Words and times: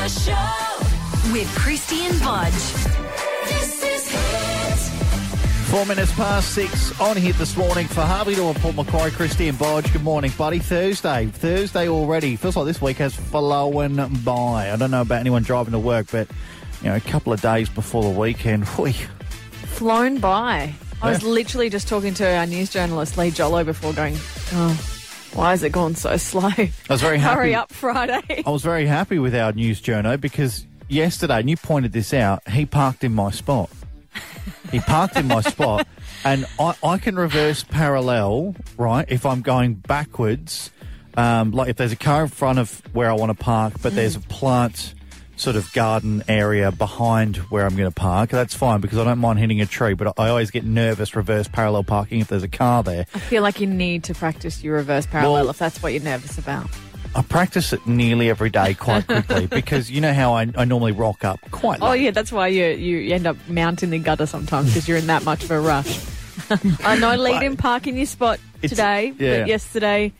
Breakfast 0.00 0.26
Show 0.28 1.30
with 1.30 1.46
Krysti 1.58 2.08
and 2.08 2.18
Bodge. 2.22 2.52
This 3.50 3.82
is 3.84 4.08
Hit. 4.08 4.78
Four 5.68 5.84
minutes 5.84 6.10
past 6.14 6.54
six 6.54 6.98
on 7.02 7.18
hit 7.18 7.36
this 7.36 7.54
morning 7.54 7.86
for 7.86 8.00
Harvey 8.00 8.34
to 8.36 8.54
Port 8.60 8.76
Macquarie, 8.76 9.10
Krysti 9.10 9.50
and 9.50 9.58
Bodge. 9.58 9.92
Good 9.92 10.02
morning, 10.02 10.32
buddy. 10.38 10.58
Thursday. 10.58 11.26
Thursday 11.26 11.86
already. 11.86 12.36
Feels 12.36 12.56
like 12.56 12.64
this 12.64 12.80
week 12.80 12.96
has 12.96 13.14
flown 13.14 14.06
by. 14.24 14.70
I 14.72 14.76
don't 14.76 14.90
know 14.90 15.02
about 15.02 15.20
anyone 15.20 15.42
driving 15.42 15.72
to 15.72 15.78
work, 15.78 16.06
but, 16.10 16.28
you 16.82 16.88
know, 16.88 16.96
a 16.96 17.00
couple 17.00 17.34
of 17.34 17.42
days 17.42 17.68
before 17.68 18.02
the 18.02 18.08
weekend. 18.18 18.64
Whew. 18.68 18.94
flown 19.66 20.16
by. 20.16 20.72
I 21.02 21.10
was 21.10 21.22
Yeah. 21.22 21.28
literally 21.28 21.68
just 21.68 21.88
talking 21.88 22.14
to 22.14 22.26
our 22.38 22.46
news 22.46 22.70
journalist 22.70 23.18
Lee 23.18 23.30
Jollo 23.30 23.64
before 23.64 23.92
going, 23.92 24.16
oh, 24.54 24.89
why 25.34 25.50
has 25.50 25.62
it 25.62 25.70
gone 25.70 25.94
so 25.94 26.16
slow? 26.16 26.48
I 26.48 26.72
was 26.88 27.00
very 27.00 27.18
happy. 27.20 27.36
Hurry 27.36 27.54
up, 27.54 27.72
Friday. 27.72 28.42
I 28.44 28.50
was 28.50 28.62
very 28.62 28.86
happy 28.86 29.18
with 29.18 29.34
our 29.34 29.52
news 29.52 29.80
journo 29.80 30.20
because 30.20 30.66
yesterday, 30.88 31.40
and 31.40 31.50
you 31.50 31.56
pointed 31.56 31.92
this 31.92 32.12
out, 32.12 32.46
he 32.48 32.66
parked 32.66 33.04
in 33.04 33.14
my 33.14 33.30
spot. 33.30 33.70
He 34.72 34.80
parked 34.80 35.16
in 35.16 35.26
my 35.26 35.40
spot, 35.40 35.86
and 36.24 36.46
I, 36.58 36.74
I 36.82 36.98
can 36.98 37.16
reverse 37.16 37.64
parallel, 37.64 38.54
right, 38.76 39.04
if 39.08 39.26
I'm 39.26 39.42
going 39.42 39.74
backwards. 39.74 40.70
Um, 41.16 41.50
like 41.50 41.68
if 41.68 41.76
there's 41.76 41.92
a 41.92 41.96
car 41.96 42.22
in 42.22 42.28
front 42.28 42.60
of 42.60 42.82
where 42.94 43.10
I 43.10 43.14
want 43.14 43.36
to 43.36 43.44
park, 43.44 43.74
but 43.82 43.94
there's 43.94 44.14
a 44.16 44.20
plant 44.20 44.94
sort 45.40 45.56
of 45.56 45.72
garden 45.72 46.22
area 46.28 46.70
behind 46.70 47.36
where 47.36 47.64
I'm 47.64 47.74
going 47.74 47.88
to 47.88 47.94
park, 47.94 48.30
that's 48.30 48.54
fine 48.54 48.80
because 48.80 48.98
I 48.98 49.04
don't 49.04 49.18
mind 49.18 49.38
hitting 49.38 49.60
a 49.60 49.66
tree, 49.66 49.94
but 49.94 50.18
I 50.18 50.28
always 50.28 50.50
get 50.50 50.64
nervous 50.64 51.16
reverse 51.16 51.48
parallel 51.48 51.84
parking 51.84 52.20
if 52.20 52.28
there's 52.28 52.42
a 52.42 52.48
car 52.48 52.82
there. 52.82 53.06
I 53.14 53.18
feel 53.18 53.42
like 53.42 53.60
you 53.60 53.66
need 53.66 54.04
to 54.04 54.14
practice 54.14 54.62
your 54.62 54.76
reverse 54.76 55.06
parallel 55.06 55.44
Well- 55.44 55.50
if 55.50 55.58
that's 55.58 55.82
what 55.82 55.92
you're 55.92 56.02
nervous 56.02 56.38
about. 56.38 56.68
I 57.12 57.22
practice 57.22 57.72
it 57.72 57.84
nearly 57.88 58.30
every 58.30 58.50
day 58.50 58.74
quite 58.74 59.04
quickly 59.04 59.46
because 59.50 59.90
you 59.90 60.00
know 60.00 60.12
how 60.12 60.34
I, 60.34 60.46
I 60.56 60.64
normally 60.64 60.92
rock 60.92 61.24
up 61.24 61.40
quite 61.50 61.80
oh, 61.80 61.86
late. 61.86 61.90
Oh, 61.90 61.92
yeah, 61.94 62.10
that's 62.12 62.30
why 62.30 62.46
you, 62.46 62.66
you 62.66 63.12
end 63.12 63.26
up 63.26 63.36
mounting 63.48 63.90
the 63.90 63.98
gutter 63.98 64.26
sometimes 64.26 64.68
because 64.68 64.86
you're 64.86 64.98
in 64.98 65.08
that 65.08 65.24
much 65.24 65.42
of 65.42 65.50
a 65.50 65.58
rush. 65.58 66.06
I 66.84 66.96
know 66.96 67.56
park 67.56 67.88
in 67.88 67.96
your 67.96 68.06
spot 68.06 68.38
today, 68.62 69.12
yeah. 69.18 69.40
but 69.40 69.48
yesterday 69.48 70.12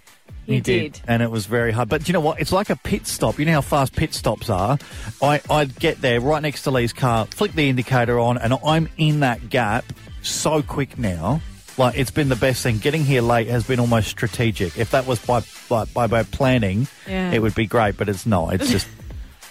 he, 0.47 0.61
did. 0.61 1.01
and 1.07 1.23
it 1.23 1.31
was 1.31 1.47
very 1.47 1.73
hard. 1.73 1.89
But 1.89 2.09
you 2.09 2.13
know 2.13 2.21
what? 2.21 2.41
It's 2.41 2.53
like 2.53 2.71
a 2.71 2.77
pit 2.77 3.07
stop. 3.07 3.39
You 3.39 3.45
know 3.47 3.53
how 3.53 3.61
fast 3.61 3.95
pit 3.95 4.15
stops 4.15 4.51
are. 4.51 4.79
I 5.23 5.41
I'd 5.51 5.79
get 5.79 6.01
there 6.01 6.21
right 6.21 6.43
next 6.43 6.63
to 6.65 6.71
Lee's 6.71 6.93
car, 6.93 7.27
flick 7.27 7.53
the 7.53 7.69
indicator 7.69 8.19
on, 8.19 8.39
and 8.39 8.55
I'm 8.65 8.89
in 8.99 9.21
that 9.21 9.49
gap 9.51 9.85
so 10.23 10.63
quick 10.63 10.99
now. 10.99 11.41
Like 11.79 11.97
it's 11.97 12.11
been 12.11 12.29
the 12.29 12.37
best 12.37 12.63
thing. 12.63 12.79
Getting 12.79 13.05
here 13.05 13.23
late 13.23 13.47
has 13.49 13.65
been 13.67 13.81
almost 13.81 14.09
strategic. 14.09 14.77
If 14.77 14.91
that 14.91 15.07
was 15.07 15.19
by 15.25 15.43
by 15.69 15.85
by, 15.87 16.07
by 16.09 16.23
planning, 16.25 16.89
Yeah. 17.07 17.31
it 17.33 17.41
would 17.41 17.55
be 17.55 17.67
great. 17.67 17.97
But 17.97 18.09
it's 18.09 18.27
not. 18.27 18.55
It's 18.55 18.71
just 18.73 18.89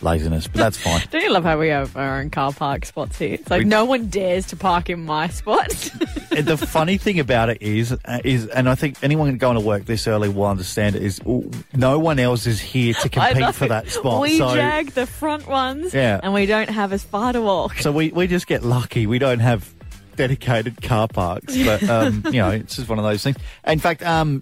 laziness. 0.02 0.48
But 0.48 0.56
that's 0.58 0.78
fine. 0.78 1.02
Don't 1.12 1.22
you 1.24 1.32
love 1.32 1.44
how 1.44 1.58
we 1.60 1.70
have 1.70 1.96
our 1.98 2.20
own 2.20 2.30
car 2.30 2.52
park 2.54 2.86
spots 2.86 3.18
here? 3.20 3.34
It's 3.36 3.50
like 3.50 3.60
We- 3.64 3.66
no 3.70 3.86
one 3.86 4.08
dares 4.10 4.48
to 4.48 4.56
park 4.56 4.90
in 4.90 5.06
my 5.06 5.28
spot. 5.30 5.92
And 6.32 6.46
the 6.46 6.58
funny 6.58 6.98
thing 6.98 7.20
about 7.20 7.50
it 7.50 7.60
is, 7.62 7.92
uh, 7.92 8.20
is, 8.24 8.46
and 8.46 8.70
I 8.70 8.76
think 8.76 8.98
anyone 9.04 9.36
going 9.40 9.56
to 9.56 9.60
work 9.60 9.86
this 9.86 10.08
early 10.08 10.30
will 10.30 10.46
understand 10.46 10.96
it. 10.96 11.02
Is 11.02 11.20
uh, 11.22 11.40
no 11.74 11.98
one 11.98 12.20
else 12.20 12.46
is 12.46 12.62
here 12.62 12.94
to 12.94 13.10
compete 13.10 13.56
for 13.56 13.68
that 13.68 13.90
spot. 13.90 14.22
We 14.22 14.38
so, 14.38 14.54
jag 14.54 14.90
the 14.92 15.08
front 15.08 15.48
ones, 15.48 15.92
Yeah. 15.94 16.20
and 16.22 16.32
we 16.32 16.46
don't 16.46 16.70
have 16.70 16.94
as 16.94 17.04
far 17.04 17.34
to 17.34 17.42
walk. 17.42 17.80
so 17.80 17.92
we, 17.92 18.10
we 18.12 18.28
just 18.28 18.46
get 18.46 18.64
lucky. 18.64 19.08
We 19.08 19.18
don't 19.18 19.40
have 19.40 19.74
dedicated 20.16 20.82
car 20.84 21.08
parks, 21.08 21.58
but 21.58 21.84
um, 21.90 22.22
you 22.28 22.34
know, 22.34 22.52
it's 22.52 22.76
just 22.76 22.88
one 22.88 23.00
of 23.00 23.04
those 23.06 23.24
things. 23.24 23.38
In 23.66 23.80
fact, 23.80 24.04
um, 24.04 24.42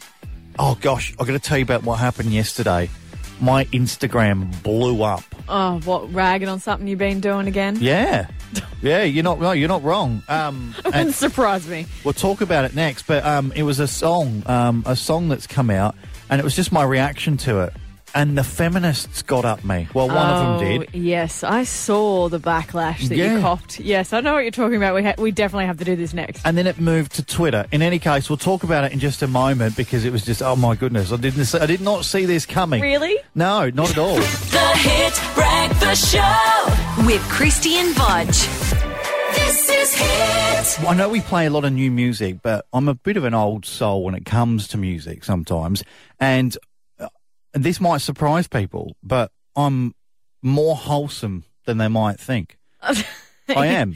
oh 0.59 0.77
gosh, 0.81 1.13
I've 1.19 1.25
got 1.25 1.33
to 1.33 1.39
tell 1.39 1.57
you 1.57 1.63
about 1.63 1.83
what 1.83 1.99
happened 1.99 2.31
yesterday. 2.31 2.89
My 3.39 3.65
Instagram 3.65 4.63
blew 4.63 5.03
up. 5.03 5.23
Oh, 5.47 5.79
what 5.85 6.13
ragging 6.13 6.49
on 6.49 6.59
something 6.59 6.87
you've 6.87 6.99
been 6.99 7.19
doing 7.19 7.47
again? 7.47 7.77
Yeah, 7.79 8.27
yeah, 8.81 9.03
you're 9.03 9.23
not 9.23 9.39
no, 9.39 9.51
you're 9.51 9.67
not 9.67 9.83
wrong. 9.83 10.23
Um, 10.27 10.73
and 10.93 11.13
Surprise 11.13 11.67
me. 11.67 11.85
We'll 12.03 12.13
talk 12.13 12.41
about 12.41 12.65
it 12.65 12.75
next, 12.75 13.07
but 13.07 13.25
um, 13.25 13.51
it 13.55 13.63
was 13.63 13.79
a 13.79 13.87
song, 13.87 14.43
um, 14.45 14.83
a 14.85 14.95
song 14.95 15.29
that's 15.29 15.47
come 15.47 15.69
out, 15.69 15.95
and 16.29 16.39
it 16.39 16.43
was 16.43 16.55
just 16.55 16.71
my 16.71 16.83
reaction 16.83 17.37
to 17.37 17.61
it. 17.61 17.73
And 18.15 18.37
the 18.37 18.43
feminists 18.43 19.21
got 19.21 19.45
up 19.45 19.63
me. 19.63 19.87
Well, 19.93 20.07
one 20.07 20.17
of 20.17 20.37
Oh, 20.39 20.59
them 20.59 20.79
did. 20.81 20.89
Yes, 20.95 21.43
I 21.43 21.65
saw 21.65 22.29
the 22.29 22.39
backlash 22.39 23.07
that 23.09 23.15
Yeah. 23.17 23.35
you 23.35 23.41
copped. 23.41 23.79
Yes, 23.79 24.11
I 24.13 24.21
know 24.21 24.33
what 24.33 24.39
you're 24.39 24.51
talking 24.51 24.77
about. 24.77 24.95
We 24.95 25.03
ha- 25.03 25.13
we 25.17 25.29
definitely 25.31 25.65
have 25.67 25.77
to 25.77 25.85
do 25.85 25.95
this 25.95 26.13
next. 26.13 26.41
And 26.45 26.57
then 26.57 26.65
it 26.67 26.79
moved 26.79 27.13
to 27.15 27.23
Twitter. 27.23 27.65
In 27.71 27.81
any 27.81 27.99
case, 27.99 28.29
we'll 28.29 28.37
talk 28.37 28.63
about 28.63 28.85
it 28.85 28.91
in 28.93 28.99
just 28.99 29.21
a 29.21 29.27
moment 29.27 29.75
because 29.75 30.03
it 30.05 30.11
was 30.11 30.23
just, 30.25 30.41
oh 30.41 30.55
my 30.55 30.75
goodness, 30.75 31.11
I 31.11 31.17
didn't, 31.17 31.45
see, 31.45 31.59
I 31.59 31.65
did 31.67 31.81
not 31.81 32.05
see 32.05 32.25
this 32.25 32.45
coming. 32.45 32.81
Really? 32.81 33.17
No, 33.35 33.69
not 33.69 33.91
at 33.91 33.97
all. 33.97 34.15
The 34.57 34.77
Hit 34.79 35.21
Breakfast 35.35 36.11
Show 36.11 37.03
with 37.05 37.21
Krysti 37.29 37.73
and 37.73 37.93
Bodge. 37.95 38.47
This 39.35 39.69
is 39.69 39.93
Hit. 39.93 40.87
I 40.89 40.93
know 40.95 41.09
we 41.09 41.21
play 41.21 41.45
a 41.45 41.49
lot 41.49 41.65
of 41.65 41.73
new 41.73 41.91
music, 41.91 42.37
but 42.41 42.65
I'm 42.73 42.87
a 42.87 42.95
bit 42.95 43.17
of 43.17 43.25
an 43.25 43.33
old 43.33 43.65
soul 43.65 44.03
when 44.03 44.15
it 44.15 44.25
comes 44.25 44.67
to 44.69 44.77
music 44.77 45.23
sometimes. 45.23 45.83
And 46.19 46.57
this 47.63 47.79
might 47.79 47.99
surprise 47.99 48.47
people, 48.47 48.95
but 49.03 49.31
I'm 49.55 49.93
more 50.41 50.75
wholesome 50.75 51.43
than 51.65 51.77
they 51.77 51.87
might 51.87 52.19
think. 52.19 52.57
I 52.81 53.67
am. 53.67 53.95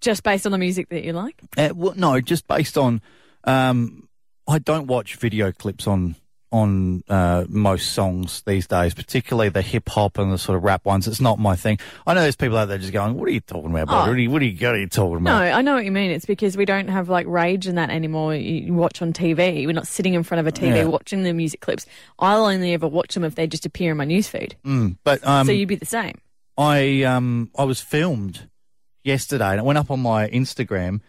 Just 0.00 0.22
based 0.22 0.46
on 0.46 0.52
the 0.52 0.58
music 0.58 0.88
that 0.88 1.04
you 1.04 1.12
like? 1.12 1.40
Uh, 1.56 1.70
well, 1.74 1.94
no, 1.96 2.20
just 2.20 2.46
based 2.48 2.76
on, 2.76 3.00
um, 3.44 4.08
I 4.48 4.58
don't 4.58 4.86
watch 4.86 5.16
video 5.16 5.52
clips 5.52 5.86
on 5.86 6.16
on 6.50 7.02
uh, 7.08 7.44
most 7.48 7.92
songs 7.92 8.42
these 8.46 8.66
days, 8.66 8.94
particularly 8.94 9.50
the 9.50 9.60
hip 9.62 9.88
hop 9.88 10.16
and 10.18 10.32
the 10.32 10.38
sort 10.38 10.56
of 10.56 10.64
rap 10.64 10.84
ones. 10.86 11.06
It's 11.06 11.20
not 11.20 11.38
my 11.38 11.56
thing. 11.56 11.78
I 12.06 12.14
know 12.14 12.22
there's 12.22 12.36
people 12.36 12.56
out 12.56 12.66
there 12.68 12.78
just 12.78 12.92
going, 12.92 13.14
"What 13.14 13.28
are 13.28 13.32
you 13.32 13.40
talking 13.40 13.70
about. 13.70 13.88
Oh. 13.88 14.00
What, 14.08 14.16
are 14.16 14.18
you, 14.18 14.30
what 14.30 14.40
are 14.40 14.46
you, 14.46 14.66
what 14.66 14.74
are 14.74 14.78
you 14.78 14.86
talking 14.86 15.16
about?" 15.18 15.38
No. 15.40 15.44
I 15.44 15.60
know 15.62 15.74
what 15.74 15.84
you 15.84 15.92
mean. 15.92 16.10
It's 16.10 16.24
because 16.24 16.56
we 16.56 16.64
don't 16.64 16.88
have 16.88 17.08
like 17.08 17.26
rage 17.26 17.66
and 17.66 17.76
that 17.76 17.90
anymore. 17.90 18.34
You 18.34 18.72
watch 18.74 19.02
on 19.02 19.12
TV. 19.12 19.66
We're 19.66 19.72
not 19.72 19.86
sitting 19.86 20.14
in 20.14 20.22
front 20.22 20.40
of 20.40 20.46
a 20.46 20.52
TV 20.52 20.76
Yeah. 20.76 20.84
watching 20.84 21.22
the 21.22 21.32
music 21.32 21.60
clips. 21.60 21.84
I'll 22.18 22.46
only 22.46 22.72
ever 22.72 22.88
watch 22.88 23.14
them 23.14 23.24
if 23.24 23.34
they 23.34 23.46
just 23.46 23.66
appear 23.66 23.90
in 23.92 23.98
my 23.98 24.06
newsfeed. 24.06 24.54
Mm, 24.64 24.96
but 25.04 25.26
um, 25.26 25.46
so 25.46 25.52
you'd 25.52 25.68
be 25.68 25.74
the 25.74 25.84
same. 25.86 26.18
I 26.56 27.02
um 27.02 27.50
I 27.58 27.64
was 27.64 27.80
filmed 27.80 28.48
yesterday 29.04 29.50
and 29.50 29.58
it 29.60 29.64
went 29.64 29.78
up 29.78 29.90
on 29.90 30.00
my 30.00 30.28
Instagram. 30.28 31.00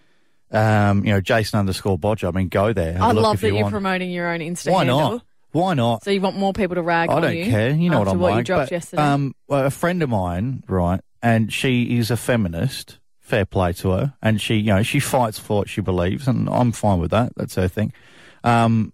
Um, 0.51 1.05
you 1.05 1.11
know, 1.13 1.22
Jason 1.22 1.59
underscore 1.59 1.97
Bodger. 1.97 2.28
I 2.28 2.31
mean, 2.31 2.47
go 2.49 2.73
there. 2.73 2.97
I 3.01 3.11
love 3.11 3.39
that 3.41 3.47
you 3.47 3.53
you're 3.53 3.63
want. 3.63 3.72
promoting 3.72 4.09
your 4.11 4.29
own 4.31 4.39
Instagram. 4.39 4.72
Why 4.72 4.85
handle. 4.85 5.22
Why 5.51 5.73
not? 5.73 6.03
So 6.03 6.11
you 6.11 6.21
want 6.21 6.37
more 6.37 6.53
people 6.53 6.75
to 6.75 6.81
rag 6.81 7.09
I 7.09 7.13
on 7.13 7.21
don't 7.23 7.35
you? 7.35 7.45
care. 7.45 7.71
You 7.71 7.89
know 7.89 7.99
what 7.99 8.07
after 8.07 8.17
I'm 8.17 8.21
what 8.21 8.31
like. 8.31 8.37
you 8.39 8.43
dropped 8.43 8.65
but, 8.65 8.71
yesterday. 8.71 9.01
Um, 9.01 9.35
well, 9.47 9.65
a 9.65 9.71
friend 9.71 10.03
of 10.03 10.09
mine, 10.09 10.63
right, 10.67 11.01
and 11.21 11.51
she 11.51 11.97
is 11.97 12.11
a 12.11 12.17
feminist. 12.17 12.99
Fair 13.19 13.45
play 13.45 13.73
to 13.73 13.91
her, 13.91 14.13
and 14.23 14.41
she, 14.41 14.55
you 14.55 14.73
know, 14.73 14.81
she 14.81 14.99
fights 14.99 15.37
for 15.37 15.59
what 15.59 15.69
she 15.69 15.81
believes, 15.81 16.27
and 16.27 16.49
I'm 16.49 16.71
fine 16.71 16.99
with 16.99 17.11
that. 17.11 17.33
That's 17.35 17.55
her 17.55 17.67
thing. 17.67 17.93
Um, 18.43 18.91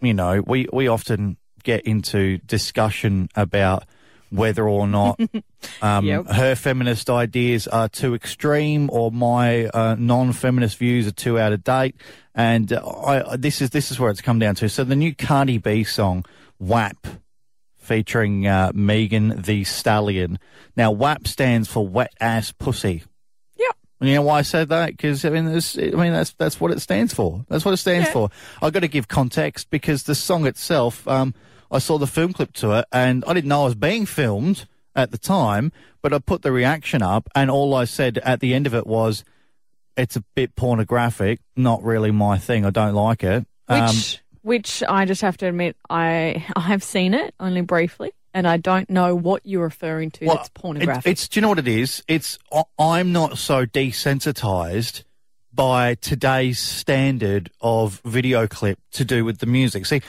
you 0.00 0.12
know, 0.12 0.42
we 0.46 0.66
we 0.72 0.88
often 0.88 1.38
get 1.62 1.86
into 1.86 2.38
discussion 2.38 3.28
about 3.34 3.84
whether 4.30 4.68
or 4.68 4.86
not 4.86 5.18
um, 5.82 6.04
Yep. 6.04 6.26
her 6.28 6.54
feminist 6.54 7.08
ideas 7.10 7.66
are 7.68 7.88
too 7.88 8.14
extreme 8.14 8.90
or 8.92 9.10
my 9.10 9.66
uh, 9.66 9.96
non-feminist 9.98 10.76
views 10.78 11.06
are 11.06 11.12
too 11.12 11.38
out 11.38 11.52
of 11.52 11.64
date. 11.64 11.96
And 12.34 12.72
uh, 12.72 12.86
I, 12.86 13.36
this 13.36 13.60
is 13.62 13.70
this 13.70 13.90
is 13.90 13.98
where 13.98 14.10
it's 14.10 14.20
come 14.20 14.38
down 14.38 14.54
to. 14.56 14.68
So 14.68 14.84
the 14.84 14.94
new 14.96 15.14
Cardi 15.14 15.58
B 15.58 15.82
song 15.84 16.24
"WAP" 16.58 17.06
featuring 17.76 18.46
uh, 18.46 18.70
Megan 18.74 19.42
Thee 19.42 19.64
Stallion. 19.64 20.38
Now 20.76 20.90
WAP 20.92 21.26
stands 21.26 21.68
for 21.68 21.86
wet 21.86 22.12
ass 22.20 22.52
pussy. 22.52 23.02
Yep. 23.56 23.76
You 24.00 24.14
know 24.14 24.22
why 24.22 24.38
I 24.38 24.42
said 24.42 24.68
that? 24.68 24.90
Because 24.90 25.24
I 25.24 25.30
mean, 25.30 25.46
I 25.48 26.00
mean 26.00 26.12
that's 26.12 26.32
that's 26.34 26.60
what 26.60 26.70
it 26.70 26.80
stands 26.80 27.12
for. 27.14 27.44
That's 27.48 27.64
what 27.64 27.74
it 27.74 27.78
stands 27.78 28.08
Yeah. 28.08 28.12
for. 28.12 28.30
I've 28.62 28.72
got 28.72 28.80
to 28.80 28.88
give 28.88 29.08
context 29.08 29.70
because 29.70 30.04
the 30.04 30.14
song 30.14 30.46
itself. 30.46 31.06
Um, 31.08 31.34
I 31.70 31.78
saw 31.78 31.98
the 31.98 32.06
film 32.06 32.32
clip 32.32 32.52
to 32.54 32.72
it, 32.78 32.86
and 32.92 33.24
I 33.26 33.34
didn't 33.34 33.48
know 33.48 33.62
I 33.62 33.66
was 33.66 33.74
being 33.74 34.06
filmed 34.06 34.66
at 34.94 35.10
the 35.10 35.18
time, 35.18 35.72
but 36.02 36.12
I 36.12 36.18
put 36.18 36.42
the 36.42 36.52
reaction 36.52 37.02
up, 37.02 37.28
and 37.34 37.50
all 37.50 37.74
I 37.74 37.84
said 37.84 38.18
at 38.18 38.40
the 38.40 38.54
end 38.54 38.66
of 38.66 38.74
it 38.74 38.86
was, 38.86 39.24
"It's 39.96 40.16
a 40.16 40.24
bit 40.34 40.56
pornographic. 40.56 41.40
Not 41.56 41.82
really 41.82 42.10
my 42.10 42.38
thing. 42.38 42.64
I 42.64 42.70
don't 42.70 42.94
like 42.94 43.22
it." 43.22 43.46
Um, 43.68 43.86
which, 43.86 44.22
which 44.42 44.82
I 44.88 45.04
just 45.04 45.22
have 45.22 45.36
to 45.38 45.46
admit, 45.46 45.76
I 45.88 46.46
I 46.56 46.60
have 46.60 46.82
seen 46.82 47.14
it 47.14 47.34
only 47.38 47.60
briefly, 47.60 48.12
and 48.34 48.46
I 48.46 48.56
don't 48.56 48.88
know 48.88 49.14
what 49.14 49.44
you're 49.44 49.62
referring 49.62 50.10
to. 50.12 50.26
Well, 50.26 50.36
that's 50.36 50.48
pornographic. 50.50 51.06
It, 51.06 51.10
it's 51.10 51.28
do 51.28 51.38
you 51.38 51.42
know 51.42 51.48
what 51.48 51.58
it 51.58 51.68
is? 51.68 52.02
It's 52.08 52.38
I'm 52.78 53.12
not 53.12 53.38
so 53.38 53.66
desensitized 53.66 55.04
by 55.52 55.96
today's 55.96 56.58
standard 56.60 57.50
of 57.60 58.00
video 58.04 58.46
clip 58.46 58.78
to 58.92 59.04
do 59.04 59.24
with 59.24 59.38
the 59.38 59.46
music. 59.46 59.86
See, 59.86 60.02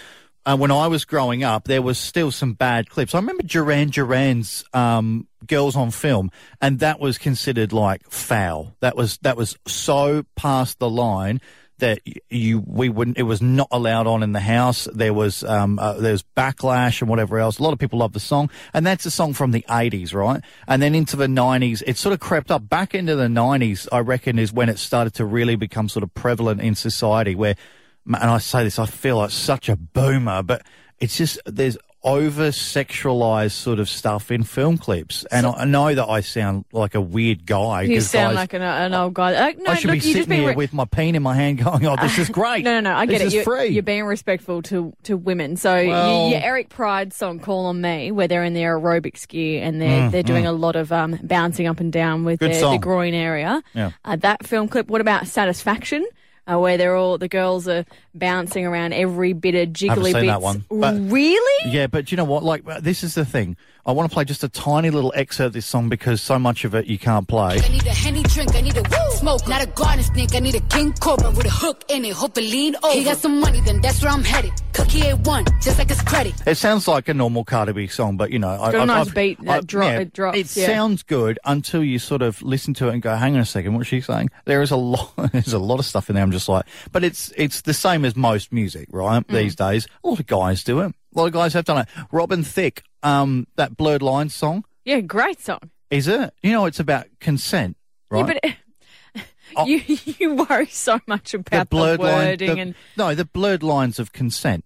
uh, 0.50 0.58
when 0.58 0.72
I 0.72 0.88
was 0.88 1.06
growing 1.06 1.44
up, 1.44 1.66
there 1.66 1.82
was 1.82 2.00
still 2.00 2.32
some 2.32 2.54
bad 2.54 2.90
clips. 2.90 3.14
I 3.14 3.20
remember 3.20 3.44
Duran 3.44 3.90
Duran's 3.90 4.64
um, 4.74 5.28
"Girls 5.46 5.76
on 5.76 5.92
Film," 5.92 6.32
and 6.60 6.80
that 6.80 7.00
was 7.00 7.20
considered 7.20 7.72
like 7.72 8.10
foul. 8.10 8.76
That 8.80 8.96
was 8.96 9.20
that 9.20 9.38
was 9.38 9.56
so 9.68 10.26
past 10.36 10.80
the 10.80 10.90
line 10.90 11.40
that 11.78 12.00
you 12.32 12.64
we 12.66 12.90
wouldn't. 12.90 13.20
It 13.20 13.24
was 13.24 13.44
not 13.44 13.68
allowed 13.70 14.08
on 14.08 14.24
in 14.24 14.32
the 14.32 14.40
house. 14.40 14.88
There 14.92 15.14
was 15.14 15.44
um 15.44 15.78
uh, 15.78 15.94
there 15.94 16.14
was 16.14 16.24
backlash 16.36 17.02
and 17.02 17.10
whatever 17.12 17.38
else. 17.38 17.60
A 17.60 17.64
lot 17.64 17.74
of 17.74 17.78
people 17.78 18.00
love 18.00 18.14
the 18.14 18.20
song, 18.20 18.50
and 18.74 18.88
that's 18.88 19.06
a 19.06 19.12
song 19.12 19.34
from 19.34 19.52
the 19.52 19.64
eighties, 19.70 20.16
right? 20.16 20.42
And 20.68 20.82
then 20.82 20.96
into 20.96 21.16
the 21.16 21.28
nineties, 21.28 21.84
it 21.84 21.98
sort 21.98 22.14
of 22.14 22.20
crept 22.20 22.50
up 22.50 22.68
back 22.68 22.96
into 22.96 23.16
the 23.16 23.30
nineties. 23.30 23.88
I 23.92 24.00
reckon 24.00 24.40
is 24.40 24.52
when 24.52 24.68
it 24.68 24.80
started 24.80 25.14
to 25.16 25.26
really 25.26 25.56
become 25.56 25.90
sort 25.90 26.02
of 26.02 26.12
prevalent 26.16 26.60
in 26.60 26.74
society. 26.74 27.36
Where, 27.36 27.56
and 28.06 28.16
I 28.16 28.38
say 28.40 28.64
this, 28.64 28.80
I 28.80 28.86
feel 28.86 29.18
like 29.18 29.32
such 29.32 29.70
a 29.70 29.76
boomer, 29.76 30.44
but 30.44 30.64
it's 31.00 31.18
just 31.18 31.40
there's 31.46 31.78
over 32.02 32.48
sexualized 32.48 33.52
sort 33.52 33.78
of 33.78 33.90
stuff 33.90 34.32
in 34.32 34.42
film 34.44 34.78
clips, 34.78 35.26
and 35.32 35.46
I, 35.46 35.52
I 35.52 35.66
know 35.66 35.94
that 35.94 36.08
I 36.08 36.22
sound 36.22 36.64
like 36.72 36.96
a 36.96 37.02
weird 37.02 37.46
guy. 37.46 37.82
You 37.82 38.00
sound 38.00 38.30
guys- 38.30 38.36
like 38.38 38.54
an, 38.54 38.62
an 38.62 38.94
old 38.94 39.14
guy. 39.14 39.34
Uh, 39.34 39.52
no, 39.58 39.72
I 39.72 39.76
should 39.76 39.90
look, 39.90 39.96
be 39.96 40.00
sitting 40.14 40.32
here 40.40 40.48
re- 40.50 40.56
with 40.56 40.72
my 40.72 40.86
pen 40.86 41.16
in 41.16 41.22
my 41.24 41.36
hand 41.36 41.62
going, 41.62 41.86
oh, 41.86 41.98
this 41.98 42.18
is 42.18 42.30
great. 42.30 42.64
No, 42.64 42.80
no, 42.80 42.92
no. 42.92 42.96
I 42.96 43.06
get 43.06 43.16
this 43.20 43.22
it. 43.22 43.28
Is 43.28 43.34
You're, 43.34 43.44
free. 43.44 43.68
you're 43.68 43.84
being 43.84 44.06
respectful 44.06 44.62
to, 44.64 44.94
to 45.04 45.18
women. 45.18 45.58
So 45.58 45.74
Well- 45.74 46.28
you, 46.28 46.36
your 46.36 46.42
Eric 46.42 46.70
Prydz 46.70 47.14
song 47.14 47.40
"Call 47.40 47.66
on 47.66 47.82
Me," 47.82 48.12
where 48.12 48.30
they're 48.30 48.46
in 48.46 48.54
their 48.54 48.80
aerobics 48.80 49.28
gear 49.28 49.62
and 49.64 49.82
they're 49.82 50.10
they're 50.10 50.24
doing 50.24 50.46
a 50.46 50.54
lot 50.54 50.78
of 50.78 50.94
um, 50.94 51.20
bouncing 51.22 51.68
up 51.68 51.82
and 51.82 51.92
down 51.92 52.24
with 52.24 52.40
Mm, 52.40 52.54
their, 52.60 52.72
the 52.72 52.78
groin 52.78 53.14
area. 53.14 53.62
Yeah. 53.74 53.92
Uh, 54.06 54.16
that 54.18 54.46
film 54.48 54.70
clip. 54.70 54.88
What 54.88 55.02
about 55.02 55.28
Satisfaction? 55.28 56.08
Uh, 56.50 56.58
where 56.58 56.78
they're 56.78 56.96
all 56.96 57.18
the 57.18 57.28
girls 57.28 57.68
are 57.68 57.86
bouncing 58.16 58.66
around 58.66 58.94
every 58.94 59.34
bit 59.34 59.54
of 59.54 59.70
jiggly 59.70 60.06
seen 60.06 60.14
bits. 60.14 60.28
that 60.28 60.42
one, 60.42 60.66
but- 60.72 60.96
really? 60.96 61.72
Yeah, 61.72 61.86
but 61.88 62.12
you 62.12 62.18
know 62.18 62.24
what? 62.24 62.44
Like, 62.44 62.68
uh, 62.68 62.80
this 62.80 63.04
is 63.04 63.14
the 63.14 63.26
thing. 63.26 63.56
I 63.86 63.92
want 63.92 64.10
to 64.10 64.14
play 64.14 64.24
just 64.24 64.44
a 64.44 64.50
tiny 64.50 64.90
little 64.90 65.12
excerpt 65.16 65.48
of 65.48 65.54
this 65.54 65.66
song 65.66 65.90
because 65.90 66.22
so 66.22 66.38
much 66.40 66.66
of 66.66 66.76
it 66.76 66.86
you 66.88 66.98
can't 66.98 67.28
play. 67.28 67.60
I 67.60 67.68
need 67.70 67.86
a 67.86 67.92
henny 67.92 68.24
drink, 68.24 68.56
I 68.56 68.62
need 68.62 68.78
a 68.78 68.84
woo 69.22 69.38
smoke, 69.38 69.48
not 69.48 69.62
a 69.64 69.68
garden 69.68 70.04
snake. 70.04 70.34
I 70.36 70.40
need 70.40 70.56
a 70.56 70.60
king 70.62 70.94
cobra 70.94 71.30
with 71.32 71.46
a 71.46 71.50
hook 71.50 71.84
in 71.90 72.06
it. 72.06 72.14
Hope 72.14 72.38
it 72.38 72.42
lean 72.42 72.76
over. 72.84 72.94
He 72.94 73.04
got 73.04 73.18
some 73.18 73.40
money, 73.40 73.62
then 73.62 73.82
that's 73.82 74.02
where 74.02 74.12
I'm 74.12 74.24
headed. 74.24 74.52
Cookie 74.74 75.02
A1, 75.02 75.62
just 75.62 75.78
like 75.78 75.90
his 75.90 76.02
credit. 76.02 76.34
It 76.48 76.56
sounds 76.56 76.88
like 76.88 77.10
a 77.10 77.14
normal 77.14 77.44
Cardi 77.44 77.74
B 77.74 77.88
song, 77.88 78.18
but 78.18 78.32
you 78.32 78.40
know, 78.40 78.50
I, 78.50 78.72
got 78.72 78.76
a 78.76 78.80
I- 78.80 78.86
nice 78.86 79.08
I've- 79.08 79.16
beat 79.16 79.44
that 79.46 79.50
I- 79.58 79.62
dro- 79.62 79.88
yeah, 79.88 80.00
it 80.00 80.14
drops, 80.14 80.38
It 80.38 80.56
yeah. 80.56 80.68
sounds 80.68 81.04
good 81.04 81.40
until 81.46 81.84
you 81.84 82.00
sort 82.00 82.22
of 82.22 82.42
listen 82.42 82.74
to 82.76 82.88
it 82.88 82.94
and 82.94 83.02
go, 83.02 83.16
"Hang 83.16 83.36
on 83.36 83.42
a 83.42 83.46
second, 83.46 83.74
what's 83.76 83.88
she 83.90 84.02
saying?" 84.02 84.30
There 84.46 84.62
is 84.62 84.72
a 84.72 84.76
lot. 84.78 85.12
There's 85.34 85.54
a 85.54 85.60
lot 85.60 85.80
of 85.80 85.86
stuff 85.86 86.10
in 86.10 86.16
there. 86.16 86.24
I'm 86.24 86.32
just 86.32 86.50
like, 86.50 86.66
but 86.92 87.04
it's 87.04 87.32
it's 87.38 87.62
the 87.62 87.74
same 87.74 88.06
as 88.06 88.16
most 88.16 88.52
music, 88.54 88.88
right? 88.92 89.26
Mm. 89.28 89.34
These 89.36 89.56
days, 89.56 89.88
a 90.04 90.08
lot 90.10 90.20
of 90.20 90.28
guys 90.28 90.64
do 90.64 90.80
it. 90.82 90.94
A 91.16 91.20
lot 91.20 91.26
of 91.26 91.34
guys 91.34 91.54
have 91.54 91.66
done 91.66 91.80
it. 91.80 91.88
Robin 92.12 92.44
Thicke, 92.44 92.84
um, 93.04 93.48
that 93.56 93.76
Blurred 93.76 94.02
Lines 94.04 94.34
song, 94.36 94.64
Yeah, 94.86 95.02
great 95.02 95.42
song. 95.42 95.60
is 95.90 96.08
it? 96.08 96.34
You 96.44 96.52
know, 96.52 96.66
it's 96.66 96.80
about 96.80 97.08
consent, 97.20 97.76
right? 98.10 98.26
Yeah, 98.28 98.40
but. 98.44 98.54
Oh. 99.56 99.66
You 99.66 99.82
you 99.88 100.36
worry 100.36 100.68
so 100.68 101.00
much 101.08 101.34
about 101.34 101.70
the, 101.70 101.76
blurred 101.76 102.00
line, 102.00 102.28
wording 102.28 102.56
the- 102.56 102.62
and 102.62 102.76
no, 102.98 103.16
the 103.16 103.26
blurred 103.26 103.64
lines 103.64 104.00
of 104.00 104.14
consent. 104.14 104.64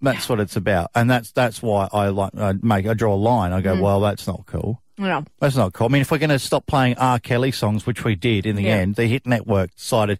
That's 0.00 0.28
what 0.28 0.40
it's 0.40 0.56
about, 0.56 0.90
and 0.96 1.08
that's 1.08 1.30
that's 1.32 1.62
why 1.62 1.88
I 1.92 2.08
like 2.08 2.36
I 2.36 2.54
make 2.60 2.86
I 2.86 2.94
draw 2.94 3.14
a 3.14 3.16
line. 3.16 3.52
I 3.52 3.60
Mm. 3.60 3.64
go, 3.64 3.80
well, 3.82 4.00
that's 4.00 4.26
not 4.26 4.44
cool. 4.46 4.82
know, 4.98 5.24
That's 5.40 5.56
not 5.56 5.72
cool. 5.72 5.86
I 5.86 5.90
mean, 5.90 6.02
if 6.02 6.10
we're 6.10 6.18
going 6.18 6.30
to 6.30 6.38
stop 6.38 6.66
playing 6.66 6.96
R. 6.98 7.18
Kelly 7.18 7.50
songs, 7.52 7.86
which 7.86 8.04
we 8.04 8.14
did 8.14 8.44
in 8.46 8.56
the 8.56 8.64
Yeah. 8.64 8.76
end, 8.76 8.96
the 8.96 9.06
Hit 9.06 9.26
Network 9.26 9.74
decided 9.74 10.18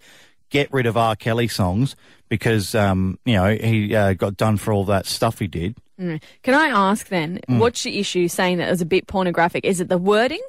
get 0.50 0.72
rid 0.72 0.86
of 0.86 0.96
R. 0.96 1.14
Kelly 1.16 1.48
songs 1.48 1.96
because 2.28 2.74
um, 2.74 3.18
you 3.24 3.34
know 3.34 3.54
he 3.56 3.94
uh, 3.94 4.12
got 4.14 4.36
done 4.36 4.56
for 4.56 4.72
all 4.72 4.84
that 4.84 5.06
stuff 5.06 5.38
he 5.40 5.46
did. 5.48 5.76
Can 5.98 6.20
I 6.54 6.66
ask 6.68 7.08
then, 7.08 7.40
Mm. 7.48 7.58
what's 7.58 7.84
your 7.84 7.94
issue 7.94 8.26
saying 8.28 8.58
that 8.58 8.66
it 8.68 8.70
was 8.70 8.80
a 8.80 8.86
bit 8.86 9.06
pornographic? 9.06 9.64
Is 9.64 9.80
it 9.80 9.88
the 9.88 9.98
wording 9.98 10.40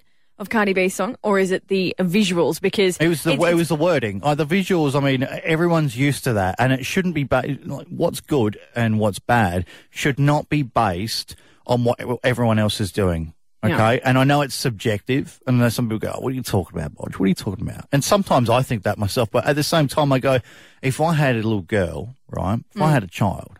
of 0.43 0.49
Cardi 0.51 0.73
B's 0.73 0.93
song 0.93 1.15
or 1.23 1.39
is 1.39 1.49
it 1.51 1.67
the 1.69 1.95
visuals? 1.99 2.61
Because 2.61 2.97
It 2.97 3.07
was 3.07 3.23
the 3.23 3.31
it's- 3.33 3.51
it 3.51 3.55
was 3.55 3.69
the 3.69 3.75
wording, 3.75 4.19
uh, 4.23 4.35
the 4.35 4.45
visuals. 4.45 4.93
I 4.95 4.99
mean, 4.99 5.23
everyone's 5.43 5.97
used 5.97 6.23
to 6.25 6.33
that, 6.33 6.55
and 6.59 6.71
it 6.71 6.85
shouldn't 6.85 7.15
be. 7.15 7.23
Ba- 7.23 7.57
what's 7.89 8.19
good 8.21 8.59
and 8.75 8.99
what's 8.99 9.17
bad 9.19 9.65
should 9.89 10.19
not 10.19 10.49
be 10.49 10.61
based 10.61 11.35
on 11.65 11.83
what 11.85 11.99
everyone 12.23 12.59
else 12.59 12.79
is 12.79 12.91
doing. 12.91 13.33
Yeah. 13.65 13.75
Okay, 13.75 14.01
and 14.03 14.17
I 14.17 14.25
know 14.25 14.41
it's 14.41 14.53
subjective, 14.55 15.39
and 15.47 15.61
then 15.61 15.71
some 15.71 15.85
people 15.87 15.99
go, 15.99 16.19
"What 16.19 16.33
are 16.33 16.35
you 16.35 16.43
talking 16.43 16.77
about, 16.77 16.95
Bodge? 16.95 17.17
What 17.17 17.25
are 17.25 17.29
you 17.29 17.33
talking 17.33 17.65
about?" 17.67 17.85
And 17.93 18.03
sometimes 18.03 18.49
I 18.49 18.61
think 18.61 18.83
that 18.83 18.97
myself, 18.97 19.31
but 19.31 19.45
at 19.47 19.55
the 19.55 19.63
same 19.63 19.87
time, 19.87 20.11
I 20.11 20.19
go, 20.19 20.39
"If 20.81 20.99
I 20.99 21.13
had 21.13 21.35
a 21.35 21.43
little 21.43 21.61
girl, 21.61 22.15
right? 22.29 22.59
If 22.75 22.81
Mm. 22.81 22.85
I 22.85 22.91
had 22.91 23.03
a 23.03 23.07
child, 23.07 23.59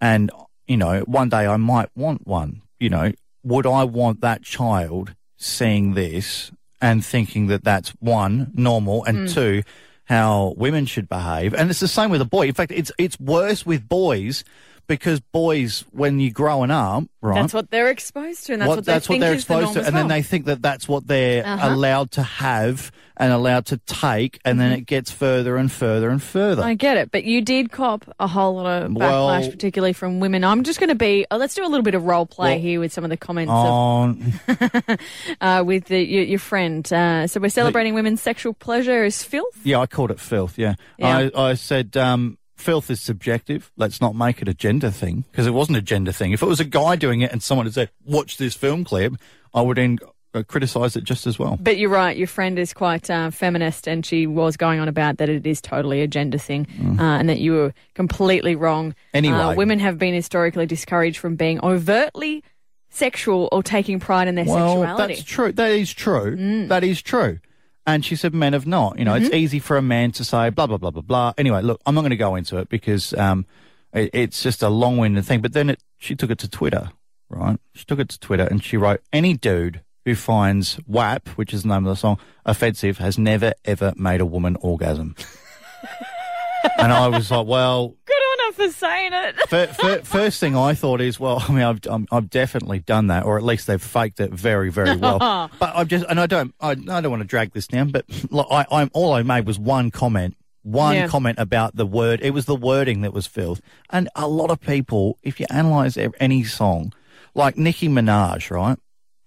and 0.00 0.30
you 0.68 0.76
know, 0.76 1.00
one 1.00 1.28
day 1.28 1.44
I 1.46 1.56
might 1.56 1.88
want 1.96 2.24
one, 2.26 2.62
you 2.78 2.88
know, 2.88 3.12
would 3.42 3.66
I 3.66 3.82
want 3.84 4.20
that 4.20 4.42
child 4.42 5.14
seeing 5.36 5.94
this 5.94 6.50
and 6.80 7.04
thinking 7.04 7.46
that 7.48 7.64
that's 7.64 7.90
one 8.00 8.52
normal 8.54 9.04
and 9.04 9.28
mm. 9.28 9.34
two 9.34 9.62
how 10.04 10.54
women 10.56 10.86
should 10.86 11.08
behave? 11.08 11.52
And 11.52 11.68
it's 11.68 11.80
the 11.80 11.88
same 11.88 12.10
with 12.10 12.20
a 12.20 12.26
boy. 12.26 12.46
In 12.46 12.54
fact, 12.54 12.72
it's 12.72 12.92
it's 12.98 13.18
worse 13.18 13.66
with 13.66 13.88
boys 13.88 14.44
because 14.86 15.20
boys, 15.20 15.84
when 15.92 16.20
you're 16.20 16.32
growing 16.32 16.70
up, 16.70 17.04
right? 17.20 17.34
That's 17.40 17.52
what 17.54 17.70
they're 17.70 17.88
exposed 17.90 18.46
to, 18.46 18.52
and 18.52 18.62
that's 18.62 18.68
what, 18.68 18.84
they 18.84 18.92
that's 18.92 19.08
what 19.08 19.14
think 19.14 19.20
they're 19.22 19.34
is 19.34 19.44
the 19.46 19.54
exposed 19.54 19.64
norm 19.64 19.74
to, 19.74 19.80
as 19.80 19.86
and 19.88 19.96
then 19.96 20.08
they 20.08 20.22
think 20.22 20.46
that 20.46 20.62
that's 20.62 20.86
what 20.88 21.06
they're 21.06 21.44
Uh-huh. 21.46 21.68
allowed 21.74 22.10
to 22.12 22.22
have 22.22 22.92
and 23.18 23.32
allowed 23.32 23.64
to 23.66 23.78
take, 23.86 24.38
and 24.44 24.60
then 24.60 24.72
it 24.72 24.82
gets 24.84 25.10
further 25.10 25.56
and 25.56 25.72
further 25.72 26.10
and 26.10 26.22
further. 26.22 26.60
Mm-hmm. 26.60 26.68
I 26.70 26.74
get 26.74 26.98
it, 26.98 27.10
but 27.10 27.24
you 27.24 27.40
did 27.40 27.72
cop 27.72 28.04
a 28.20 28.26
whole 28.26 28.56
lot 28.56 28.82
of 28.82 28.90
backlash, 28.90 28.98
Well- 29.42 29.50
particularly 29.50 29.94
from 29.94 30.20
women. 30.20 30.44
I'm 30.44 30.64
just 30.64 30.78
going 30.78 30.90
to 30.90 30.94
be. 30.94 31.26
Oh, 31.30 31.36
let's 31.38 31.54
do 31.54 31.64
a 31.64 31.68
little 31.68 31.82
bit 31.84 31.94
of 31.94 32.04
role 32.04 32.26
play 32.26 32.52
Well- 32.52 32.60
here 32.60 32.80
with 32.80 32.92
some 32.92 33.04
of 33.04 33.10
the 33.10 33.16
comments 33.16 33.52
of, 33.52 34.98
uh, 35.40 35.62
with 35.66 35.86
the, 35.86 35.98
your, 36.04 36.24
your 36.24 36.38
friend. 36.38 36.90
Uh, 36.92 37.26
so 37.26 37.40
we're 37.40 37.48
celebrating 37.48 37.94
women's 37.94 38.20
sexual 38.20 38.52
pleasure 38.52 39.04
as 39.04 39.22
filth. 39.22 39.60
Yeah, 39.64 39.78
I 39.80 39.86
called 39.86 40.10
it 40.10 40.20
filth. 40.20 40.58
Yeah, 40.58 40.74
Yeah. 40.98 41.30
I, 41.34 41.50
I 41.50 41.54
said 41.54 41.96
um, 41.96 42.36
filth 42.56 42.90
is 42.90 43.00
subjective. 43.00 43.70
Let's 43.76 44.00
not 44.00 44.14
make 44.14 44.42
it 44.42 44.48
a 44.48 44.54
gender 44.54 44.90
thing 44.90 45.24
because 45.30 45.46
it 45.46 45.52
wasn't 45.52 45.78
a 45.78 45.82
gender 45.82 46.12
thing. 46.12 46.32
If 46.32 46.42
it 46.42 46.46
was 46.46 46.60
a 46.60 46.64
guy 46.64 46.96
doing 46.96 47.20
it 47.20 47.32
and 47.32 47.42
someone 47.42 47.66
had 47.66 47.74
said, 47.74 47.90
"Watch 48.04 48.36
this 48.36 48.54
film 48.54 48.84
clip," 48.84 49.14
I 49.54 49.62
would 49.62 49.76
then 49.76 49.98
uh, 50.34 50.42
criticise 50.42 50.96
it 50.96 51.04
just 51.04 51.26
as 51.26 51.38
well. 51.38 51.58
But 51.60 51.78
you're 51.78 51.90
right, 51.90 52.16
your 52.16 52.26
friend 52.26 52.58
is 52.58 52.72
quite 52.72 53.08
uh, 53.08 53.30
feminist, 53.30 53.86
and 53.86 54.04
she 54.04 54.26
was 54.26 54.56
going 54.56 54.80
on 54.80 54.88
about 54.88 55.18
that 55.18 55.28
it 55.28 55.46
is 55.46 55.60
totally 55.60 56.02
a 56.02 56.06
gender 56.06 56.38
thing, 56.38 56.66
uh, 56.98 57.02
and 57.02 57.28
that 57.28 57.38
you 57.38 57.52
were 57.52 57.74
completely 57.94 58.54
wrong. 58.54 58.90
Mm. 58.90 58.94
Anyway. 59.14 59.38
uh, 59.38 59.54
women 59.54 59.78
have 59.78 59.98
been 59.98 60.14
historically 60.14 60.66
discouraged 60.66 61.18
from 61.18 61.36
being 61.36 61.60
overtly 61.62 62.44
sexual 62.90 63.48
or 63.52 63.62
taking 63.62 64.00
pride 64.00 64.28
in 64.28 64.34
their 64.34 64.44
well, 64.44 64.82
sexuality. 64.82 65.14
that's 65.14 65.26
true. 65.26 65.52
That 65.52 65.70
is 65.70 65.92
true. 65.92 66.66
That 66.68 66.84
is 66.84 67.02
true. 67.02 67.38
And 67.86 68.04
she 68.04 68.16
said 68.16 68.34
men 68.34 68.52
have 68.52 68.66
not. 68.66 68.98
You 68.98 69.04
know, 69.04 69.14
it's 69.14 69.32
easy 69.32 69.60
for 69.60 69.76
a 69.76 69.82
man 69.82 70.10
to 70.12 70.24
say 70.24 70.50
blah 70.50 70.66
blah 70.66 70.76
blah 70.76 70.90
blah 70.90 71.02
blah. 71.02 71.32
Anyway, 71.38 71.62
look, 71.62 71.80
I'm 71.86 71.94
not 71.94 72.00
going 72.00 72.10
to 72.10 72.16
go 72.16 72.34
into 72.34 72.58
it 72.58 72.68
because 72.68 73.14
um, 73.14 73.46
it, 73.92 74.10
it's 74.12 74.42
just 74.42 74.62
a 74.62 74.68
long-winded 74.68 75.24
thing. 75.24 75.40
But 75.40 75.52
then 75.52 75.70
it, 75.70 75.82
she 75.98 76.16
took 76.16 76.30
it 76.30 76.38
to 76.38 76.48
Twitter, 76.48 76.90
right? 77.28 77.58
She 77.74 77.84
took 77.84 78.00
it 78.00 78.08
to 78.08 78.18
Twitter 78.18 78.44
and 78.44 78.62
she 78.62 78.76
wrote, 78.76 79.02
"Any 79.12 79.34
dude 79.34 79.82
who 80.04 80.16
finds 80.16 80.80
WAP, 80.86 81.28
which 81.30 81.54
is 81.54 81.62
the 81.62 81.68
name 81.68 81.86
of 81.86 81.90
the 81.90 81.96
song, 81.96 82.18
offensive, 82.44 82.98
has 82.98 83.18
never 83.18 83.54
ever 83.64 83.94
made 83.96 84.20
a 84.20 84.26
woman 84.26 84.56
orgasm." 84.60 85.14
and 86.78 86.92
I 86.92 87.08
was 87.08 87.30
like, 87.30 87.46
well, 87.46 87.94
Good 88.04 88.14
on 88.14 88.15
her 88.15 88.15
for 88.56 88.70
saying 88.70 89.12
it. 89.12 89.36
fir- 89.48 89.66
fir- 89.68 90.00
first 90.04 90.40
thing 90.40 90.56
I 90.56 90.74
thought 90.74 91.00
is, 91.00 91.20
well, 91.20 91.42
I 91.46 91.52
mean, 91.52 91.62
I've 91.62 91.80
I'm, 91.88 92.06
I've 92.10 92.28
definitely 92.30 92.80
done 92.80 93.06
that, 93.08 93.24
or 93.24 93.36
at 93.38 93.44
least 93.44 93.66
they've 93.66 93.80
faked 93.82 94.18
it 94.20 94.32
very, 94.32 94.70
very 94.70 94.96
well. 94.96 95.18
but 95.60 95.76
I've 95.76 95.88
just, 95.88 96.04
and 96.08 96.18
I 96.18 96.26
don't, 96.26 96.54
I, 96.60 96.70
I 96.70 96.74
don't 96.74 97.10
want 97.10 97.20
to 97.22 97.26
drag 97.28 97.52
this 97.52 97.66
down, 97.66 97.90
but 97.90 98.04
like, 98.30 98.46
I, 98.50 98.66
I'm 98.70 98.90
all 98.92 99.12
I 99.12 99.22
made 99.22 99.46
was 99.46 99.58
one 99.58 99.90
comment, 99.90 100.36
one 100.62 100.96
Yeah. 100.96 101.06
comment 101.08 101.38
about 101.38 101.76
the 101.76 101.86
word. 101.86 102.20
It 102.22 102.30
was 102.30 102.46
the 102.46 102.56
wording 102.56 103.02
that 103.02 103.12
was 103.12 103.26
filth, 103.26 103.60
and 103.90 104.08
a 104.16 104.26
lot 104.26 104.50
of 104.50 104.60
people, 104.60 105.18
if 105.22 105.38
you 105.38 105.46
analyze 105.50 105.96
any 106.18 106.42
song, 106.44 106.92
like 107.34 107.56
Nicki 107.56 107.88
Minaj, 107.88 108.50
right? 108.50 108.78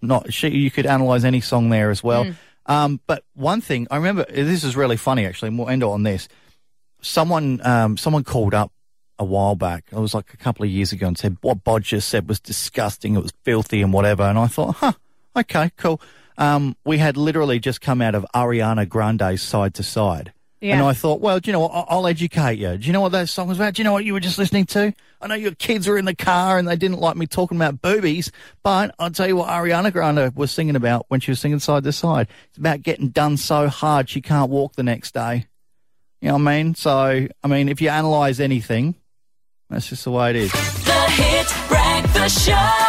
Not 0.01 0.33
she, 0.33 0.49
you 0.49 0.71
could 0.71 0.85
analyze 0.85 1.23
any 1.25 1.41
song 1.41 1.69
there 1.69 1.89
as 1.91 2.03
well. 2.03 2.27
Um, 2.65 2.99
but 3.07 3.23
one 3.33 3.61
thing 3.61 3.87
I 3.91 3.97
remember, 3.97 4.25
this 4.29 4.63
is 4.63 4.75
really 4.75 4.97
funny 4.97 5.25
actually, 5.25 5.47
and 5.49 5.57
we'll 5.59 5.69
end 5.69 5.83
on 5.83 6.03
this 6.03 6.27
someone 7.01 7.59
um, 7.65 7.97
someone 7.97 8.23
called 8.23 8.53
up 8.53 8.71
a 9.19 9.25
while 9.25 9.55
back. 9.55 9.85
It 9.91 9.99
was 9.99 10.13
like 10.13 10.33
a 10.33 10.37
couple 10.37 10.63
of 10.63 10.71
years 10.71 10.91
ago 10.91 11.07
and 11.07 11.17
said 11.17 11.37
what 11.41 11.63
Bod 11.63 11.83
just 11.83 12.07
said 12.07 12.27
was 12.27 12.39
disgusting. 12.39 13.15
It 13.15 13.21
was 13.21 13.33
filthy 13.43 13.81
and 13.81 13.93
whatever. 13.93 14.23
And 14.23 14.39
I 14.39 14.47
thought, 14.47 14.75
huh, 14.75 14.93
okay, 15.35 15.71
cool. 15.77 16.01
Um, 16.37 16.77
we 16.85 16.97
had 16.97 17.17
literally 17.17 17.59
just 17.59 17.81
come 17.81 18.01
out 18.01 18.15
of 18.15 18.25
Ariana 18.33 18.87
Grande's 18.87 19.41
Side 19.41 19.73
to 19.75 19.83
Side. 19.83 20.31
Yeah. 20.61 20.75
And 20.75 20.83
I 20.83 20.93
thought, 20.93 21.21
well, 21.21 21.39
do 21.39 21.49
you 21.49 21.53
know 21.53 21.61
what? 21.61 21.85
I'll 21.87 22.07
educate 22.07 22.59
you. 22.59 22.77
Do 22.77 22.85
you 22.85 22.91
know 22.91 22.99
what 22.99 23.13
that 23.13 23.29
song 23.29 23.47
was 23.47 23.57
about? 23.57 23.75
Do 23.75 23.81
you 23.81 23.85
know 23.85 23.93
what 23.93 24.03
you 24.03 24.11
were 24.11 24.19
just 24.19 24.37
listening 24.37 24.65
to? 24.67 24.93
I 25.21 25.27
know 25.27 25.35
your 25.35 25.55
kids 25.55 25.87
were 25.87 25.97
in 25.97 26.03
the 26.03 26.15
car 26.15 26.57
and 26.57 26.67
they 26.67 26.75
didn't 26.75 26.99
like 26.99 27.15
me 27.15 27.27
talking 27.27 27.57
about 27.57 27.81
boobies, 27.81 28.31
but 28.61 28.93
I'll 28.99 29.11
tell 29.11 29.27
you 29.27 29.37
what 29.37 29.49
Ariana 29.49 29.91
Grande 29.91 30.35
was 30.35 30.51
singing 30.51 30.75
about 30.75 31.05
when 31.07 31.21
she 31.21 31.31
was 31.31 31.39
singing 31.39 31.59
Side 31.59 31.83
to 31.85 31.93
Side. 31.93 32.27
It's 32.49 32.57
about 32.57 32.81
getting 32.81 33.09
done 33.09 33.37
so 33.37 33.69
hard 33.69 34.09
she 34.09 34.21
can't 34.21 34.49
walk 34.49 34.75
the 34.75 34.83
next 34.83 35.13
day. 35.13 35.47
You 36.21 36.29
know 36.29 36.33
what 36.35 36.47
I 36.49 36.57
mean? 36.57 36.75
So, 36.75 37.27
I 37.43 37.47
mean, 37.47 37.69
if 37.69 37.81
you 37.81 37.89
analyse 37.89 38.41
anything, 38.41 38.95
that's 39.69 39.87
just 39.87 40.03
the 40.03 40.11
way 40.11 40.31
it 40.31 40.35
is. 40.35 40.51
The 40.51 40.91
Hit 41.09 42.29
Show. 42.29 42.88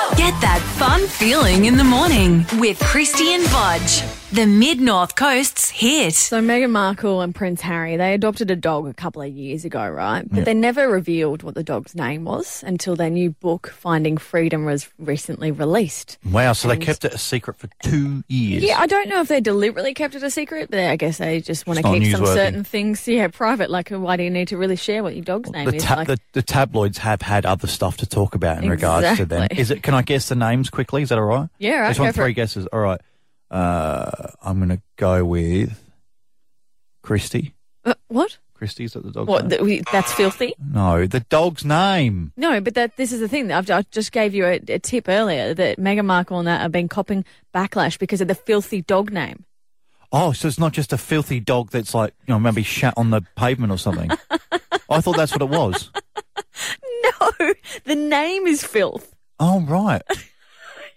Get 0.91 0.99
that 0.99 1.09
fun 1.09 1.09
feeling 1.09 1.65
in 1.67 1.77
the 1.77 1.85
morning 1.85 2.39
with 2.59 2.79
Krysti 2.81 3.27
and 3.35 3.45
Bodge. 3.45 4.17
The 4.33 4.47
Mid 4.47 4.81
North 4.81 5.17
Coast's 5.17 5.71
hit. 5.71 6.15
So 6.15 6.41
Meghan 6.41 6.71
Markle 6.71 7.21
and 7.21 7.35
Prince 7.35 7.61
Harry, 7.63 7.97
they 7.97 8.15
adopted 8.15 8.49
a 8.49 8.55
dog 8.55 8.87
a 8.87 8.95
couple 8.95 9.23
of 9.23 9.29
years 9.29 9.65
ago, 9.65 9.89
right? 9.89 10.23
But 10.31 10.45
they 10.45 10.55
never 10.55 10.89
revealed 10.89 11.43
what 11.43 11.57
the 11.57 11.65
dog's 11.65 11.97
name 11.97 12.25
was 12.25 12.63
until 12.65 12.95
their 12.95 13.11
new 13.11 13.31
book, 13.31 13.71
Finding 13.71 14.19
Freedom, 14.19 14.65
was 14.65 14.89
recently 15.01 15.51
released. 15.51 16.17
Wow, 16.25 16.53
so 16.53 16.69
they 16.69 16.77
kept 16.77 17.05
it 17.05 17.13
a 17.13 17.19
secret 17.19 17.59
for 17.59 17.69
two 17.83 18.23
years. 18.29 18.63
Yeah, 18.63 18.79
I 18.79 18.87
don't 18.87 19.09
know 19.09 19.21
if 19.21 19.27
they 19.27 19.41
deliberately 19.41 19.95
kept 19.95 20.15
it 20.15 20.23
a 20.23 20.31
secret, 20.31 20.71
but 20.71 20.79
I 20.79 20.95
guess 20.95 21.19
they 21.19 21.41
just 21.41 21.67
want 21.67 21.81
to 21.81 21.81
It's 21.81 21.93
not 21.93 22.01
keep 22.01 22.17
some 22.17 22.27
certain 22.27 22.63
things, 22.63 23.09
yeah, 23.09 23.27
private. 23.27 23.69
Like, 23.69 23.89
why 23.89 24.17
do 24.17 24.23
you 24.23 24.31
need 24.31 24.47
to 24.49 24.57
really 24.57 24.77
share 24.77 25.03
what 25.03 25.17
your 25.17 25.25
dog's 25.25 25.51
name 25.51 25.71
the, 25.71 25.77
is? 25.77 25.91
Like, 25.91 26.07
the, 26.07 26.21
the 26.35 26.43
tabloids 26.43 26.99
have 26.99 27.21
had 27.21 27.47
other 27.47 27.67
stuff 27.67 27.97
to 27.97 28.07
talk 28.07 28.37
about 28.37 28.63
in 28.63 28.71
regards 28.71 29.17
to 29.17 29.27
them. 29.27 29.49
Is 29.51 29.73
it? 29.73 29.83
Can 29.83 29.95
I 29.95 30.03
guess 30.03 30.29
the 30.29 30.37
names 30.37 30.71
quickly? 30.85 31.03
Is 31.03 31.11
that 31.11 31.19
all 31.19 31.25
right? 31.25 31.49
Yeah, 31.59 31.81
right, 31.81 31.85
I 31.87 31.91
just 31.91 32.01
want 32.01 32.15
three 32.15 32.31
it. 32.31 32.35
guesses. 32.35 32.67
All 32.73 32.81
right. 32.81 33.01
Uh, 33.51 34.29
I'm 34.43 34.59
going 34.59 34.69
to 34.71 34.81
go 34.97 35.25
with 35.25 35.79
Krysti. 37.05 37.53
uh, 37.85 37.95
what? 38.09 38.39
Krysti 38.59 38.85
is 38.85 38.93
that 38.93 39.03
the 39.05 39.11
dog's 39.11 39.27
What? 39.29 39.47
name? 39.49 39.67
th- 39.67 39.83
that's 39.91 40.13
filthy. 40.13 40.55
no, 40.63 41.07
the 41.07 41.21
dog's 41.21 41.65
name. 41.65 42.33
No, 42.37 42.61
but 42.61 42.75
that 42.75 42.97
this 42.97 43.11
is 43.13 43.21
the 43.21 43.29
thing. 43.29 43.51
I've, 43.51 43.71
I 43.71 43.83
just 43.91 44.13
gave 44.13 44.35
you 44.35 44.45
a, 44.45 44.61
a 44.69 44.79
tip 44.79 45.09
earlier 45.09 45.55
that 45.55 45.79
Meghan 45.79 46.05
Markle 46.05 46.39
and 46.39 46.47
that 46.49 46.61
have 46.61 46.71
been 46.73 46.89
copping 46.89 47.25
backlash 47.55 47.99
because 47.99 48.21
of 48.21 48.29
the 48.29 48.35
filthy 48.35 48.83
dog 48.83 49.11
name. 49.13 49.45
Oh, 50.13 50.33
so 50.33 50.47
it's 50.49 50.59
not 50.59 50.73
just 50.73 50.93
a 50.93 50.99
filthy 50.99 51.41
dog 51.41 51.71
that's 51.71 51.95
like 51.95 52.13
you 52.27 52.35
know 52.35 52.39
maybe 52.41 52.63
shat 52.63 52.95
on 52.97 53.11
the 53.11 53.23
pavement 53.37 53.73
or 53.73 53.79
something. 53.79 54.11
I 54.91 55.01
thought 55.01 55.17
that's 55.17 55.33
what 55.33 55.43
it 55.43 55.49
was. 55.49 55.91
No, 57.03 57.55
the 57.85 57.95
name 57.95 58.47
is 58.47 58.63
filth. 58.63 59.15
Oh 59.39 59.61
right. 59.63 60.03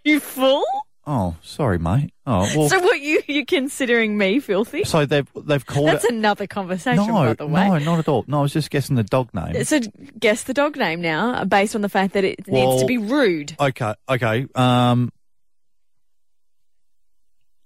You 0.03 0.19
fool! 0.19 0.63
Oh, 1.05 1.36
sorry, 1.41 1.79
mate. 1.79 2.13
Oh 2.25 2.50
well. 2.55 2.69
So 2.69 2.79
what 2.79 3.00
you 3.01 3.22
you 3.27 3.45
considering 3.45 4.17
me 4.17 4.39
filthy? 4.39 4.86
So 4.86 5.05
they've 5.05 5.27
they've 5.36 5.65
called 5.65 5.88
That's 5.89 6.05
it. 6.05 6.13
another 6.13 6.48
conversation, 6.48 7.07
no, 7.07 7.13
by 7.13 7.33
the 7.33 7.45
way. 7.45 7.67
no, 7.67 7.77
not 7.79 8.00
at 8.00 8.07
all. 8.07 8.24
No, 8.27 8.39
I 8.39 8.41
was 8.43 8.53
just 8.53 8.69
guessing 8.69 8.95
the 8.95 9.03
dog 9.03 9.33
name. 9.33 9.63
So 9.65 9.79
guess 10.17 10.43
the 10.43 10.53
dog 10.53 10.77
name 10.77 11.01
now, 11.01 11.43
based 11.43 11.75
on 11.75 11.81
the 11.81 11.89
fact 11.89 12.13
that 12.13 12.24
it 12.24 12.48
needs 12.48 12.81
to 12.81 12.88
be 12.88 12.98
rude. 12.98 13.55
Okay, 13.60 13.93
okay. 14.07 14.45
Um, 14.55 15.12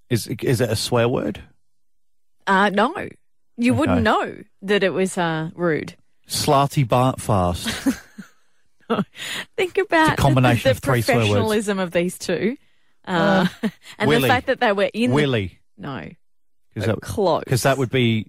is 0.10 0.27
is 0.27 0.62
it 0.62 0.72
a 0.72 0.75
swear 0.75 1.08
word? 1.08 1.41
Uh, 2.48 2.70
no, 2.70 3.08
you 3.58 3.74
wouldn't 3.75 4.01
know 4.01 4.36
that 4.63 4.84
it 4.84 4.94
was 4.94 5.15
uh, 5.17 5.51
rude. 5.53 5.96
Slutty 6.27 6.88
Bart 6.88 7.22
fast. 7.22 7.70
Think 9.58 9.77
about 9.77 10.13
It's 10.13 10.20
a 10.20 10.22
combination 10.22 10.63
the 10.63 10.72
of 10.72 10.77
three 10.79 11.01
professionalism 11.03 11.79
of 11.79 11.91
these 11.91 12.17
two, 12.17 12.58
uh, 13.06 13.48
and 13.98 14.08
Willy. 14.10 14.22
the 14.24 14.27
fact 14.27 14.48
that 14.48 14.60
they 14.60 14.72
were 14.72 14.89
in. 14.94 15.12
The, 15.12 15.51
no, 15.77 16.10
because 16.74 16.89
uh, 16.89 16.94
that, 16.96 17.01
close. 17.01 17.44
'cause 17.48 17.63
that 17.63 17.77
would 17.77 17.89
be. 17.89 18.27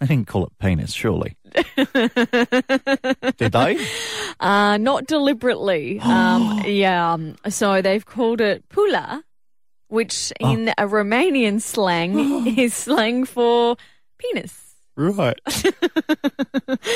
I 0.00 0.04
didn't 0.04 0.26
call 0.26 0.44
it 0.44 0.52
penis, 0.60 0.92
surely. 0.92 1.36
Did 3.36 3.52
they? 3.52 3.86
Uh, 4.38 4.76
not 4.76 5.06
deliberately. 5.06 6.00
um, 6.02 6.62
yeah. 6.66 7.12
Um, 7.14 7.36
so 7.48 7.80
they've 7.80 8.04
called 8.04 8.40
it 8.42 8.68
pula, 8.68 9.22
which 9.88 10.32
Oh. 10.42 10.52
in 10.52 10.68
a 10.68 10.86
Romanian 10.86 11.62
slang 11.62 12.46
is 12.58 12.74
slang 12.74 13.24
for 13.24 13.76
penis. 14.18 14.65
Right. 14.96 15.38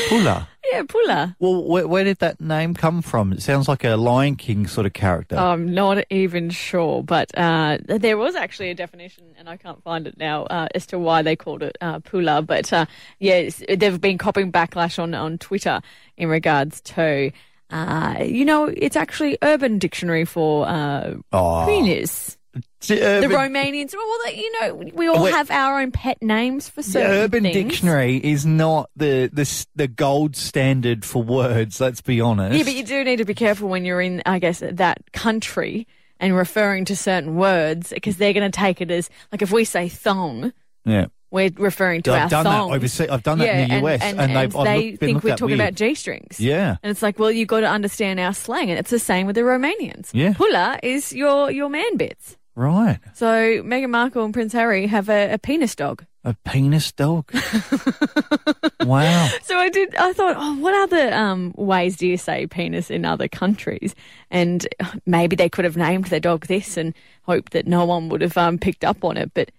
Pula. 0.08 0.46
Yeah, 0.72 0.82
pula. 0.82 1.36
Well, 1.38 1.64
where, 1.64 1.86
where 1.86 2.04
did 2.04 2.18
that 2.18 2.40
name 2.40 2.74
come 2.74 3.02
from? 3.02 3.32
It 3.32 3.42
sounds 3.42 3.68
like 3.68 3.84
a 3.84 3.96
Lion 3.96 4.36
King 4.36 4.66
sort 4.66 4.86
of 4.86 4.92
character. 4.92 5.36
I'm 5.36 5.74
not 5.74 6.04
even 6.10 6.50
sure, 6.50 7.02
but 7.02 7.36
uh, 7.36 7.78
there 7.84 8.16
was 8.16 8.36
actually 8.36 8.70
a 8.70 8.74
definition, 8.74 9.34
and 9.36 9.48
I 9.48 9.56
can't 9.56 9.82
find 9.82 10.06
it 10.06 10.16
now 10.16 10.44
uh, 10.44 10.68
as 10.74 10.86
to 10.86 10.98
why 10.98 11.22
they 11.22 11.36
called 11.36 11.62
it 11.62 11.76
uh, 11.80 11.98
pula. 12.00 12.46
But 12.46 12.72
uh, 12.72 12.86
yes, 13.18 13.62
they've 13.68 14.00
been 14.00 14.18
copping 14.18 14.52
backlash 14.52 14.98
on 14.98 15.14
on 15.14 15.38
Twitter 15.38 15.80
in 16.16 16.28
regards 16.28 16.80
to. 16.82 17.32
Uh, 17.72 18.16
you 18.24 18.44
know, 18.44 18.64
it's 18.64 18.96
actually 18.96 19.38
Urban 19.42 19.78
Dictionary 19.78 20.24
for 20.24 20.66
uh, 20.66 21.14
oh. 21.32 21.64
penis. 21.66 22.36
The 22.52 23.28
Romanians, 23.30 23.94
well, 23.94 24.32
you 24.32 24.60
know, 24.60 24.74
we 24.94 25.06
all 25.06 25.26
have 25.26 25.50
our 25.50 25.80
own 25.80 25.92
pet 25.92 26.20
names 26.22 26.68
for 26.68 26.82
the 26.82 26.90
certain 26.90 27.10
Urban 27.10 27.42
things. 27.44 27.54
Dictionary 27.54 28.16
is 28.16 28.44
not 28.46 28.90
the, 28.96 29.30
the 29.32 29.66
the 29.76 29.86
gold 29.86 30.34
standard 30.34 31.04
for 31.04 31.22
words. 31.22 31.80
Let's 31.80 32.00
be 32.00 32.20
honest. 32.20 32.56
Yeah, 32.56 32.64
but 32.64 32.74
you 32.74 32.84
do 32.84 33.04
need 33.04 33.16
to 33.16 33.24
be 33.24 33.34
careful 33.34 33.68
when 33.68 33.84
you're 33.84 34.00
in, 34.00 34.22
I 34.26 34.38
guess, 34.38 34.62
that 34.66 35.12
country 35.12 35.86
and 36.18 36.36
referring 36.36 36.84
to 36.86 36.96
certain 36.96 37.36
words 37.36 37.90
because 37.90 38.16
they're 38.16 38.32
going 38.32 38.50
to 38.50 38.56
take 38.56 38.80
it 38.80 38.90
as 38.90 39.10
like 39.32 39.42
if 39.42 39.52
we 39.52 39.64
say 39.64 39.88
thong, 39.88 40.52
yeah. 40.84 41.06
we're 41.30 41.50
referring 41.56 42.02
to 42.02 42.12
our 42.12 42.24
I've 42.24 42.30
done 42.30 42.44
thongs. 42.44 42.70
that 42.70 42.76
overseas. 42.76 43.08
I've 43.08 43.22
done 43.22 43.38
that 43.38 43.48
in 43.48 43.68
the 43.68 43.74
and, 43.74 43.86
US, 43.86 44.02
and, 44.02 44.20
and, 44.20 44.32
and 44.32 44.36
they've 44.36 44.64
they 44.64 44.90
looked, 44.90 45.00
think 45.00 45.24
we're 45.24 45.30
talking 45.30 45.58
weird. 45.58 45.60
about 45.60 45.74
g 45.74 45.94
strings. 45.94 46.38
Yeah. 46.38 46.76
and 46.82 46.90
it's 46.90 47.02
like, 47.02 47.18
well, 47.18 47.30
you've 47.30 47.48
got 47.48 47.60
to 47.60 47.68
understand 47.68 48.20
our 48.20 48.34
slang, 48.34 48.70
and 48.70 48.78
it's 48.78 48.90
the 48.90 48.98
same 48.98 49.26
with 49.26 49.36
the 49.36 49.42
Romanians. 49.42 50.10
Yeah. 50.12 50.34
pula 50.34 50.78
is 50.82 51.12
your 51.12 51.50
your 51.50 51.68
man 51.68 51.96
bits. 51.96 52.36
Right. 52.60 52.98
So 53.14 53.62
Meghan 53.62 53.88
Markle 53.88 54.22
and 54.22 54.34
Prince 54.34 54.52
Harry 54.52 54.86
have 54.86 55.08
a, 55.08 55.32
a 55.32 55.38
penis 55.38 55.74
dog. 55.74 56.04
A 56.24 56.36
penis 56.44 56.92
dog. 56.92 57.32
wow. 58.84 59.28
So 59.44 59.56
I 59.56 59.70
did. 59.70 59.94
I 59.96 60.12
thought, 60.12 60.36
oh, 60.38 60.58
what 60.58 60.74
other 60.74 61.10
um, 61.14 61.54
ways 61.56 61.96
do 61.96 62.06
you 62.06 62.18
say 62.18 62.46
penis 62.46 62.90
in 62.90 63.06
other 63.06 63.28
countries? 63.28 63.94
And 64.30 64.68
maybe 65.06 65.36
they 65.36 65.48
could 65.48 65.64
have 65.64 65.78
named 65.78 66.04
their 66.06 66.20
dog 66.20 66.48
this 66.48 66.76
and 66.76 66.92
hoped 67.22 67.54
that 67.54 67.66
no 67.66 67.86
one 67.86 68.10
would 68.10 68.20
have 68.20 68.36
um, 68.36 68.58
picked 68.58 68.84
up 68.84 69.04
on 69.04 69.16
it. 69.16 69.32
But 69.32 69.52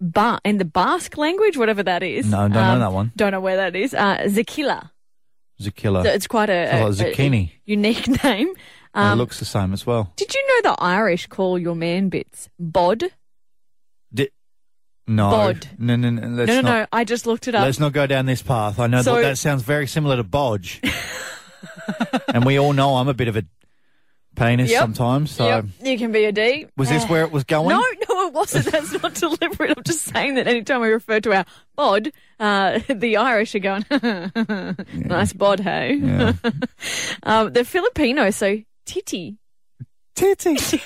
ba- 0.00 0.38
in 0.44 0.58
the 0.58 0.64
Basque 0.64 1.16
language, 1.16 1.56
whatever 1.56 1.82
that 1.82 2.04
is, 2.04 2.30
No, 2.30 2.42
don't 2.42 2.52
know 2.52 2.60
um, 2.62 2.78
that 2.78 2.92
one. 2.92 3.12
Don't 3.16 3.32
know 3.32 3.40
where 3.40 3.56
that 3.56 3.74
is. 3.74 3.92
Uh, 3.92 4.18
Zakila. 4.26 4.90
It's. 5.58 6.04
So 6.04 6.10
it's 6.10 6.26
quite 6.28 6.50
a, 6.50 6.70
Sounds 6.70 7.00
like 7.00 7.18
a- 7.18 7.22
a 7.34 7.52
unique 7.64 8.06
name. 8.24 8.54
Um, 8.96 9.12
it 9.12 9.22
looks 9.22 9.38
the 9.38 9.44
same 9.44 9.72
as 9.72 9.86
well. 9.86 10.12
did 10.16 10.32
you 10.34 10.46
know 10.62 10.70
the 10.72 10.82
Irish 10.82 11.26
call 11.26 11.58
your 11.58 11.74
man 11.74 12.08
bits 12.08 12.48
bod? 12.58 13.04
Di- 14.14 14.30
no. 15.06 15.30
Bod. 15.30 15.68
No, 15.78 15.96
no, 15.96 16.10
no. 16.10 16.28
Let's 16.28 16.48
no, 16.48 16.54
no, 16.56 16.60
not, 16.62 16.78
no. 16.80 16.86
I 16.92 17.04
just 17.04 17.26
looked 17.26 17.46
it 17.46 17.54
up. 17.54 17.62
Let's 17.64 17.78
not 17.78 17.92
go 17.92 18.06
down 18.06 18.26
this 18.26 18.42
path. 18.42 18.78
I 18.80 18.86
know 18.86 19.02
So- 19.02 19.16
that, 19.16 19.22
that 19.22 19.36
sounds 19.38 19.62
very 19.62 19.86
similar 19.86 20.16
to 20.16 20.24
bodge. 20.24 20.80
and 22.32 22.44
we 22.44 22.58
all 22.58 22.72
know 22.72 22.96
I'm 22.96 23.08
a 23.08 23.14
bit 23.14 23.28
of 23.28 23.36
a 23.36 23.44
penis 24.34 24.70
Yep. 24.70 24.80
sometimes. 24.80 25.30
So 25.30 25.46
Yep, 25.46 25.64
you 25.82 25.96
can 25.98 26.12
be 26.12 26.24
a 26.24 26.32
D. 26.32 26.66
was 26.76 26.88
this 26.88 27.04
where 27.08 27.22
it 27.22 27.30
was 27.32 27.44
going? 27.44 27.68
No, 27.70 27.82
no, 28.08 28.26
it 28.28 28.32
wasn't. 28.34 28.66
That's 28.66 28.92
not 29.02 29.14
deliberate. 29.14 29.74
I'm 29.76 29.82
just 29.84 30.02
saying 30.04 30.34
that 30.34 30.46
anytime 30.46 30.80
we 30.80 30.88
refer 30.88 31.20
to 31.20 31.32
our 31.34 31.44
bod, 31.76 32.12
uh, 32.40 32.80
the 32.88 33.16
Irish 33.18 33.54
are 33.54 33.58
going, 33.60 33.84
nice 34.94 35.32
bod, 35.32 35.60
hey? 35.60 35.94
Yeah. 35.94 36.32
um, 37.22 37.52
the 37.52 37.64
Filipino, 37.64 38.30
so 38.30 38.58
titi. 38.86 39.36
Titty. 40.14 40.56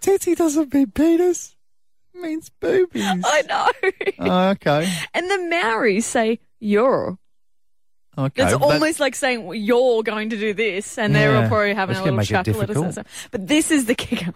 Titty 0.00 0.34
doesn't 0.34 0.72
mean 0.72 0.90
penis. 0.92 1.56
It 2.14 2.20
means 2.20 2.50
boobies. 2.60 3.02
I 3.24 3.42
know. 3.48 3.68
Oh, 4.20 4.48
okay. 4.50 4.92
and 5.14 5.30
the 5.30 5.38
Maoris 5.48 6.06
say 6.06 6.38
you're. 6.60 7.18
Okay. 8.16 8.42
It's 8.44 8.52
almost 8.52 9.00
like 9.00 9.14
saying 9.14 9.44
well, 9.44 9.54
you're 9.54 10.02
going 10.02 10.28
to 10.30 10.36
do 10.36 10.52
this, 10.52 10.98
and 10.98 11.14
they're 11.14 11.32
Yeah, 11.32 11.42
all 11.44 11.48
probably 11.48 11.72
having 11.74 11.94
that's 11.94 12.04
a 12.06 12.10
gonna 12.10 12.16
little 12.20 12.34
make 12.36 12.46
it 12.46 12.52
chuckle 12.52 12.62
at 12.62 12.70
us. 12.70 12.74
difficult. 12.76 12.92
stuff. 12.92 13.28
But 13.30 13.48
this 13.48 13.70
is 13.70 13.86
the 13.86 13.94
kicker. 13.94 14.32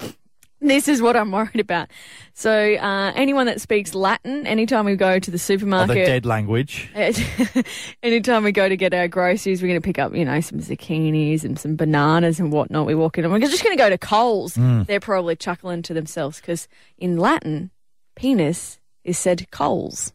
This 0.66 0.88
is 0.88 1.00
what 1.00 1.16
I'm 1.16 1.30
worried 1.30 1.61
about. 1.61 1.90
So, 2.35 2.75
uh, 2.75 3.12
anyone 3.14 3.46
that 3.46 3.61
speaks 3.61 3.94
Latin, 3.94 4.46
anytime 4.46 4.85
we 4.85 4.96
go 4.96 5.18
to 5.18 5.30
the 5.30 5.35
oh, 5.35 5.38
the 5.38 5.38
supermarket, 5.38 6.06
dead 6.06 6.26
language. 6.26 6.90
Anytime 8.02 8.42
we 8.44 8.52
go 8.52 8.68
to 8.68 8.76
get 8.76 8.92
our 8.92 9.08
groceries, 9.08 9.62
we're 9.62 9.68
going 9.68 9.80
to 9.80 9.85
pick 9.85 9.99
up, 9.99 10.14
you 10.14 10.25
know, 10.25 10.40
some 10.40 10.61
zucchinis 10.61 11.44
and 11.44 11.58
some 11.58 11.76
bananas 11.76 12.40
and 12.40 12.50
whatnot. 12.52 12.87
We 12.87 12.94
walk 12.94 13.18
in 13.18 13.25
and 13.25 13.32
we're 13.32 13.40
just 13.40 13.62
going 13.62 13.76
to 13.76 13.82
go 13.82 13.90
to 13.90 13.99
Coles. 13.99 14.54
They're 14.54 15.00
probably 15.00 15.37
chuckling 15.37 15.82
to 15.82 15.94
themselves 15.94 16.40
because 16.40 16.68
in 16.99 17.16
Latin, 17.16 17.70
penis 18.16 18.80
is 19.04 19.18
said 19.18 19.50
coals. 19.50 20.12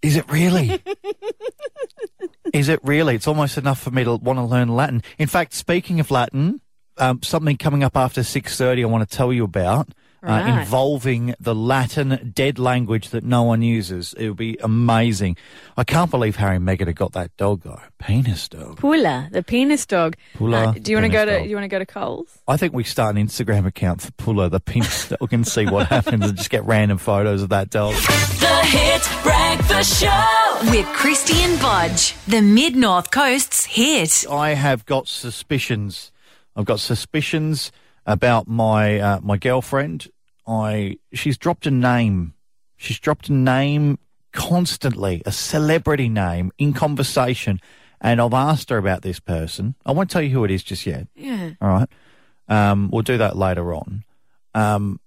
Is 0.00 0.16
it 0.16 0.30
really? 0.30 0.80
Is 2.52 2.68
it 2.68 2.80
really? 2.84 3.16
It's 3.16 3.26
almost 3.26 3.58
enough 3.58 3.80
for 3.80 3.90
me 3.90 4.04
to 4.04 4.14
want 4.16 4.38
to 4.38 4.44
learn 4.44 4.68
Latin. 4.68 5.02
In 5.18 5.26
fact, 5.26 5.54
speaking 5.54 5.98
of 5.98 6.10
Latin, 6.10 6.60
um, 7.02 7.22
something 7.22 7.56
coming 7.56 7.82
up 7.84 7.96
after 7.96 8.22
six 8.22 8.56
thirty, 8.56 8.82
I 8.82 8.86
want 8.86 9.08
to 9.08 9.16
tell 9.16 9.32
you 9.32 9.44
about. 9.44 9.88
Uh, 10.24 10.28
Right. 10.28 10.60
involving 10.60 11.34
the 11.40 11.52
Latin 11.52 12.30
dead 12.32 12.56
language 12.60 13.08
that 13.08 13.24
no 13.24 13.42
one 13.42 13.60
uses. 13.60 14.14
It 14.16 14.28
would 14.28 14.36
be 14.36 14.56
amazing. 14.62 15.36
I 15.76 15.82
can't 15.82 16.12
believe 16.12 16.36
Harry 16.36 16.54
and 16.58 16.64
Meghan 16.64 16.86
have 16.86 16.94
got 16.94 17.10
that 17.14 17.36
dog 17.36 17.62
though. 17.62 17.80
Penis 17.98 18.48
dog. 18.48 18.76
Pula, 18.78 19.32
the 19.32 19.42
penis 19.42 19.84
dog. 19.84 20.14
Uh, 20.40 20.70
do 20.74 20.92
you 20.92 20.96
want 20.96 21.06
to 21.06 21.08
go 21.12 21.24
to? 21.24 21.32
dog. 21.32 21.42
Do 21.42 21.48
you 21.48 21.56
want 21.56 21.64
to 21.64 21.68
go 21.68 21.80
to 21.80 21.86
Coles? 21.86 22.38
I 22.46 22.56
think 22.56 22.72
we 22.72 22.84
start 22.84 23.16
an 23.16 23.26
Instagram 23.26 23.66
account 23.66 24.00
for 24.00 24.12
Pula, 24.12 24.48
the 24.48 24.60
penis 24.60 25.08
dog, 25.20 25.32
and 25.32 25.44
see 25.44 25.66
what 25.66 25.88
happens 25.88 26.24
and 26.24 26.36
just 26.36 26.50
get 26.50 26.62
random 26.66 26.98
photos 26.98 27.42
of 27.42 27.48
that 27.48 27.70
dog. 27.70 27.92
The 27.94 28.60
Hit 28.64 29.02
Breakfast 29.24 30.00
Show 30.02 30.70
with 30.70 30.86
Krysti 30.94 31.34
and 31.42 31.58
Bodge. 31.60 32.14
The 32.26 32.42
Mid 32.42 32.76
North 32.76 33.10
Coast's 33.10 33.64
hit. 33.64 34.24
I 34.30 34.50
have 34.54 34.86
got 34.86 35.08
suspicions. 35.08 36.11
I've 36.56 36.64
got 36.64 36.80
suspicions 36.80 37.72
about 38.06 38.48
my 38.48 38.98
uh, 38.98 39.20
my 39.22 39.36
girlfriend. 39.36 40.08
I 40.46 40.98
she's 41.12 41.38
dropped 41.38 41.66
a 41.66 41.70
name. 41.70 42.34
She's 42.76 42.98
dropped 42.98 43.28
a 43.28 43.32
name 43.32 43.98
constantly, 44.32 45.22
a 45.24 45.32
celebrity 45.32 46.08
name 46.08 46.50
in 46.58 46.72
conversation, 46.72 47.60
and 48.00 48.20
I've 48.20 48.34
asked 48.34 48.70
her 48.70 48.78
about 48.78 49.02
this 49.02 49.20
person. 49.20 49.76
I 49.86 49.92
won't 49.92 50.10
tell 50.10 50.22
you 50.22 50.30
who 50.30 50.44
it 50.44 50.50
is 50.50 50.64
just 50.64 50.84
yet. 50.86 51.06
Yeah. 51.14 51.52
All 51.60 51.68
right. 51.68 51.88
Um, 52.48 52.90
we'll 52.92 53.02
do 53.02 53.18
that 53.18 53.36
later 53.36 53.72
on. 53.72 54.04
Um, 54.54 55.00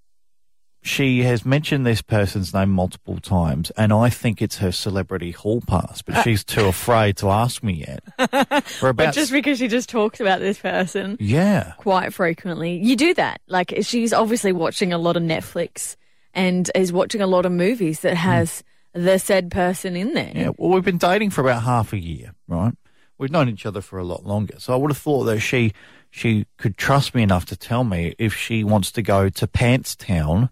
she 0.86 1.24
has 1.24 1.44
mentioned 1.44 1.84
this 1.84 2.04
person's 2.04 2.54
name 2.54 2.70
multiple 2.70 3.18
times, 3.18 3.72
and 3.72 3.92
I 3.92 4.12
think 4.12 4.40
it's 4.40 4.58
her 4.58 4.72
celebrity 4.72 5.32
hall 5.32 5.62
pass, 5.62 6.04
but 6.04 6.18
uh. 6.18 6.22
she's 6.22 6.44
too 6.44 6.68
afraid 6.68 7.18
to 7.18 7.30
ask 7.30 7.64
me 7.64 7.86
yet. 7.88 8.64
For 8.66 8.94
But 8.94 9.16
just 9.16 9.32
because 9.32 9.58
she 9.58 9.68
just 9.68 9.90
talks 9.90 10.20
about 10.20 10.42
this 10.42 10.60
person 10.60 11.18
yeah, 11.20 11.74
quite 11.78 12.14
frequently, 12.14 12.78
you 12.78 12.96
do 12.96 13.16
that. 13.16 13.42
Like 13.48 13.74
she's 13.82 14.14
obviously 14.14 14.52
watching 14.52 14.94
a 14.94 15.00
lot 15.00 15.18
of 15.18 15.24
Netflix 15.24 15.96
and 16.36 16.70
is 16.76 16.94
watching 16.94 17.20
a 17.20 17.28
lot 17.28 17.48
of 17.48 17.52
movies 17.52 18.02
that 18.02 18.12
hmm. 18.12 18.30
has 18.30 18.64
the 18.94 19.18
said 19.18 19.50
person 19.50 19.96
in 19.96 20.14
there. 20.14 20.32
yeah. 20.36 20.50
Well, 20.56 20.70
we've 20.70 20.86
been 20.86 21.00
dating 21.00 21.32
for 21.32 21.42
about 21.42 21.64
half 21.64 21.94
a 21.94 22.00
year, 22.00 22.36
right? 22.48 22.74
We've 23.18 23.32
known 23.32 23.50
each 23.50 23.66
other 23.66 23.82
for 23.82 23.98
a 23.98 24.04
lot 24.04 24.24
longer, 24.24 24.60
so 24.60 24.72
I 24.72 24.76
would 24.76 24.92
have 24.92 25.00
thought 25.00 25.24
that 25.24 25.40
she 25.40 25.74
she 26.12 26.46
could 26.58 26.78
trust 26.78 27.16
me 27.16 27.24
enough 27.24 27.46
to 27.48 27.58
tell 27.58 27.84
me 27.84 28.14
if 28.20 28.36
she 28.36 28.64
wants 28.64 28.92
to 28.92 29.02
go 29.02 29.30
to 29.30 29.48
Pants 29.48 29.96
Town 29.96 30.52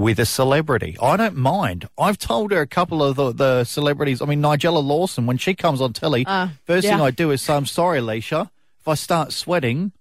with 0.00 0.18
a 0.18 0.24
celebrity. 0.26 0.96
I 1.00 1.16
don't 1.16 1.36
mind. 1.36 1.86
I've 1.98 2.16
told 2.18 2.52
her 2.52 2.60
a 2.60 2.66
couple 2.66 3.02
of 3.02 3.16
the, 3.16 3.32
the 3.32 3.64
celebrities. 3.64 4.22
I 4.22 4.24
mean, 4.24 4.40
Nigella 4.40 4.82
Lawson, 4.82 5.26
when 5.26 5.36
she 5.36 5.54
comes 5.54 5.80
on 5.80 5.92
telly, 5.92 6.24
Uh, 6.26 6.48
first 6.64 6.88
thing. 6.88 7.00
I 7.00 7.10
do 7.10 7.30
is 7.30 7.42
say, 7.42 7.54
I'm 7.54 7.66
sorry, 7.66 7.98
Alicia. 7.98 8.50
If 8.80 8.88
I 8.88 8.94
start 8.94 9.32
sweating, 9.32 9.92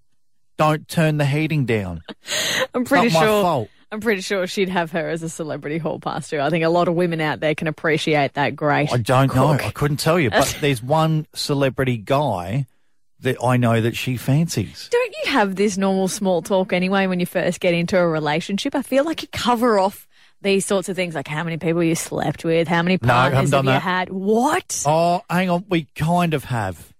don't 0.57 0.87
turn 0.87 1.17
the 1.17 1.25
heating 1.25 1.65
down. 1.65 2.01
I'm 2.73 2.85
pretty 2.85 3.07
Not 3.09 3.13
my 3.13 3.25
sure. 3.25 3.41
fault. 3.43 3.69
I'm 3.91 3.99
pretty 3.99 4.21
sure 4.21 4.45
she'd 4.47 4.69
have 4.69 4.91
her 4.91 5.09
as 5.09 5.21
a 5.23 5.29
celebrity 5.29 5.79
hall 5.79 5.99
pass 5.99 6.29
too. 6.29 6.39
I 6.39 6.49
think 6.49 6.63
a 6.63 6.69
lot 6.69 6.87
of 6.87 6.93
women 6.93 7.19
out 7.19 7.39
there 7.39 7.55
can 7.55 7.67
appreciate 7.67 8.35
that 8.35 8.55
great. 8.55 8.91
I 8.93 8.97
don't 8.97 9.33
know. 9.35 9.49
I 9.49 9.71
couldn't 9.71 9.97
tell 9.97 10.19
you. 10.19 10.29
But 10.29 10.57
there's 10.61 10.81
one 10.81 11.25
celebrity 11.33 11.97
guy 11.97 12.67
that 13.21 13.37
I 13.43 13.57
know 13.57 13.81
that 13.81 13.95
she 13.95 14.15
fancies. 14.17 14.87
Don't 14.91 15.15
you 15.23 15.31
have 15.31 15.55
this 15.55 15.77
normal 15.77 16.07
small 16.07 16.41
talk 16.41 16.71
anyway 16.73 17.07
when 17.07 17.19
you 17.19 17.25
first 17.25 17.59
get 17.59 17.73
into 17.73 17.97
a 17.97 18.07
relationship? 18.07 18.75
I 18.75 18.81
feel 18.81 19.03
like 19.03 19.21
you 19.21 19.27
cover 19.31 19.77
off 19.79 20.07
these 20.41 20.65
sorts 20.65 20.87
of 20.87 20.95
things 20.95 21.15
like 21.15 21.27
how 21.27 21.43
many 21.43 21.57
people 21.57 21.83
you 21.83 21.95
slept 21.95 22.45
with, 22.45 22.67
how 22.67 22.81
many 22.81 22.97
No, 23.01 23.13
I 23.13 23.29
partners 23.29 23.35
haven't 23.35 23.45
have 23.45 23.51
done 23.51 23.65
you 23.65 23.71
that. 23.71 23.81
had. 23.81 24.09
What? 24.09 24.83
Oh, 24.85 25.21
hang 25.29 25.49
on. 25.49 25.65
We 25.69 25.87
kind 25.95 26.33
of 26.33 26.45
have. 26.45 26.93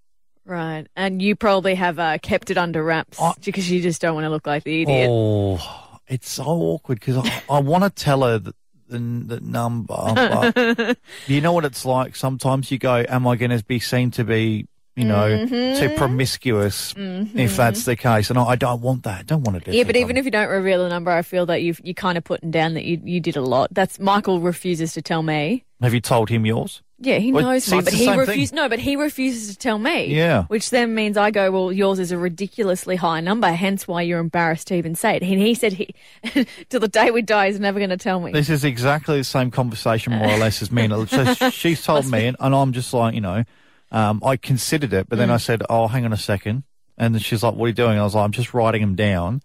Right. 0.46 0.88
And 0.96 1.22
you 1.22 1.36
probably 1.36 1.76
have 1.76 2.00
uh, 2.00 2.18
kept 2.18 2.50
it 2.52 2.58
under 2.58 2.84
wraps 2.84 3.18
Oh. 3.22 3.34
because 3.46 3.70
you 3.72 3.82
just 3.82 4.02
don't 4.02 4.16
want 4.16 4.26
to 4.26 4.30
look 4.30 4.46
like 4.48 4.64
the 4.66 4.82
idiot. 4.82 5.08
Oh, 5.10 5.60
it's 6.08 6.30
so 6.30 6.44
awkward 6.44 7.00
because 7.00 7.18
I, 7.18 7.44
I 7.50 7.60
want 7.60 7.84
to 7.86 7.90
tell 7.92 8.24
her 8.24 8.40
the, 8.40 8.54
the, 8.90 8.98
the 8.98 9.40
number. 9.42 9.96
But 9.96 10.98
you 11.28 11.40
know 11.40 11.54
what 11.54 11.64
it's 11.66 11.86
like? 11.86 12.16
Sometimes 12.18 12.72
you 12.72 12.78
go, 12.78 13.06
Am 13.08 13.26
I 13.28 13.36
going 13.38 13.58
to 13.58 13.64
be 13.64 13.80
seen 13.80 14.12
to 14.12 14.24
be, 14.26 14.68
you 15.00 15.06
know, 15.06 15.30
Mm-hmm. 15.30 15.80
too 15.80 15.96
promiscuous 15.96 16.94
if 16.98 17.56
that's 17.58 17.86
the 17.86 17.96
case? 17.96 18.30
And 18.30 18.38
I, 18.38 18.44
I 18.44 18.56
don't 18.56 18.82
want 18.82 19.04
that. 19.04 19.20
I 19.20 19.24
don't 19.24 19.44
want 19.44 19.64
to 19.64 19.72
do 19.72 19.76
Yeah, 19.78 19.84
but 19.84 19.96
even 19.96 20.18
if 20.18 20.26
you 20.26 20.32
don't 20.32 20.50
reveal 20.50 20.84
the 20.84 20.90
number, 20.90 21.12
I 21.12 21.22
feel 21.22 21.46
that 21.48 21.62
you've 21.62 21.80
you 21.84 21.94
kind 21.96 22.18
of 22.18 22.24
putting 22.24 22.52
down 22.52 22.74
that 22.76 22.84
you 22.86 23.00
you 23.04 23.20
did 23.20 23.36
a 23.38 23.42
lot. 23.42 23.70
That's 23.72 24.00
Michael 24.00 24.40
refuses 24.42 24.94
to 24.94 25.02
tell 25.02 25.24
me. 25.24 25.64
Have 25.82 25.94
you 25.94 26.02
told 26.02 26.30
him 26.30 26.46
yours? 26.46 26.82
Yeah, 27.02 27.20
he 27.20 27.32
Well, 27.32 27.46
knows 27.46 27.72
mine, 27.72 27.86
but 27.86 27.94
he 27.94 28.14
refuses. 28.14 28.52
No, 28.52 28.68
but 28.68 28.80
he 28.80 28.98
refuses 28.98 29.54
to 29.54 29.58
tell 29.58 29.80
me. 29.80 30.14
Yeah. 30.14 30.44
which 30.48 30.70
then 30.70 30.94
means 30.94 31.16
I 31.16 31.32
go, 31.32 31.50
well, 31.50 31.72
yours 31.72 31.98
is 31.98 32.12
a 32.12 32.18
ridiculously 32.18 32.98
high 32.98 33.22
number. 33.22 33.48
Hence, 33.48 33.88
why 33.88 34.02
you're 34.02 34.20
embarrassed 34.20 34.68
to 34.68 34.76
even 34.76 34.96
say 34.96 35.16
it. 35.16 35.24
And 35.24 35.40
he 35.40 35.54
said 35.56 35.72
he, 35.72 35.96
till 36.70 36.82
the 36.82 36.90
day 36.90 37.10
we 37.12 37.22
die, 37.22 37.48
he's 37.48 37.58
never 37.62 37.80
going 37.80 37.92
to 37.92 37.96
tell 37.98 38.20
me. 38.20 38.34
This 38.34 38.50
is 38.50 38.66
exactly 38.66 39.18
the 39.18 39.24
same 39.24 39.50
conversation, 39.52 40.12
more 40.12 40.28
or 40.30 40.38
less, 40.38 40.62
as 40.62 40.70
me. 40.74 40.84
And 40.84 41.10
so 41.10 41.34
she's 41.52 41.82
told 41.82 42.06
me, 42.08 42.26
and, 42.28 42.36
and 42.42 42.54
I'm 42.54 42.74
just 42.74 42.94
like, 42.94 43.16
you 43.16 43.22
know, 43.22 43.46
um, 43.92 44.22
I 44.24 44.38
considered 44.38 44.94
it, 44.94 45.10
but 45.10 45.16
Mm. 45.16 45.20
then 45.20 45.32
I 45.32 45.38
said, 45.38 45.64
oh, 45.70 45.88
hang 45.88 46.06
on 46.06 46.14
a 46.14 46.18
second. 46.18 46.64
And 46.98 47.16
then 47.16 47.22
she's 47.22 47.44
like, 47.44 47.56
what 47.56 47.66
are 47.66 47.70
you 47.70 47.74
doing? 47.74 47.98
I 47.98 48.04
was 48.04 48.14
like, 48.16 48.26
I'm 48.26 48.32
just 48.32 48.54
writing 48.54 48.82
them 48.82 48.96
down. 48.96 49.42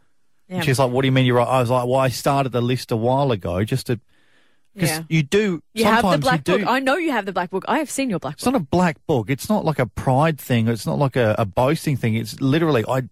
Yeah. 0.48 0.56
And 0.56 0.64
she's 0.64 0.78
like, 0.78 0.90
what 0.90 1.02
do 1.02 1.08
you 1.08 1.12
mean 1.12 1.24
you're 1.24 1.36
right? 1.36 1.48
I 1.48 1.60
was 1.60 1.70
like, 1.70 1.86
well, 1.86 1.96
I 2.00 2.08
started 2.08 2.50
the 2.52 2.60
list 2.60 2.90
a 2.92 2.96
while 2.96 3.32
ago 3.32 3.64
just 3.64 3.86
to, 3.86 4.00
because 4.74 4.90
Yeah. 4.90 5.02
you 5.08 5.22
do, 5.22 5.62
You 5.72 5.84
have 5.84 6.00
sometimes 6.00 6.20
the 6.20 6.22
black 6.30 6.48
you 6.48 6.59
do. 6.59 6.64
book. 6.64 6.68
I 6.68 6.80
know 6.80 6.96
you 6.96 7.12
have 7.12 7.26
the 7.26 7.33
black 7.33 7.50
book. 7.50 7.64
I 7.68 7.78
have 7.78 7.88
seen 7.90 8.11
your 8.11 8.18
black 8.18 8.33
book. 8.35 8.38
it's 8.38 8.44
book. 8.44 8.52
not 8.54 8.61
a 8.62 8.64
black 8.64 9.07
book. 9.07 9.30
It's 9.30 9.48
not 9.48 9.64
like 9.64 9.78
a 9.78 9.87
pride 9.87 10.38
thing. 10.38 10.68
It's 10.68 10.85
not 10.85 10.98
like 10.98 11.16
a, 11.16 11.35
a 11.38 11.44
boasting 11.46 11.96
thing. 11.96 12.14
It's 12.16 12.40
literally, 12.40 12.85
I, 12.88 13.02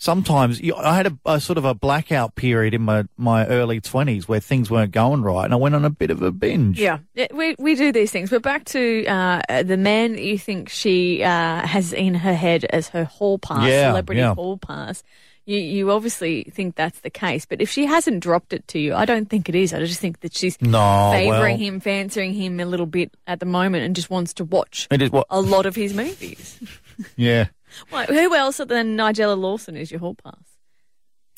sometimes 0.00 0.60
you, 0.60 0.74
I 0.74 0.96
had 0.96 1.06
a, 1.06 1.18
a 1.26 1.40
sort 1.40 1.58
of 1.58 1.64
a 1.64 1.74
blackout 1.74 2.34
period 2.34 2.74
in 2.74 2.82
my, 2.82 3.04
my 3.16 3.46
early 3.46 3.80
twenties 3.80 4.26
where 4.26 4.40
things 4.40 4.70
weren't 4.70 4.90
going 4.92 5.22
right. 5.22 5.44
And 5.44 5.52
I 5.52 5.56
went 5.56 5.74
on 5.76 5.84
a 5.84 5.90
bit 5.90 6.10
of 6.10 6.22
a 6.22 6.32
binge. 6.32 6.80
Yeah, 6.80 6.98
Yeah, 7.14 7.28
we 7.32 7.54
we 7.58 7.74
do 7.76 7.92
these 7.92 8.10
things. 8.10 8.30
But 8.30 8.42
back 8.42 8.64
to 8.66 9.06
uh, 9.06 9.62
the 9.62 9.76
man 9.76 10.12
that 10.14 10.22
you 10.22 10.38
think 10.38 10.68
she 10.70 11.22
uh, 11.22 11.64
has 11.66 11.92
in 11.92 12.14
her 12.14 12.34
head 12.34 12.64
as 12.64 12.88
her 12.88 13.04
hall 13.04 13.38
pass, 13.38 13.68
Yeah, 13.68 13.90
celebrity 13.90 14.20
yeah. 14.22 14.34
hall 14.34 14.56
pass. 14.58 15.02
You 15.46 15.58
you 15.58 15.90
obviously 15.90 16.44
think 16.52 16.76
that's 16.76 17.00
the 17.00 17.10
case, 17.10 17.44
but 17.46 17.60
if 17.60 17.68
she 17.70 17.84
hasn't 17.86 18.20
dropped 18.22 18.52
it 18.52 18.68
to 18.68 18.78
you, 18.78 18.94
I 18.94 19.04
don't 19.04 19.28
think 19.28 19.48
it 19.48 19.54
is. 19.54 19.72
I 19.74 19.80
just 19.80 19.98
think 20.00 20.20
that 20.20 20.34
she's 20.34 20.60
No, 20.60 21.10
favouring 21.12 21.56
well- 21.58 21.66
him, 21.66 21.80
fancying 21.80 22.34
him 22.34 22.60
a 22.60 22.64
little 22.66 22.86
bit 22.86 23.12
at 23.26 23.40
the 23.40 23.46
moment, 23.46 23.84
and 23.84 23.96
just 23.96 24.10
wants 24.10 24.34
to 24.34 24.44
watch 24.44 24.86
It 24.90 25.02
is 25.02 25.10
what, 25.10 25.26
a 25.30 25.40
lot 25.40 25.66
of 25.66 25.74
his 25.74 25.92
movies. 25.94 26.58
yeah. 27.16 27.46
Who 27.90 28.34
else 28.34 28.60
other 28.60 28.74
than 28.74 28.96
Nigella 28.96 29.38
Lawson 29.38 29.76
is 29.76 29.90
your 29.90 30.00
hall 30.00 30.14
pass? 30.22 30.34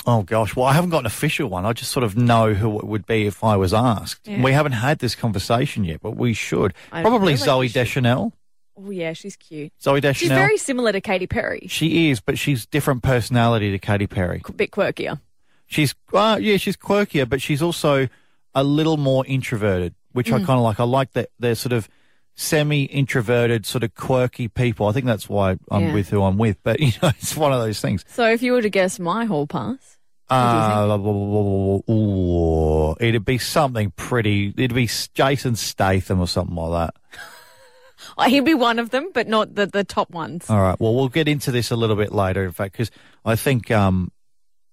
Oh 0.04 0.22
gosh, 0.22 0.56
well 0.56 0.66
I 0.66 0.72
haven't 0.72 0.90
got 0.90 1.00
an 1.00 1.06
official 1.06 1.48
one. 1.48 1.64
I 1.64 1.72
just 1.72 1.92
sort 1.92 2.02
of 2.02 2.16
know 2.16 2.54
who 2.54 2.76
it 2.78 2.84
would 2.84 3.06
be 3.06 3.26
if 3.26 3.44
I 3.44 3.56
was 3.56 3.72
asked. 3.72 4.26
Yeah. 4.26 4.42
We 4.42 4.52
haven't 4.52 4.72
had 4.72 4.98
this 4.98 5.14
conversation 5.14 5.84
yet, 5.84 6.00
but 6.02 6.12
we 6.16 6.32
should. 6.32 6.74
I 6.90 7.02
Probably 7.02 7.36
like 7.36 7.40
Zooey. 7.48 7.72
Deschanel. 7.72 8.32
Oh 8.76 8.90
yeah, 8.90 9.12
she's 9.12 9.36
cute. 9.36 9.72
Zooey 9.80 10.00
Deschanel. 10.00 10.14
She's 10.14 10.28
very 10.46 10.56
similar 10.58 10.90
to 10.92 11.00
Katy 11.00 11.28
Perry. 11.28 11.66
She 11.68 12.10
is, 12.10 12.20
but 12.20 12.36
she's 12.38 12.66
different 12.66 13.02
personality 13.04 13.70
to 13.70 13.78
Katy 13.78 14.08
Perry. 14.08 14.42
A 14.44 14.52
bit 14.52 14.72
quirkier. 14.72 15.20
She's 15.66 15.94
uh, 16.12 16.38
yeah, 16.40 16.56
she's 16.56 16.76
quirkier, 16.76 17.28
but 17.28 17.40
she's 17.40 17.62
also 17.62 18.08
a 18.54 18.64
little 18.64 18.96
more 18.96 19.24
introverted, 19.26 19.94
which 20.12 20.28
Mm. 20.28 20.34
I 20.42 20.44
kind 20.44 20.58
of 20.58 20.62
like. 20.62 20.80
I 20.80 20.84
like 20.84 21.12
that 21.12 21.28
they're 21.38 21.54
sort 21.54 21.72
of 21.72 21.88
semi-introverted, 22.34 23.66
sort 23.66 23.84
of 23.84 23.94
quirky 23.94 24.48
people. 24.48 24.88
I 24.88 24.92
think 24.92 25.06
that's 25.06 25.28
why 25.28 25.56
I'm 25.70 25.82
Yeah. 25.88 25.94
with 25.94 26.08
who 26.08 26.22
I'm 26.22 26.38
with. 26.38 26.56
But 26.62 26.80
you 26.80 26.92
know, 27.02 27.08
it's 27.08 27.36
one 27.36 27.52
of 27.52 27.60
those 27.60 27.80
things. 27.80 28.04
So 28.08 28.28
if 28.30 28.42
you 28.42 28.52
were 28.52 28.62
to 28.62 28.70
guess 28.70 28.98
my 28.98 29.24
hall 29.24 29.46
pass, 29.46 29.98
Uh, 30.30 30.96
ooh, 31.90 32.96
it'd 33.00 33.24
be 33.24 33.38
something 33.38 33.90
pretty. 33.96 34.48
It'd 34.56 34.74
be 34.74 34.88
Jason 35.14 35.56
Statham 35.56 36.20
or 36.20 36.26
something 36.28 36.56
like 36.56 36.90
that. 38.18 38.28
he'd 38.30 38.44
be 38.44 38.54
one 38.54 38.78
of 38.78 38.90
them, 38.90 39.10
but 39.12 39.28
not 39.28 39.54
the, 39.54 39.66
the 39.66 39.84
top 39.84 40.10
ones. 40.10 40.48
All 40.48 40.60
right. 40.60 40.78
Well, 40.80 40.94
we'll 40.94 41.08
get 41.08 41.28
into 41.28 41.50
this 41.50 41.70
a 41.70 41.76
little 41.76 41.96
bit 41.96 42.12
later, 42.12 42.44
in 42.44 42.52
fact, 42.52 42.72
because 42.72 42.90
I 43.24 43.36
think, 43.36 43.70
um, 43.70 44.10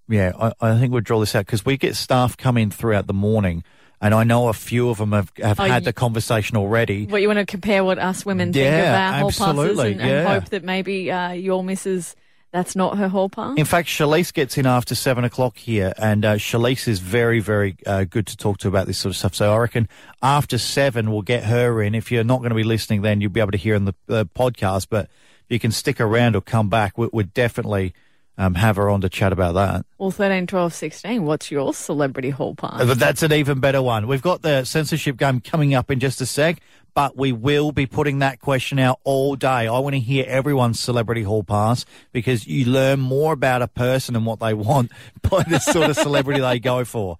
yeah, 0.07 0.31
I, 0.39 0.53
I 0.61 0.79
think 0.79 0.91
we'll 0.93 1.01
draw 1.01 1.19
this 1.19 1.35
out 1.35 1.45
because 1.45 1.65
we 1.65 1.77
get 1.77 1.95
staff 1.95 2.37
come 2.37 2.57
in 2.57 2.71
throughout 2.71 3.07
the 3.07 3.13
morning, 3.13 3.63
and 4.01 4.13
I 4.13 4.23
know 4.23 4.47
a 4.47 4.53
few 4.53 4.89
of 4.89 4.97
them 4.97 5.11
have, 5.11 5.31
have 5.41 5.59
Oh, 5.59 5.63
had 5.63 5.81
you- 5.83 5.85
the 5.85 5.93
conversation 5.93 6.57
already. 6.57 7.05
What 7.05 7.21
you 7.21 7.27
want 7.27 7.39
to 7.39 7.45
compare 7.45 7.83
what 7.83 7.99
us 7.99 8.25
women 8.25 8.53
think 8.53 8.65
of 8.67 8.73
Yeah, 8.73 9.11
our 9.13 9.19
hall 9.21 9.31
passes 9.31 9.79
and, 9.79 10.01
and 10.01 10.27
hope 10.27 10.49
that 10.49 10.63
maybe 10.63 11.11
uh, 11.11 11.31
your 11.31 11.63
missus 11.63 12.15
that's 12.51 12.75
not 12.75 12.97
her 12.97 13.07
hall 13.07 13.29
pass. 13.29 13.55
In 13.59 13.65
fact, 13.65 13.87
Shalise 13.89 14.33
gets 14.33 14.57
in 14.57 14.65
after 14.65 14.95
seven 14.95 15.23
o'clock 15.23 15.55
here, 15.55 15.93
and 15.99 16.25
uh, 16.25 16.33
Shalise 16.37 16.87
is 16.87 16.97
very, 16.99 17.39
very 17.39 17.75
uh, 17.85 18.05
good 18.05 18.25
to 18.25 18.35
talk 18.35 18.57
to 18.59 18.67
about 18.67 18.87
this 18.87 18.97
sort 18.97 19.11
of 19.11 19.17
stuff. 19.17 19.35
So 19.35 19.53
I 19.53 19.57
reckon 19.57 19.87
after 20.23 20.57
seven, 20.57 21.11
we'll 21.11 21.21
get 21.21 21.43
her 21.43 21.79
in. 21.83 21.93
If 21.93 22.11
you're 22.11 22.23
not 22.23 22.39
going 22.39 22.49
to 22.49 22.55
be 22.55 22.63
listening, 22.63 23.03
then 23.03 23.21
you'll 23.21 23.29
be 23.29 23.39
able 23.39 23.51
to 23.51 23.57
hear 23.59 23.75
in 23.75 23.85
the 23.85 23.93
uh, 24.09 24.23
podcast. 24.35 24.87
But 24.89 25.11
you 25.47 25.59
can 25.59 25.71
stick 25.71 26.01
around 26.01 26.35
or 26.35 26.41
come 26.41 26.69
back. 26.69 26.97
We, 26.97 27.07
we'd 27.13 27.35
definitely 27.35 27.93
um, 28.39 28.55
have 28.55 28.77
her 28.77 28.89
on 28.89 29.01
to 29.01 29.09
chat 29.09 29.33
about 29.33 29.53
that. 29.55 29.85
Well, 29.97 30.11
13, 30.11 30.47
12, 30.47 30.73
16, 30.73 31.25
what's 31.25 31.51
your 31.51 31.73
celebrity 31.73 32.29
hall 32.29 32.55
pass? 32.55 32.85
But 32.85 32.97
that's 32.97 33.21
an 33.21 33.33
even 33.33 33.59
better 33.59 33.81
one. 33.81 34.07
We've 34.07 34.21
got 34.21 34.41
the 34.41 34.63
censorship 34.63 35.17
game 35.17 35.41
coming 35.41 35.75
up 35.75 35.91
in 35.91 35.99
just 35.99 36.21
a 36.21 36.25
sec, 36.25 36.61
but 36.93 37.17
we 37.17 37.33
will 37.33 37.73
be 37.73 37.85
putting 37.85 38.19
that 38.19 38.39
question 38.39 38.79
out 38.79 39.01
all 39.03 39.35
day. 39.35 39.67
I 39.67 39.77
want 39.79 39.95
to 39.95 39.99
hear 39.99 40.23
everyone's 40.25 40.79
celebrity 40.79 41.23
hall 41.23 41.43
pass 41.43 41.85
because 42.13 42.47
you 42.47 42.65
learn 42.65 43.01
more 43.01 43.33
about 43.33 43.61
a 43.61 43.67
person 43.67 44.15
and 44.15 44.25
what 44.25 44.39
they 44.39 44.53
want 44.53 44.91
by 45.29 45.43
the 45.43 45.59
sort 45.59 45.89
of 45.89 45.97
celebrity 45.97 46.39
they 46.39 46.59
go 46.59 46.85
for. 46.85 47.17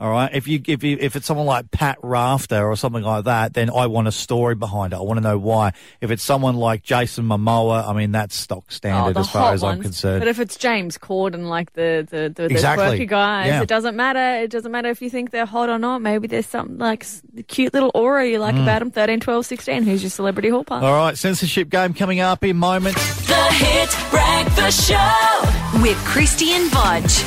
All 0.00 0.10
right. 0.10 0.30
If 0.32 0.48
you 0.48 0.62
if 0.66 0.82
you 0.82 0.96
if 0.98 1.14
it's 1.14 1.26
someone 1.26 1.44
like 1.44 1.70
Pat 1.70 1.98
Rafter 2.02 2.66
or 2.66 2.74
something 2.74 3.02
like 3.02 3.24
that, 3.24 3.52
then 3.52 3.68
I 3.68 3.86
want 3.86 4.08
a 4.08 4.12
story 4.12 4.54
behind 4.54 4.94
it. 4.94 4.96
I 4.96 5.00
want 5.02 5.18
to 5.18 5.22
know 5.22 5.36
why. 5.36 5.72
If 6.00 6.10
it's 6.10 6.22
someone 6.22 6.56
like 6.56 6.82
Jason 6.82 7.26
Momoa, 7.26 7.86
I 7.86 7.92
mean 7.92 8.10
that's 8.12 8.34
stock 8.34 8.72
standard 8.72 9.16
Oh, 9.16 9.20
as 9.20 9.28
far 9.30 9.42
hot 9.42 9.54
as 9.54 9.62
I'm 9.62 9.82
concerned. 9.82 10.20
But 10.22 10.28
if 10.28 10.38
it's 10.40 10.56
James 10.56 10.96
Corden, 10.96 11.48
like 11.48 11.74
the 11.74 12.06
the, 12.10 12.32
the, 12.34 12.48
the 12.48 12.54
Exactly. 12.54 12.86
quirky 12.86 13.04
guys, 13.06 13.48
Yeah. 13.48 13.60
it 13.60 13.68
doesn't 13.68 13.94
matter. 13.94 14.42
It 14.42 14.50
doesn't 14.50 14.72
matter 14.72 14.88
if 14.88 15.02
you 15.02 15.10
think 15.10 15.32
they're 15.32 15.44
hot 15.44 15.68
or 15.68 15.78
not. 15.78 16.00
Maybe 16.00 16.26
there's 16.28 16.46
something 16.46 16.78
like 16.78 17.02
s- 17.04 17.20
the 17.34 17.42
cute 17.42 17.74
little 17.74 17.90
aura 17.94 18.26
you 18.26 18.38
Mm. 18.38 18.40
like 18.40 18.54
about 18.56 18.78
them. 18.78 18.90
13, 18.90 19.20
12, 19.20 19.44
16. 19.44 19.82
Who's 19.82 20.02
your 20.02 20.08
celebrity 20.10 20.48
hall 20.48 20.64
pass? 20.64 20.82
All 20.82 20.94
right, 20.94 21.18
censorship 21.18 21.68
game 21.68 21.92
coming 21.92 22.20
up 22.20 22.42
in 22.42 22.56
moments. 22.56 23.26
The 23.26 23.34
Hit 23.34 23.94
Breakfast 24.10 24.88
Show 24.88 25.80
with 25.82 25.98
Christian 26.06 26.68
Bodge. 26.70 27.22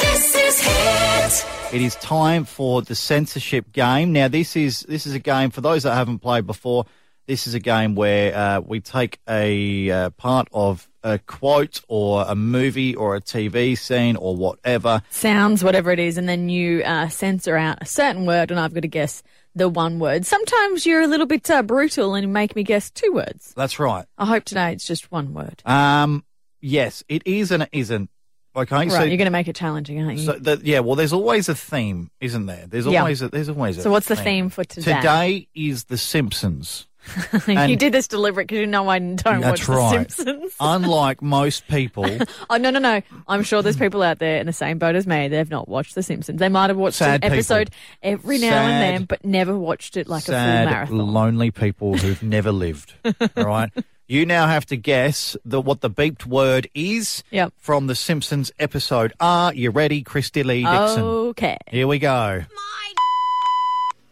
This 0.00 0.36
is 0.36 0.60
Hit. 0.60 1.46
It 1.72 1.82
is 1.82 1.94
time 1.96 2.44
for 2.46 2.82
the 2.82 2.96
censorship 2.96 3.70
game. 3.70 4.12
Now, 4.12 4.26
this 4.26 4.56
is 4.56 4.80
this 4.80 5.06
is 5.06 5.14
a 5.14 5.20
game 5.20 5.50
for 5.50 5.60
those 5.60 5.84
that 5.84 5.94
haven't 5.94 6.18
played 6.18 6.44
before. 6.44 6.84
This 7.28 7.46
is 7.46 7.54
a 7.54 7.60
game 7.60 7.94
where 7.94 8.34
uh, 8.36 8.60
we 8.60 8.80
take 8.80 9.20
a 9.28 9.88
uh, 9.88 10.10
part 10.10 10.48
of 10.52 10.88
a 11.04 11.20
quote 11.20 11.80
or 11.86 12.24
a 12.26 12.34
movie 12.34 12.96
or 12.96 13.14
a 13.14 13.20
TV 13.20 13.78
scene 13.78 14.16
or 14.16 14.34
whatever. 14.34 15.02
Sounds, 15.10 15.62
whatever 15.62 15.92
it 15.92 16.00
is, 16.00 16.18
and 16.18 16.28
then 16.28 16.48
you 16.48 16.82
uh, 16.82 17.08
censor 17.08 17.56
out 17.56 17.78
a 17.80 17.86
certain 17.86 18.26
word, 18.26 18.50
and 18.50 18.58
I've 18.58 18.74
got 18.74 18.82
to 18.82 18.88
guess 18.88 19.22
the 19.54 19.68
one 19.68 20.00
word. 20.00 20.26
Sometimes 20.26 20.84
you're 20.84 21.02
a 21.02 21.06
little 21.06 21.26
bit 21.26 21.48
uh, 21.48 21.62
brutal 21.62 22.16
and 22.16 22.32
make 22.32 22.56
me 22.56 22.64
guess 22.64 22.90
two 22.90 23.12
words. 23.12 23.54
That's 23.54 23.78
right. 23.78 24.06
I 24.18 24.26
hope 24.26 24.42
today 24.42 24.72
it's 24.72 24.88
just 24.88 25.12
one 25.12 25.34
word. 25.34 25.62
Um, 25.64 26.24
yes, 26.60 27.04
it 27.08 27.22
is 27.26 27.52
and 27.52 27.62
it 27.62 27.68
isn't. 27.70 28.10
Okay, 28.54 28.74
right, 28.74 28.90
so 28.90 29.02
you're 29.04 29.16
going 29.16 29.26
to 29.26 29.30
make 29.30 29.46
it 29.48 29.54
challenging, 29.54 30.02
aren't 30.02 30.18
you? 30.18 30.24
so 30.26 30.32
the, 30.32 30.60
yeah, 30.64 30.80
well, 30.80 30.96
there's 30.96 31.12
always 31.12 31.48
a 31.48 31.54
theme, 31.54 32.10
isn't 32.20 32.46
there? 32.46 32.66
There's 32.66 32.86
Yeah. 32.86 33.00
always 33.00 33.22
a, 33.22 33.28
there's 33.28 33.48
always 33.48 33.78
a 33.78 33.82
So 33.82 33.90
what's 33.90 34.08
the 34.08 34.16
theme 34.16 34.50
for 34.50 34.64
today? 34.64 34.94
Today 34.96 35.48
is 35.54 35.84
The 35.84 35.96
Simpsons. 35.96 36.86
you 37.48 37.76
did 37.76 37.94
this 37.94 38.06
deliberate 38.08 38.46
because 38.46 38.58
you 38.58 38.66
know 38.66 38.86
I 38.88 38.98
don't 38.98 39.40
watch 39.40 39.66
right. 39.68 40.06
The 40.06 40.12
Simpsons. 40.12 40.54
Unlike 40.60 41.22
most 41.22 41.66
people, 41.68 42.04
Oh 42.50 42.56
no 42.58 42.68
no 42.68 42.78
no! 42.78 43.00
I'm 43.26 43.42
sure 43.42 43.62
there's 43.62 43.78
people 43.78 44.02
out 44.02 44.18
there 44.18 44.38
in 44.38 44.46
the 44.46 44.52
same 44.52 44.78
boat 44.78 44.94
as 44.94 45.06
me. 45.06 45.28
They've 45.28 45.48
not 45.48 45.66
watched 45.66 45.94
The 45.94 46.02
Simpsons. 46.02 46.38
They 46.38 46.50
might 46.50 46.68
have 46.68 46.76
watched 46.76 46.98
Sad 46.98 47.24
an 47.24 47.32
episode 47.32 47.70
people. 47.70 47.80
every 48.02 48.38
now 48.38 48.66
and 48.66 48.82
then, 48.82 49.04
but 49.04 49.24
never 49.24 49.56
watched 49.56 49.96
it 49.96 50.08
like 50.08 50.24
a 50.24 50.26
full 50.26 50.34
sad, 50.34 50.68
marathon. 50.68 50.98
lonely 51.12 51.50
people 51.50 51.96
who've 51.96 52.22
never 52.22 52.52
lived. 52.52 52.92
All 53.04 53.44
right. 53.44 53.70
You 54.10 54.26
now 54.26 54.48
have 54.48 54.66
to 54.66 54.76
guess 54.76 55.36
the, 55.44 55.60
what 55.60 55.82
the 55.82 55.88
beeped 55.88 56.26
word 56.26 56.68
is 56.74 57.22
Yep. 57.30 57.52
from 57.58 57.86
the 57.86 57.94
Simpsons 57.94 58.50
episode. 58.58 59.12
Are 59.20 59.54
you 59.54 59.70
ready, 59.70 60.02
Krysti 60.02 60.44
Lee 60.44 60.64
Dixon? 60.64 61.04
Okay. 61.04 61.56
Here 61.70 61.86
we 61.86 62.00
go. 62.00 62.38
Mike! 62.38 62.96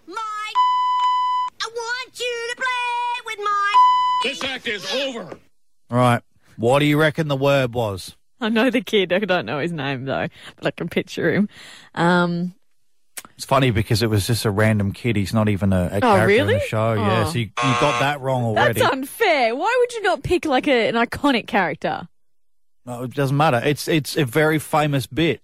Mike! 0.07 0.17
I 1.61 1.69
want 1.75 2.21
you 2.21 2.47
to 2.51 2.57
play 2.57 3.23
with 3.27 3.39
Mike! 3.41 4.23
This 4.23 4.45
act 4.45 4.69
is 4.69 4.87
over. 4.95 5.33
All 5.91 5.99
right. 5.99 6.23
What 6.57 6.79
do 6.79 6.85
you 6.85 6.97
reckon 7.01 7.27
the 7.27 7.37
word 7.37 7.75
was? 7.75 8.15
I 8.41 8.51
know 8.51 8.71
the 8.71 8.83
kid. 8.83 9.13
I 9.13 9.19
don't 9.19 9.47
know 9.47 9.59
his 9.59 9.73
name 9.73 10.05
though, 10.05 10.29
but 10.55 10.67
I 10.67 10.71
can 10.71 10.89
picture 10.89 11.33
him. 11.35 11.49
Um, 11.97 12.55
It's 13.35 13.45
funny 13.45 13.71
because 13.73 14.03
it 14.03 14.11
was 14.11 14.27
just 14.29 14.45
a 14.45 14.51
random 14.51 14.93
kid. 14.93 15.17
He's 15.17 15.35
not 15.35 15.49
even 15.49 15.73
a, 15.73 15.89
a 15.93 16.01
character 16.01 16.31
in 16.43 16.47
the 16.47 16.61
show. 16.61 16.93
Yeah, 16.95 17.25
Oh. 17.27 17.31
so 17.31 17.39
you, 17.39 17.45
you 17.47 17.75
got 17.81 17.99
that 18.01 18.21
wrong 18.21 18.45
already. 18.45 18.81
that's 18.81 18.93
unfair. 18.93 19.28
Why 19.53 19.77
would 19.81 19.93
you 19.93 20.03
not 20.03 20.23
pick 20.23 20.45
like 20.45 20.67
a, 20.69 20.89
an 20.89 20.95
iconic 20.95 21.47
character? 21.47 22.09
no, 22.87 23.03
it 23.03 23.13
doesn't 23.13 23.37
matter. 23.37 23.61
It's 23.63 23.87
it's 23.87 24.17
a 24.17 24.25
very 24.25 24.59
famous 24.59 25.07
bit. 25.07 25.41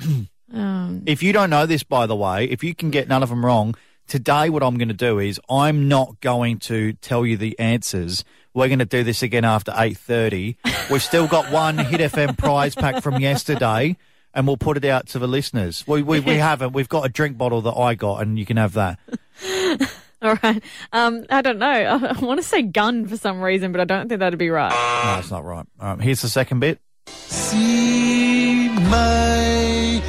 Um, 0.52 1.04
If 1.06 1.22
you 1.22 1.32
don't 1.32 1.48
know 1.48 1.64
this, 1.64 1.84
by 1.84 2.06
the 2.06 2.16
way, 2.16 2.44
if 2.46 2.64
you 2.64 2.74
can 2.74 2.90
get 2.90 3.06
none 3.06 3.22
of 3.22 3.28
them 3.28 3.46
wrong, 3.46 3.76
today 4.08 4.50
what 4.50 4.64
I'm 4.64 4.78
going 4.78 4.88
to 4.88 4.94
do 4.94 5.20
is 5.20 5.40
I'm 5.48 5.86
not 5.86 6.20
going 6.20 6.58
to 6.60 6.94
tell 6.94 7.24
you 7.24 7.36
the 7.36 7.56
answers. 7.60 8.24
We're 8.52 8.66
going 8.66 8.80
to 8.80 8.84
do 8.84 9.04
this 9.04 9.22
again 9.22 9.44
after 9.44 9.70
8.30. 9.70 10.56
We've 10.90 11.00
still 11.02 11.28
got 11.28 11.52
one 11.52 11.78
Hit 11.90 12.00
FM 12.00 12.36
prize 12.36 12.74
pack 12.74 13.00
from 13.00 13.20
yesterday, 13.20 13.96
and 14.34 14.44
we'll 14.44 14.56
put 14.56 14.76
it 14.76 14.84
out 14.84 15.06
to 15.10 15.20
the 15.20 15.28
listeners. 15.28 15.84
We, 15.86 16.02
we, 16.02 16.18
we 16.18 16.34
haven't. 16.38 16.72
We've 16.72 16.88
got 16.88 17.06
a 17.06 17.08
drink 17.08 17.38
bottle 17.38 17.60
that 17.62 17.74
I 17.78 17.94
got, 17.94 18.20
and 18.22 18.36
you 18.36 18.44
can 18.44 18.56
have 18.56 18.72
that. 18.72 18.98
all 20.22 20.36
right. 20.42 20.62
Um, 20.92 21.24
I 21.30 21.40
don't 21.40 21.58
know. 21.58 21.66
I, 21.66 21.94
I 22.16 22.18
want 22.20 22.40
to 22.40 22.46
say 22.46 22.62
gun 22.62 23.06
for 23.06 23.16
some 23.16 23.40
reason, 23.40 23.72
but 23.72 23.80
I 23.80 23.84
don't 23.84 24.08
think 24.08 24.20
that'd 24.20 24.38
be 24.38 24.50
right. 24.50 24.70
No, 24.70 25.18
it's 25.18 25.30
not 25.30 25.44
right. 25.44 25.66
All 25.80 25.94
right, 25.96 26.00
here's 26.00 26.20
the 26.20 26.28
second 26.28 26.60
bit. 26.60 26.78
See 27.06 28.68
my, 28.68 30.02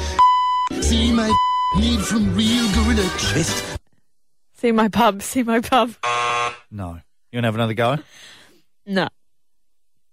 see 0.80 1.12
my 1.12 1.32
need 1.76 2.00
from 2.00 2.34
real 2.34 2.70
gorilla 2.74 3.08
twist. 3.18 3.78
See 4.54 4.72
my 4.72 4.88
pub. 4.88 5.22
See 5.22 5.42
my 5.42 5.60
pub. 5.60 5.94
No. 6.70 6.98
You 7.32 7.38
want 7.38 7.44
to 7.44 7.46
have 7.46 7.54
another 7.54 7.74
go? 7.74 7.96
No. 8.86 9.08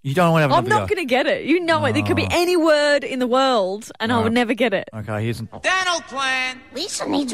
You 0.02 0.14
don't 0.14 0.32
want 0.32 0.40
to 0.40 0.42
have 0.44 0.52
another 0.52 0.52
go? 0.52 0.58
I'm 0.58 0.66
another 0.66 0.82
not 0.82 0.90
going 0.90 1.08
to 1.08 1.10
get 1.10 1.28
it. 1.28 1.44
You 1.46 1.60
know 1.60 1.84
it. 1.86 1.94
There 1.94 2.04
could 2.04 2.16
be 2.16 2.28
any 2.32 2.56
word 2.56 3.04
in 3.04 3.20
the 3.20 3.28
world, 3.28 3.92
and 4.00 4.14
I 4.14 4.16
All 4.16 4.24
would 4.24 4.34
never 4.34 4.54
get 4.54 4.74
it. 4.74 4.88
Okay, 4.94 5.24
here's... 5.26 5.42
An- 5.42 5.50
Dental 5.62 6.02
plan. 6.08 6.62
Lisa 6.74 7.08
needs 7.08 7.34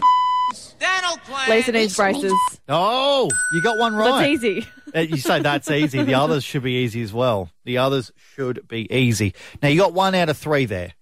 Dental 0.79 1.17
plan. 1.25 1.49
Lisa 1.49 1.71
needs 1.71 1.95
braces. 1.95 2.33
oh, 2.69 3.29
you 3.53 3.61
got 3.61 3.77
one 3.79 3.95
right. 3.95 4.09
That's 4.31 4.43
easy. 4.43 4.67
Uh, 4.95 4.99
You 4.99 5.17
say 5.17 5.39
that's 5.41 5.69
easy. 5.71 6.03
The 6.03 6.13
others 6.15 6.43
should 6.43 6.63
be 6.63 6.83
easy 6.83 7.01
as 7.01 7.11
well. 7.13 7.49
The 7.65 7.77
others 7.79 8.11
should 8.35 8.67
be 8.67 8.91
easy. 8.93 9.33
Now 9.61 9.69
you 9.69 9.79
got 9.79 9.93
one 9.93 10.15
out 10.15 10.29
of 10.29 10.37
three 10.37 10.65
there. 10.65 10.93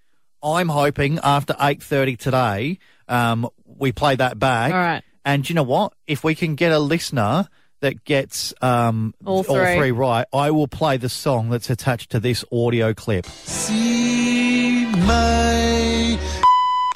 I'm 0.41 0.69
hoping 0.69 1.19
after 1.23 1.55
eight 1.59 1.81
thirty 1.83 2.15
today, 2.15 2.79
um, 3.07 3.47
we 3.65 3.91
play 3.91 4.15
that 4.15 4.39
back. 4.39 4.71
All 4.73 4.79
right. 4.79 5.03
And 5.25 5.47
you 5.47 5.55
know 5.55 5.63
what? 5.63 5.93
If 6.07 6.23
we 6.23 6.35
can 6.35 6.55
get 6.55 6.71
a 6.71 6.79
listener 6.79 7.47
that 7.81 8.03
gets 8.05 8.53
um, 8.61 9.13
All 9.25 9.43
three. 9.43 9.91
right, 9.91 10.25
I 10.33 10.51
will 10.51 10.67
play 10.67 10.97
the 10.97 11.09
song 11.09 11.49
that's 11.49 11.69
attached 11.69 12.11
to 12.11 12.19
this 12.19 12.43
audio 12.51 12.93
clip. 12.93 13.25
See 13.25 14.85
my, 14.85 16.19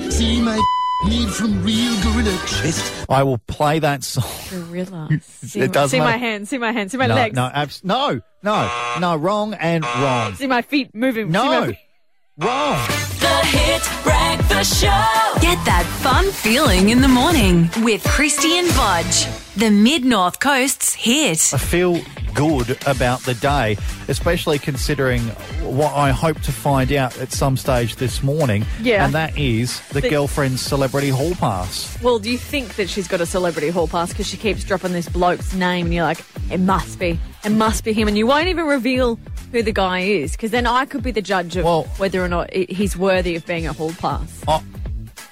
see 0.09 0.41
my 0.41 0.61
need 1.05 1.29
from 1.29 1.63
real 1.63 1.93
gorilla 2.01 2.37
twist. 2.47 3.05
I 3.09 3.23
will 3.23 3.37
play 3.37 3.79
that 3.79 4.03
song. 4.03 4.23
Gorilla. 4.49 5.09
See, 5.21 5.59
It 5.59 5.67
my, 5.67 5.73
doesn't 5.73 5.89
see 5.89 5.99
my 5.99 6.05
matter. 6.05 6.17
hands. 6.17 6.49
See 6.49 6.57
my 6.57 6.71
hands. 6.71 6.91
See 6.91 6.97
my 6.97 7.07
no, 7.07 7.15
legs. 7.15 7.35
no, 7.35 7.45
abs- 7.53 7.83
no, 7.83 8.21
no, 8.43 8.95
no, 8.99 9.15
wrong 9.15 9.53
and 9.53 9.83
wrong. 9.83 10.33
See 10.35 10.47
my 10.47 10.61
feet 10.61 10.93
moving. 10.95 11.27
See 11.27 11.31
my 11.37 11.59
No, 11.59 11.65
feet. 11.67 11.77
wrong. 12.39 12.87
The 13.19 13.47
Hit 13.47 14.03
Breakfast 14.03 14.81
Show. 14.81 15.39
Get 15.41 15.63
that 15.65 15.85
fun 16.01 16.31
feeling 16.31 16.89
in 16.89 17.01
the 17.01 17.07
morning 17.07 17.69
with 17.83 18.03
Krysti 18.03 18.51
and 18.59 18.67
Bodge. 18.69 19.27
The 19.55 19.69
Mid 19.71 20.03
North 20.05 20.39
Coast's 20.39 20.93
hit. 20.93 21.51
I 21.53 21.57
feel 21.57 21.99
good 22.37 22.77
about 22.87 23.21
the 23.23 23.33
day, 23.33 23.75
especially 24.07 24.59
considering 24.59 25.21
what 25.63 25.91
I 25.93 26.11
hope 26.11 26.39
to 26.41 26.51
find 26.51 26.93
out 26.93 27.17
at 27.19 27.31
some 27.31 27.57
stage 27.57 27.95
this 27.95 28.21
morning. 28.21 28.65
Yeah. 28.81 29.03
And 29.05 29.13
that 29.15 29.35
is 29.37 29.79
the 29.89 30.01
The- 30.01 30.09
girlfriend's 30.09 30.61
celebrity 30.61 31.09
hall 31.09 31.33
pass. 31.35 31.97
Well, 32.01 32.19
do 32.19 32.29
you 32.29 32.37
think 32.37 32.75
that 32.75 32.89
she's 32.89 33.07
got 33.07 33.19
a 33.21 33.25
celebrity 33.25 33.69
hall 33.69 33.87
pass 33.87 34.09
because 34.09 34.27
she 34.27 34.37
keeps 34.37 34.63
dropping 34.63 34.93
this 34.93 35.09
bloke's 35.09 35.53
name 35.53 35.87
and 35.87 35.93
you're 35.95 36.03
like, 36.05 36.23
it 36.51 36.59
must 36.59 36.99
be, 36.99 37.19
it 37.43 37.49
must 37.49 37.83
be 37.83 37.91
him, 37.91 38.07
and 38.07 38.17
you 38.17 38.27
won't 38.27 38.47
even 38.47 38.65
reveal 38.65 39.19
who 39.51 39.63
the 39.63 39.71
guy 39.71 39.99
is 40.01 40.33
because 40.33 40.51
then 40.51 40.67
I 40.67 40.85
could 40.85 41.01
be 41.03 41.11
the 41.11 41.21
judge 41.21 41.55
of 41.57 41.65
Well- 41.65 41.83
whether 41.97 42.23
or 42.23 42.27
not 42.29 42.53
he's 42.53 42.95
worthy 42.95 43.35
of 43.35 43.45
being 43.47 43.65
a 43.65 43.73
hall 43.73 43.93
pass. 43.99 44.41
I'll, 44.47 44.63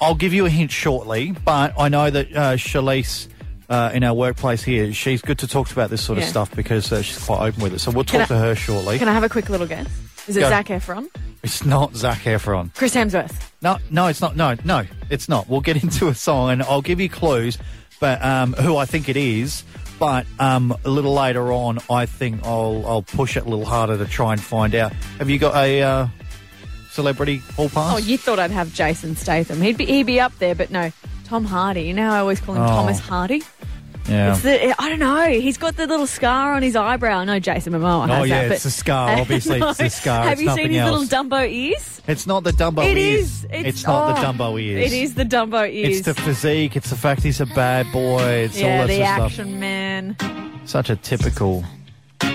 I'll 0.02 0.16
give 0.16 0.34
you 0.34 0.46
a 0.46 0.50
hint 0.50 0.72
shortly, 0.72 1.34
but 1.46 1.74
I 1.80 1.88
know 1.90 2.10
that 2.10 2.36
uh, 2.36 2.54
Shalise. 2.58 3.28
Uh, 3.70 3.92
in 3.94 4.04
our 4.04 4.14
workplace 4.14 4.62
here, 4.64 4.94
she's 4.94 5.22
good 5.22 5.40
to 5.40 5.48
talk 5.48 5.72
about 5.72 5.90
this 5.90 6.02
sort 6.04 6.18
of 6.20 6.24
Yeah. 6.24 6.30
stuff 6.30 6.56
because 6.56 6.92
uh, 6.92 7.02
she's 7.02 7.24
quite 7.24 7.48
open 7.48 7.64
with 7.64 7.74
it. 7.74 7.80
So 7.80 7.92
we'll 7.92 8.04
Can 8.04 8.20
talk 8.22 8.32
I- 8.32 8.36
to 8.36 8.40
her 8.40 8.56
shortly. 8.56 9.00
Can 9.00 9.08
I 9.08 9.14
have 9.14 9.24
a 9.24 9.30
quick 9.30 9.50
little 9.50 9.68
guess? 9.68 9.88
Is 10.28 10.38
it 10.38 10.42
Go. 10.42 10.50
Zac 10.50 10.68
Efron? 10.68 11.08
It's 11.44 11.64
not 11.66 11.96
Zac 11.96 12.20
Efron. 12.20 12.74
Chris 12.76 12.96
Hemsworth? 12.96 13.34
No, 13.62 13.78
no, 13.92 14.08
it's 14.08 14.22
not. 14.22 14.36
No, 14.36 14.56
no, 14.64 14.84
it's 15.10 15.30
not. 15.30 15.48
We'll 15.48 15.62
get 15.62 15.82
into 15.84 16.08
a 16.08 16.16
song 16.16 16.50
and 16.52 16.64
I'll 16.64 16.82
give 16.82 17.00
you 17.00 17.10
clues, 17.10 17.58
but 18.00 18.24
um, 18.24 18.54
who 18.54 18.76
I 18.78 18.86
think 18.86 19.10
it 19.10 19.18
is. 19.18 19.64
But 20.00 20.26
um, 20.40 20.76
a 20.84 20.90
little 20.90 21.14
later 21.14 21.54
on, 21.54 21.80
I 21.90 22.06
think 22.06 22.44
I'll 22.44 22.84
I'll 22.86 23.02
push 23.04 23.38
it 23.38 23.46
a 23.46 23.50
little 23.50 23.64
harder 23.66 23.98
to 23.98 24.06
try 24.06 24.34
and 24.34 24.42
find 24.42 24.76
out. 24.76 24.92
Have 25.20 25.30
you 25.30 25.38
got 25.40 25.56
a 25.56 25.82
uh, 25.82 26.08
celebrity 26.92 27.38
hall 27.56 27.70
pass? 27.70 27.94
Oh, 27.94 27.98
you 27.98 28.18
thought 28.18 28.40
I'd 28.40 28.52
have 28.52 28.74
Jason 28.74 29.16
Statham. 29.16 29.62
He'd 29.62 29.78
be 29.78 29.86
he'd 29.86 30.04
be 30.06 30.20
up 30.20 30.38
there, 30.40 30.54
but 30.56 30.70
no, 30.72 30.92
Tom 31.26 31.44
Hardy. 31.46 31.82
You 31.84 31.94
know 31.94 32.10
I 32.12 32.20
always 32.20 32.40
call 32.40 32.56
him 32.56 32.62
Oh. 32.62 32.68
Thomas 32.68 33.00
Hardy? 33.00 33.42
yeah. 34.08 34.34
It's 34.34 34.44
the, 34.44 34.80
I 34.82 34.90
don't 34.90 35.00
know. 35.00 35.26
He's 35.28 35.58
got 35.58 35.76
the 35.78 35.88
little 35.88 36.06
scar 36.08 36.54
on 36.54 36.62
his 36.62 36.76
eyebrow. 36.76 37.18
I 37.20 37.26
know 37.26 37.40
Jason 37.40 37.74
Momoa 37.74 38.04
oh, 38.04 38.08
has 38.08 38.22
Oh, 38.22 38.24
yeah, 38.24 38.48
that. 38.48 38.52
it's 38.54 38.64
but- 38.64 38.70
a 38.70 38.74
scar. 38.74 39.10
Obviously, 39.20 39.60
it's 39.60 39.80
a 39.80 39.90
scar. 39.90 40.24
Have 40.24 40.34
It's 40.34 40.42
you 40.42 40.48
seen 40.50 40.56
nothing 40.58 40.72
his 40.74 40.82
else. 40.82 41.12
little 41.12 41.24
Dumbo 41.24 41.52
ears? 41.52 42.02
It's 42.08 42.28
not 42.28 42.44
the 42.44 42.52
Dumbo 42.52 42.86
It 42.90 42.98
ears. 42.98 43.22
is. 43.24 43.48
It's, 43.50 43.84
not 43.84 44.16
the 44.16 44.22
oh, 44.22 44.32
Dumbo 44.32 44.62
ears. 44.62 44.92
It 44.92 44.96
is 44.96 45.16
the 45.16 45.26
Dumbo 45.26 45.68
ears. 45.72 45.98
It's 45.98 46.06
the 46.06 46.14
physique. 46.14 46.76
It's 46.76 46.92
the 46.92 46.96
fact 46.96 47.24
he's 47.24 47.42
a 47.42 47.48
bad 47.48 47.92
boy. 47.92 48.22
It's 48.22 48.58
all 48.58 48.62
yeah, 48.62 48.86
that 48.86 48.88
the 48.88 48.98
sort 48.98 49.18
of 49.20 49.26
action 49.26 49.48
stuff. 49.50 49.60
man. 49.60 50.18
Such 50.66 50.90
a 50.92 50.96
typical, 50.96 51.64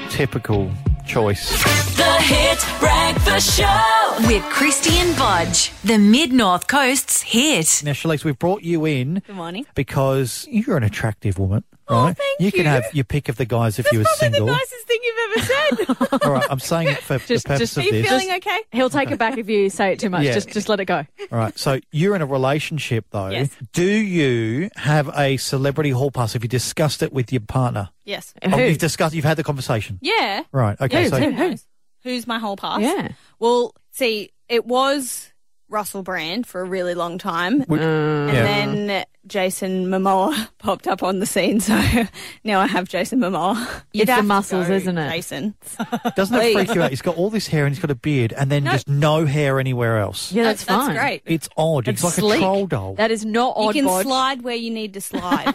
typical 0.09 0.71
choice. 1.11 1.51
The 1.97 2.05
Hit 2.23 2.65
Breakfast 2.79 3.57
Show 3.59 4.17
with 4.29 4.43
Krysti 4.45 4.93
and 4.93 5.17
Bodge. 5.17 5.73
The 5.83 5.99
Mid 5.99 6.33
North 6.33 6.69
Coast's 6.69 7.23
hit. 7.23 7.83
Now, 7.85 7.91
Shalise, 7.93 8.25
we've 8.25 8.39
brought 8.39 8.63
you 8.63 8.85
in 8.87 9.21
Good 9.27 9.35
morning. 9.35 9.67
because 9.75 10.47
you're 10.49 10.77
an 10.77 10.85
attractive 10.85 11.37
woman, 11.39 11.65
oh, 11.89 12.05
right? 12.05 12.17
thank 12.17 12.41
you 12.41 12.53
can 12.53 12.65
have 12.67 12.85
your 12.93 13.05
pick 13.05 13.29
of 13.29 13.37
the 13.39 13.45
guys 13.45 13.81
if 13.81 13.91
you 13.91 13.99
were 13.99 14.05
Probably 14.05 14.19
single. 14.19 14.47
the 14.47 14.53
nicest 14.53 14.80
thing 14.91 15.01
you've 15.03 15.17
ever 15.31 15.97
said. 16.09 16.23
All 16.27 16.33
right, 16.33 16.47
I'm 16.51 16.59
saying 16.59 16.89
it 16.89 16.99
for 17.03 17.19
Just- 17.19 17.45
the 17.45 17.49
purpose 17.49 17.59
just- 17.61 17.77
of 17.77 17.83
are 17.83 17.87
you 17.87 17.93
this. 18.03 18.09
feeling 18.09 18.31
okay? 18.37 18.61
He'll 18.73 18.91
take 18.91 19.11
it 19.11 19.19
back 19.19 19.39
if 19.39 19.49
you 19.49 19.71
say 19.71 19.93
it 19.93 19.99
too 20.01 20.11
much. 20.11 20.25
Yeah. 20.25 20.33
Just 20.35 20.51
just 20.51 20.69
let 20.69 20.81
it 20.81 20.87
go. 20.87 20.97
All 20.99 21.39
right, 21.39 21.57
so 21.59 21.79
you're 21.93 22.17
in 22.17 22.23
a 22.23 22.27
relationship 22.27 23.07
though. 23.11 23.29
Yes. 23.29 23.51
Do 23.73 23.85
you 23.85 24.71
have 24.77 25.11
a 25.17 25.37
celebrity 25.37 25.91
hall 25.91 26.11
pass? 26.11 26.33
Have 26.35 26.43
you 26.43 26.49
discussed 26.49 27.03
it 27.03 27.13
with 27.13 27.33
your 27.33 27.41
partner? 27.41 27.91
Yes. 28.05 28.35
Oh, 28.43 28.51
Who? 28.51 28.63
you've 28.65 28.79
discussed. 28.79 29.15
You've 29.15 29.25
had 29.25 29.37
the 29.37 29.45
conversation. 29.45 29.99
Yeah. 30.03 30.43
Right. 30.53 30.81
Okay. 30.81 31.05
Who? 31.05 31.09
so 31.11 31.21
Who? 31.21 31.31
Who? 31.31 31.57
Who's 32.03 32.27
my 32.27 32.39
whole 32.39 32.57
pass? 32.57 32.81
Yeah. 32.81 33.09
Well, 33.39 33.75
see, 33.93 34.31
it 34.49 34.65
was 34.67 35.31
Russell 35.71 36.03
Brand 36.03 36.47
for 36.47 36.61
a 36.61 36.65
really 36.65 36.95
long 36.95 37.17
time. 37.17 37.65
Would- 37.69 37.81
um, 37.81 37.89
And 37.89 38.35
yeah. 38.35 38.43
then 38.43 39.05
Jason 39.27 39.87
Momoa 39.87 40.49
popped 40.59 40.89
up 40.89 41.03
on 41.03 41.19
the 41.21 41.27
scene, 41.27 41.61
so 41.61 41.75
now 42.45 42.61
I 42.61 42.67
have 42.67 42.89
Jason 42.89 43.21
Momoa. 43.21 43.55
You'd 43.93 44.03
It's 44.03 44.07
the 44.09 44.13
have 44.15 44.23
to 44.25 44.27
muscles, 44.27 44.67
go, 44.69 44.75
isn't 44.75 44.99
it? 44.99 45.11
Jason. 45.11 45.55
Doesn't 46.17 46.37
that 46.37 46.53
freak 46.53 46.75
you 46.75 46.83
out? 46.83 46.91
He's 46.91 47.03
got 47.03 47.17
all 47.17 47.31
this 47.31 47.47
hair 47.47 47.67
and 47.67 47.75
he's 47.75 47.81
got 47.81 47.91
a 47.91 47.95
beard, 47.95 48.33
and 48.37 48.51
then 48.51 48.65
No. 48.65 48.73
just 48.73 48.89
no 48.89 49.27
hair 49.27 49.61
anywhere 49.61 49.99
else. 49.99 50.33
Yeah, 50.33 50.45
that's, 50.45 50.65
That's 50.65 50.87
fine. 50.87 50.97
great. 50.97 51.23
It's 51.27 51.49
odd. 51.57 51.87
It's, 51.87 52.03
like 52.03 52.15
sleek. 52.15 52.39
a 52.41 52.43
troll 52.43 52.67
doll. 52.67 52.95
That 52.95 53.11
is 53.11 53.25
not 53.25 53.55
odd. 53.57 53.75
You 53.77 53.83
can 53.83 53.89
Bodge. 53.91 54.03
slide 54.05 54.43
where 54.43 54.57
you 54.57 54.71
need 54.71 54.95
to 54.95 55.01
slide. 55.01 55.55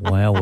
wow, 0.00 0.34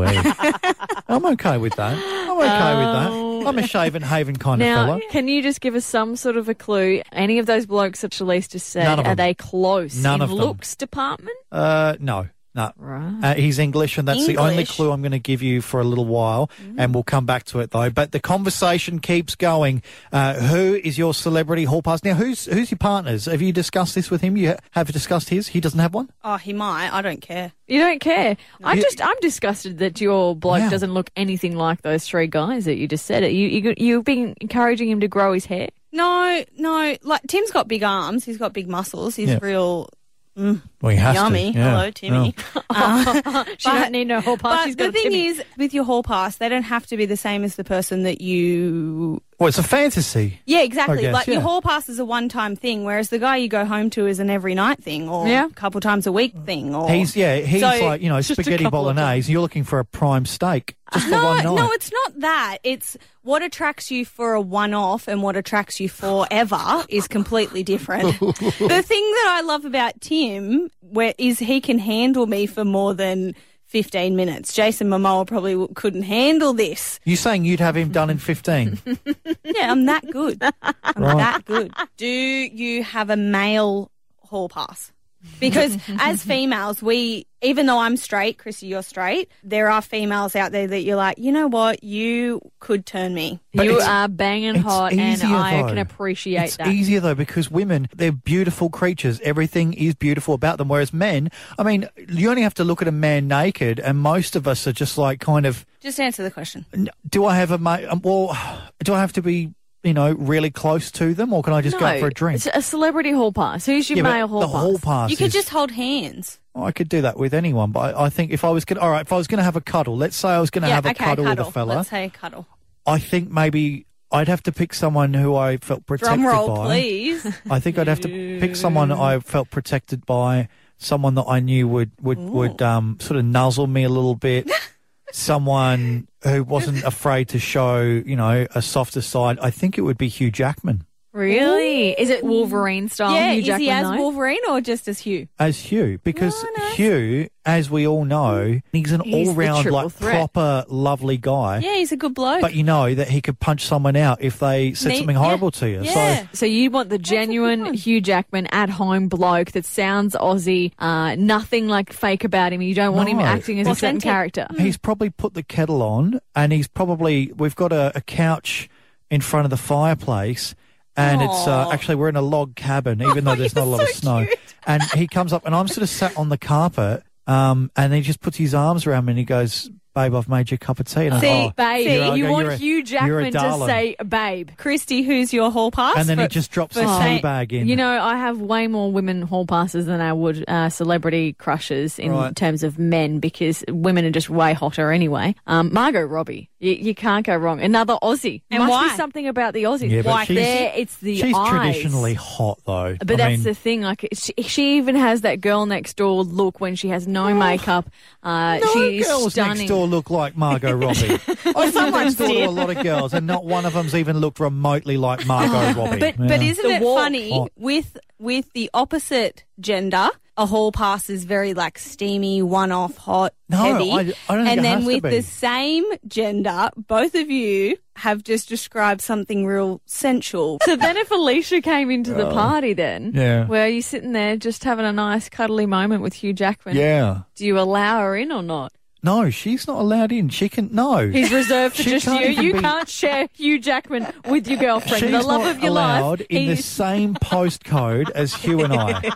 I'm 1.09 1.25
okay 1.27 1.59
with 1.59 1.75
that. 1.77 1.97
I'm 1.97 2.39
okay 2.39 2.77
with 2.77 2.93
that. 2.95 3.11
Um, 3.11 3.47
I'm 3.47 3.59
a 3.59 3.67
shaven 3.67 4.03
haven 4.03 4.37
kind 4.37 4.59
Now, 4.59 4.83
of 4.83 4.87
fella. 5.01 5.11
can 5.11 5.29
you 5.29 5.43
just 5.43 5.61
give 5.61 5.75
us 5.75 5.87
some 5.87 6.15
sort 6.17 6.37
of 6.37 6.49
a 6.49 6.55
clue? 6.55 7.03
Any 7.13 7.39
of 7.39 7.47
those 7.47 7.65
blokes 7.67 8.03
that 8.03 8.13
Shalise 8.13 8.49
just 8.51 8.69
said, 8.69 8.85
None 8.85 8.99
of 8.99 9.07
are 9.07 9.15
them. 9.15 9.17
they 9.17 9.35
close 9.35 9.97
None 9.97 10.17
in 10.17 10.23
of 10.23 10.29
them. 10.31 10.39
looks 10.39 10.75
department? 10.77 11.37
Uh, 11.53 11.97
no, 12.01 12.29
no. 12.55 12.73
Right. 12.77 13.21
Uh, 13.23 13.35
he's 13.35 13.59
English, 13.61 13.97
and 13.97 14.09
that's 14.09 14.27
the 14.27 14.37
only 14.39 14.65
clue 14.65 14.91
I'm 14.91 15.03
going 15.03 15.13
to 15.13 15.19
give 15.21 15.41
you 15.41 15.61
for 15.63 15.81
a 15.81 15.85
little 15.85 16.05
while, 16.07 16.51
and 16.77 16.93
we'll 16.93 17.05
come 17.05 17.25
back 17.25 17.45
to 17.45 17.61
it 17.61 17.71
though. 17.71 17.91
But 17.91 18.11
the 18.13 18.19
conversation 18.19 18.99
keeps 18.99 19.37
going. 19.37 19.83
Uh, 20.13 20.35
who 20.35 20.75
is 20.75 20.99
your 20.99 21.15
celebrity 21.15 21.63
hall 21.65 21.81
pass? 21.81 22.03
Now, 22.03 22.15
who's 22.15 22.47
who's 22.47 22.71
your 22.73 22.79
partners? 22.79 23.27
Have 23.27 23.41
you 23.41 23.53
discussed 23.53 23.95
this 23.95 24.11
with 24.11 24.21
him? 24.21 24.37
You 24.37 24.57
have 24.73 24.91
discussed 24.91 25.29
his. 25.29 25.47
He 25.49 25.61
doesn't 25.61 25.79
have 25.79 25.95
one. 25.95 26.11
oh, 26.25 26.37
he 26.39 26.53
might. 26.53 26.91
I 26.93 27.03
don't 27.03 27.21
care. 27.23 27.53
You 27.69 27.79
don't 27.79 28.01
care. 28.01 28.37
I 28.65 28.75
You- 28.75 28.83
just, 28.83 29.01
I'm 29.01 29.17
disgusted 29.21 29.79
that 29.79 30.01
your 30.01 30.35
bloke 30.35 30.59
Wow. 30.63 30.71
doesn't 30.71 30.93
look 30.93 31.11
anything 31.15 31.55
like 31.57 31.83
those 31.83 32.05
three 32.09 32.27
guys 32.27 32.65
that 32.65 32.75
you 32.79 32.89
just 32.89 33.07
said. 33.07 33.23
It. 33.23 33.31
You, 33.31 33.47
you, 33.47 33.75
you've 33.79 34.05
been 34.05 34.35
encouraging 34.41 34.89
him 34.91 34.99
to 35.01 35.09
grow 35.09 35.33
his 35.35 35.47
hair. 35.47 35.69
No, 35.93 36.45
no. 36.57 36.97
Like 37.03 37.23
Tim's 37.29 37.51
got 37.51 37.69
big 37.69 37.83
arms. 37.83 38.25
He's 38.25 38.39
got 38.39 38.53
big 38.53 38.69
muscles. 38.69 39.17
He's 39.17 39.31
Yeah. 39.31 39.39
real 39.43 39.89
Well, 40.37 40.59
he 40.83 40.97
has 40.97 41.15
to. 41.17 41.21
yummy. 41.23 41.51
Yeah. 41.53 41.71
Hello, 41.71 41.91
Timmy. 41.91 42.35
Uh, 42.71 43.45
She 43.59 43.69
don't 43.69 43.91
need 43.93 44.07
no 44.07 44.21
whole 44.21 44.37
pass. 44.39 44.59
But 44.61 44.65
She's 44.67 44.77
the 44.77 44.85
got 44.85 44.89
a 44.91 44.93
thing 44.93 45.03
Timmy. 45.05 45.27
is, 45.27 45.43
with 45.59 45.75
your 45.75 45.85
hall 45.85 46.03
pass, 46.03 46.37
they 46.37 46.49
don't 46.49 46.63
have 46.63 46.87
to 46.87 46.97
be 46.97 47.05
the 47.07 47.17
same 47.17 47.45
as 47.45 47.57
the 47.57 47.65
person 47.65 48.05
that 48.05 48.21
you. 48.21 49.21
Well, 49.41 49.49
it's 49.49 49.57
a 49.57 49.63
fantasy. 49.63 50.39
Yeah, 50.45 50.61
exactly. 50.61 51.01
Guess, 51.01 51.15
like 51.15 51.27
your 51.27 51.41
hall 51.41 51.63
pass 51.63 51.89
is 51.89 51.99
a 51.99 52.05
one-time 52.05 52.57
thing, 52.57 52.85
whereas 52.85 53.09
the 53.09 53.19
guy 53.19 53.39
you 53.39 53.49
go 53.49 53.65
home 53.65 53.89
to 53.91 54.07
is 54.07 54.19
an 54.19 54.29
every 54.29 54.55
night 54.55 54.85
thing, 54.85 55.09
or 55.09 55.27
Yeah. 55.27 55.47
a 55.47 55.51
couple 55.51 55.81
times 55.81 56.07
a 56.07 56.13
week 56.13 56.35
thing. 56.45 56.75
Or 56.75 56.91
He's 56.91 57.17
yeah. 57.17 57.37
He's 57.39 57.63
So- 57.63 57.87
like 57.87 58.03
you 58.03 58.11
know 58.11 58.21
spaghetti 58.21 58.69
bolognese. 58.69 59.33
You're 59.33 59.41
looking 59.41 59.65
for 59.65 59.79
a 59.79 59.85
prime 59.85 60.27
steak 60.27 60.77
just 60.93 61.07
for 61.07 61.11
no, 61.13 61.25
one 61.25 61.37
night. 61.39 61.45
no, 61.45 61.71
it's 61.73 61.91
not 61.91 62.21
that. 62.21 62.59
It's 62.65 62.99
what 63.23 63.43
attracts 63.43 63.91
you 63.91 64.05
for 64.05 64.35
a 64.35 64.41
one-off 64.43 65.09
and 65.09 65.23
what 65.23 65.37
attracts 65.37 65.81
you 65.81 65.89
forever 65.89 66.85
is 66.91 67.09
completely 67.09 67.63
different. 67.63 68.19
the 68.21 68.83
thing 68.87 69.11
that 69.13 69.37
I 69.39 69.43
love 69.43 69.65
about 69.65 69.99
Tim, 70.03 70.69
where 70.81 71.15
is 71.17 71.39
he 71.39 71.63
can 71.63 71.79
handle 71.79 72.27
me 72.27 72.45
for 72.45 72.65
more 72.67 72.93
than. 72.93 73.35
15 73.71 74.17
minutes. 74.17 74.53
Jason 74.53 74.89
Momoa 74.89 75.25
probably 75.27 75.53
w- 75.53 75.73
couldn't 75.75 76.03
handle 76.03 76.53
this. 76.53 76.99
you 77.05 77.15
saying 77.15 77.45
you'd 77.45 77.61
have 77.61 77.77
him 77.77 77.91
done 77.91 78.11
in 78.11 78.19
15? 78.19 78.79
Yeah, 79.45 79.71
I'm 79.71 79.87
that 79.87 80.09
good. 80.11 80.43
I'm 80.43 80.75
Right. 80.97 81.17
that 81.17 81.45
good. 81.45 81.73
Do 81.97 82.07
you 82.07 82.83
have 82.85 83.11
a 83.11 83.17
male 83.17 83.91
hall 84.23 84.49
pass? 84.49 84.91
Because 85.39 85.77
as 85.99 86.23
females, 86.23 86.83
we, 86.83 87.27
even 87.43 87.67
though 87.67 87.79
I'm 87.79 87.97
straight, 87.97 88.39
Chrissy, 88.39 88.67
you're 88.67 88.83
straight, 88.83 89.31
there 89.43 89.71
are 89.71 89.83
females 89.83 90.37
out 90.37 90.53
there 90.53 90.67
that 90.67 90.83
you're 90.83 90.97
like, 90.97 91.19
you 91.19 91.33
know 91.33 91.47
what, 91.47 91.83
you 91.85 92.41
could 92.59 92.87
turn 92.87 93.15
me. 93.15 93.41
But 93.55 93.67
you 93.67 93.79
are 93.79 94.09
banging 94.09 94.57
it's 94.57 94.65
hot, 94.65 94.93
and 94.93 95.23
I 95.23 95.63
though. 95.63 95.69
can 95.69 95.79
appreciate 95.79 96.45
it's 96.45 96.57
that. 96.57 96.69
easier 96.69 97.01
though 97.01 97.15
because 97.15 97.51
women 97.51 97.89
they're 97.95 98.13
beautiful 98.13 98.71
creatures. 98.71 99.21
Everything 99.21 99.75
is 99.75 99.95
beautiful 99.95 100.35
about 100.35 100.59
them. 100.59 100.69
Whereas 100.69 100.93
men, 100.93 101.31
I 101.59 101.65
mean, 101.65 101.89
you 102.09 102.31
only 102.31 102.43
have 102.43 102.55
to 102.55 102.65
look 102.65 102.81
at 102.81 102.89
a 102.89 102.93
man 102.93 103.29
naked, 103.29 103.81
and 103.81 103.99
most 103.99 104.37
of 104.37 104.47
us 104.47 104.67
are 104.67 104.73
just 104.73 104.97
like 104.99 105.21
kind 105.21 105.47
of. 105.47 105.67
Just 105.81 105.99
answer 105.99 106.23
the 106.23 106.31
question. 106.31 106.67
Do 107.09 107.25
I 107.25 107.37
have 107.37 107.51
a 107.51 107.59
mate? 107.59 107.87
Um, 107.87 108.01
well, 108.03 108.37
do 108.85 108.95
I 108.95 109.01
have 109.01 109.15
to 109.15 109.23
be 109.23 109.53
you 109.83 109.95
know 109.95 110.13
really 110.13 110.51
close 110.51 110.91
to 110.93 111.15
them, 111.15 111.33
or 111.33 111.43
can 111.43 111.53
I 111.53 111.61
just 111.63 111.79
go 111.79 111.87
out 111.87 112.01
for 112.01 112.07
a 112.09 112.13
drink? 112.13 112.37
It's 112.37 112.49
a 112.55 112.63
celebrity 112.63 113.13
hall 113.13 113.33
pass. 113.33 113.67
Who's 113.67 113.89
your 113.89 113.99
Yeah, 113.99 114.03
but 114.05 114.13
male 114.13 114.29
hall 114.29 114.41
the 114.41 114.47
pass? 114.47 114.55
hall 114.57 114.79
pass. 114.79 115.11
You 115.11 115.17
could 115.17 115.27
is- 115.29 115.33
just 115.33 115.49
hold 115.51 115.71
hands. 115.71 116.39
Oh, 116.55 116.65
I 116.65 116.73
could 116.73 116.89
do 116.89 117.03
that 117.03 117.17
with 117.17 117.33
anyone, 117.33 117.71
but 117.71 117.95
I, 117.95 118.07
I 118.07 118.11
think 118.11 118.33
if 118.33 118.43
I 118.45 118.51
was 118.51 118.65
going, 118.65 118.77
to 118.79 118.83
all 118.83 118.91
right, 118.91 119.03
if 119.07 119.13
I 119.13 119.17
was 119.17 119.29
going 119.29 119.39
to 119.39 119.45
have 119.45 119.55
a 119.55 119.61
cuddle, 119.61 119.97
let's 119.97 120.17
say 120.17 120.31
I 120.31 120.41
was 120.41 120.51
going 120.51 120.63
to 120.63 120.69
yeah, 120.69 120.75
have 120.75 120.87
a 120.87 120.91
okay, 120.91 121.05
cuddle, 121.05 121.25
cuddle. 121.25 121.45
with 121.45 121.49
a 121.49 121.53
fella, 121.53 121.75
Let's 121.77 121.91
say 121.91 122.11
cuddle. 122.13 122.47
I 122.85 122.99
think 122.99 123.31
maybe 123.31 123.87
I'd 124.11 124.27
have 124.27 124.43
to 124.43 124.53
pick 124.53 124.75
someone 124.75 125.15
who 125.15 125.37
I 125.37 125.59
felt 125.59 125.87
protected 125.87 126.21
Drum 126.23 126.27
roll, 126.27 126.57
by. 126.57 126.65
please. 126.67 127.25
I 127.49 127.61
think 127.61 127.79
I'd 127.79 127.87
have 127.87 128.01
to 128.01 128.09
pick 128.41 128.57
someone 128.57 128.91
I 128.91 129.21
felt 129.21 129.49
protected 129.51 130.05
by, 130.07 130.49
someone 130.77 131.15
that 131.15 131.27
I 131.29 131.39
knew 131.39 131.69
would 131.69 131.93
would 132.03 132.19
would 132.19 132.61
um, 132.63 132.97
sort 132.99 133.17
of 133.21 133.25
nuzzle 133.27 133.69
me 133.69 133.85
a 133.85 133.89
little 133.89 134.17
bit, 134.17 134.51
someone 135.13 136.09
who 136.23 136.45
wasn't 136.45 136.85
afraid 136.85 137.29
to 137.29 137.39
show 137.39 137.81
you 137.81 138.17
know 138.17 138.47
a 138.55 138.63
softer 138.63 139.01
side. 139.01 139.39
I 139.41 139.51
think 139.51 139.79
it 139.79 139.83
would 139.83 139.99
be 139.99 140.09
Hugh 140.09 140.31
Jackman 140.31 140.85
Really? 141.13 141.91
Is 141.91 142.09
it 142.09 142.23
Wolverine 142.23 142.89
style? 142.89 143.13
yeah, 143.15 143.33
Hugh 143.33 143.41
is 143.41 143.47
Jackman, 143.47 143.61
he 143.63 143.71
as 143.71 143.87
though? 143.91 143.97
Wolverine 143.97 144.39
or 144.49 144.61
just 144.61 144.87
as 144.89 145.01
Hugh? 145.01 145.27
as 145.39 145.59
Hugh 145.59 145.99
because 146.05 146.41
No, 146.43 146.51
no. 146.65 146.71
Hugh, 146.71 147.29
as 147.45 147.69
we 147.71 147.87
all 147.87 148.05
know, 148.05 148.61
he's 148.73 148.93
an 148.93 149.01
He's 149.01 149.27
the 149.27 149.31
all 149.31 149.35
round 149.37 149.63
triple 149.63 149.83
like 149.83 149.93
threat. 149.93 150.15
proper 150.33 150.65
lovely 150.69 151.17
guy. 151.17 151.59
Yeah, 151.59 151.75
he's 151.77 151.91
a 151.91 151.97
good 151.97 152.15
bloke. 152.15 152.41
But 152.41 152.55
you 152.55 152.63
know 152.63 152.95
that 152.95 153.09
he 153.09 153.21
could 153.21 153.41
punch 153.41 153.67
someone 153.67 153.97
out 153.97 154.23
if 154.23 154.39
they 154.39 154.73
said 154.75 154.91
Ne- 154.91 154.97
something 154.99 155.17
yeah. 155.17 155.23
horrible 155.23 155.51
to 155.53 155.69
you. 155.69 155.83
Yeah. 155.83 156.21
So 156.23 156.29
So 156.33 156.47
you 156.47 156.71
want 156.71 156.91
the 156.91 156.99
genuine. 156.99 157.75
Hugh 157.75 158.01
Jackman 158.01 158.47
at 158.49 158.71
home 158.71 159.09
bloke 159.09 159.51
that 159.53 159.65
sounds 159.65 160.15
Aussie, 160.15 160.73
uh, 160.79 161.17
nothing 161.17 161.67
like 161.69 161.93
fake 161.93 162.23
about 162.25 162.53
him. 162.53 162.63
You 162.63 162.75
don't 162.75 162.95
want 162.95 163.09
him 163.09 163.17
No. 163.19 163.25
acting 163.25 163.59
as 163.61 163.67
a 163.67 163.75
certain 163.75 163.97
Authentic. 163.97 164.03
character. 164.03 164.47
he's 164.59 164.77
probably 164.79 165.11
put 165.11 165.35
the 165.35 165.43
kettle 165.43 165.83
on 165.83 166.21
and 166.37 166.53
he's 166.53 166.69
probably 166.69 167.33
we've 167.37 167.57
got 167.57 167.73
a, 167.73 167.91
a 167.97 168.01
couch 168.01 168.69
in 169.11 169.21
front 169.21 169.45
of 169.45 169.51
the 169.51 169.57
fireplace 169.57 170.55
and 171.01 171.23
it's 171.23 171.47
uh, 171.47 171.71
actually 171.73 171.95
we're 171.95 172.09
in 172.09 172.17
a 172.17 172.23
log 172.23 172.55
cabin 172.55 173.03
even 173.03 173.25
though 173.25 173.35
there's 173.35 173.55
not 173.55 173.65
a 173.65 173.71
lot 173.71 173.83
of 173.83 173.89
snow 173.89 174.25
cute. 174.25 174.39
and 174.67 174.83
he 174.95 175.07
comes 175.07 175.33
up 175.33 175.45
and 175.47 175.55
i'm 175.55 175.69
sort 175.69 175.83
of 175.83 175.89
sat 175.89 176.17
on 176.17 176.29
the 176.29 176.39
carpet 176.39 177.03
um, 177.27 177.71
and 177.77 177.93
he 177.95 178.01
just 178.01 178.21
puts 178.21 178.37
his 178.37 178.55
arms 178.55 178.87
around 178.87 179.05
me 179.05 179.13
and 179.13 179.19
he 179.19 179.25
goes 179.25 179.71
babe 180.05 180.15
i've 180.15 180.29
made 180.29 180.51
you 180.51 180.55
a 180.55 180.59
cup 180.59 180.81
of 180.81 180.87
tea 180.87 181.07
and 181.07 181.21
See, 181.21 181.29
like, 181.29 181.47
oh. 181.51 181.53
Babe, 181.57 181.87
See, 181.87 182.07
you 182.07 182.15
you're 182.25 182.31
want 182.31 182.49
a- 182.49 182.57
Hugh 182.57 182.83
Jackman 182.83 183.25
to 183.25 183.31
darling. 183.31 183.69
say 183.69 183.97
babe. 184.07 184.51
Krysti, 184.59 185.05
who's 185.05 185.33
your 185.33 185.51
hall 185.51 185.71
pass? 185.71 185.97
and 185.99 186.09
then 186.09 186.19
he 186.19 186.29
just 186.29 186.51
drops 186.51 186.75
for 186.77 186.81
the 186.85 186.99
tea 187.01 187.21
bag 187.21 187.53
in 187.53 187.67
You 187.69 187.77
know, 187.77 188.01
I 188.01 188.17
have 188.17 188.41
way 188.41 188.67
more 188.67 188.91
women 188.93 189.23
hall 189.23 189.47
passes 189.47 189.87
than 189.87 190.01
I 190.01 190.13
would 190.13 190.45
uh, 190.49 190.69
celebrity 190.69 191.33
crushes 191.35 191.99
in 191.99 192.13
Right. 192.13 192.35
terms 192.35 192.63
of 192.63 192.79
men 192.79 193.19
because 193.19 193.65
women 193.69 194.05
are 194.05 194.11
just 194.11 194.31
way 194.31 194.53
hotter 194.53 194.91
anyway. 194.91 195.35
Um, 195.47 195.73
Margot 195.73 196.03
Robbie, 196.03 196.49
you, 196.59 196.73
you 196.73 196.95
can't 196.95 197.25
go 197.27 197.37
wrong. 197.37 197.61
Another 197.61 197.97
Aussie. 198.03 198.43
And 198.51 198.61
Must 198.63 198.71
why? 198.71 198.89
be 198.91 198.97
something 198.97 199.27
about 199.29 199.55
the 199.55 199.65
Aussies. 199.65 199.91
Yeah, 199.91 200.03
but 200.03 200.11
Like 200.11 200.29
there, 200.29 200.73
it's 200.77 200.97
the 200.99 201.17
she's 201.17 201.35
eyes. 201.35 201.51
traditionally 201.75 202.15
hot 202.15 202.59
though 202.67 202.97
But 202.99 203.13
I 203.13 203.17
that's 203.17 203.31
mean, 203.31 203.43
the 203.43 203.55
thing. 203.55 203.83
Like 203.83 204.09
she, 204.13 204.33
she 204.43 204.77
even 204.79 204.97
has 204.97 205.21
that 205.23 205.41
girl 205.41 205.67
next 205.67 205.97
door 205.97 206.23
look 206.25 206.61
when 206.61 206.75
she 206.77 206.89
has 206.89 207.07
no 207.07 207.35
makeup. 207.35 207.89
Uh, 208.23 208.59
no 208.59 208.73
she's 208.73 209.07
girls 209.07 209.33
stunning. 209.33 209.59
next 209.59 209.69
door 209.69 209.87
look 209.91 210.11
like 210.11 210.37
Margot 210.37 210.73
Robbie. 210.77 211.19
I've 211.45 211.75
been 211.75 211.91
next 211.93 212.15
door 212.15 212.29
to 212.29 212.45
a 212.45 212.51
lot 212.51 212.71
of 212.71 212.83
girls, 212.83 213.13
and 213.15 213.27
not 213.27 213.45
one 213.45 213.67
of 213.67 213.73
them's 213.75 213.95
even 213.95 214.19
looked 214.19 214.41
remotely 214.41 214.97
like 214.97 215.27
Margot 215.27 215.81
oh. 215.81 215.85
Robbie. 215.85 216.01
But 216.01 216.17
but 216.17 216.43
isn't 216.43 216.67
The 216.67 216.77
it 216.77 216.83
walk. 216.83 216.99
funny 217.01 217.31
Oh. 217.33 217.49
with 217.57 217.97
with 218.19 218.53
the 218.55 218.71
opposite 218.75 219.45
gender? 219.59 220.09
A 220.37 220.47
hall 220.47 220.73
pass 220.73 221.11
is 221.11 221.25
very 221.25 221.53
like 221.53 221.79
steamy, 221.79 222.41
one 222.41 222.73
off, 222.73 222.97
hot, 222.97 223.35
No, 223.51 223.59
heavy. 223.59 223.91
I- 223.91 223.97
I 223.99 224.03
don't 224.03 224.15
think 224.15 224.29
and 224.29 224.61
it 224.61 224.63
then 224.63 224.77
has 224.79 224.81
to 224.81 224.87
with 224.87 225.03
be. 225.03 225.11
the 225.11 225.23
same 225.23 225.85
gender, 226.09 226.71
both 226.77 227.15
of 227.15 227.31
you 227.31 227.77
have 227.97 228.23
just 228.25 228.49
described 228.49 229.03
something 229.03 229.45
real 229.45 229.83
sensual. 229.85 230.59
So 230.65 230.77
then, 230.77 230.97
if 230.97 231.11
Alicia 231.11 231.61
came 231.61 231.91
into 231.91 232.15
the 232.15 232.31
party, 232.31 232.73
then 232.73 233.13
Yeah. 233.15 233.45
where 233.47 233.69
you 233.69 233.83
sitting 233.83 234.13
there 234.13 234.39
just 234.39 234.65
having 234.65 234.87
a 234.87 234.93
nice 234.95 235.29
cuddly 235.29 235.67
moment 235.67 236.01
with 236.03 236.15
Hugh 236.15 236.33
Jackman, 236.33 236.75
yeah. 236.77 237.23
do 237.35 237.45
you 237.45 237.59
allow 237.59 238.01
her 238.01 238.17
in 238.17 238.33
or 238.33 238.43
not? 238.43 238.73
No, 239.03 239.31
she's 239.31 239.67
not 239.67 239.79
allowed 239.79 240.13
in. 240.13 240.29
She 240.29 240.49
can 240.49 240.69
no. 240.73 241.09
He's 241.09 241.33
reserved 241.33 241.77
for 241.77 241.83
just 241.85 242.07
you. 242.07 242.13
You 242.29 242.53
be- 242.55 242.61
can't 242.61 242.89
share 242.89 243.29
Hugh 243.35 243.59
Jackman 243.59 244.07
with 244.29 244.47
your 244.47 244.59
girlfriend, 244.59 245.01
She's 245.01 245.11
the 245.11 245.23
love 245.23 245.43
not 245.43 245.57
of 245.57 245.63
your 245.63 245.71
allowed 245.73 246.21
life. 246.21 246.27
in 246.29 246.49
the 246.49 246.57
same 246.57 247.15
postcode 247.23 248.11
as 248.11 248.35
Hugh 248.35 248.63
and 248.63 248.73
I. 248.75 249.01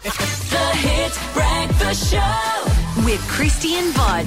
The 0.55 0.79
Hit 0.79 1.19
Breakfast 1.35 2.11
Show 2.11 3.05
with 3.05 3.21
Christian 3.29 3.91
Bodge. 3.93 4.27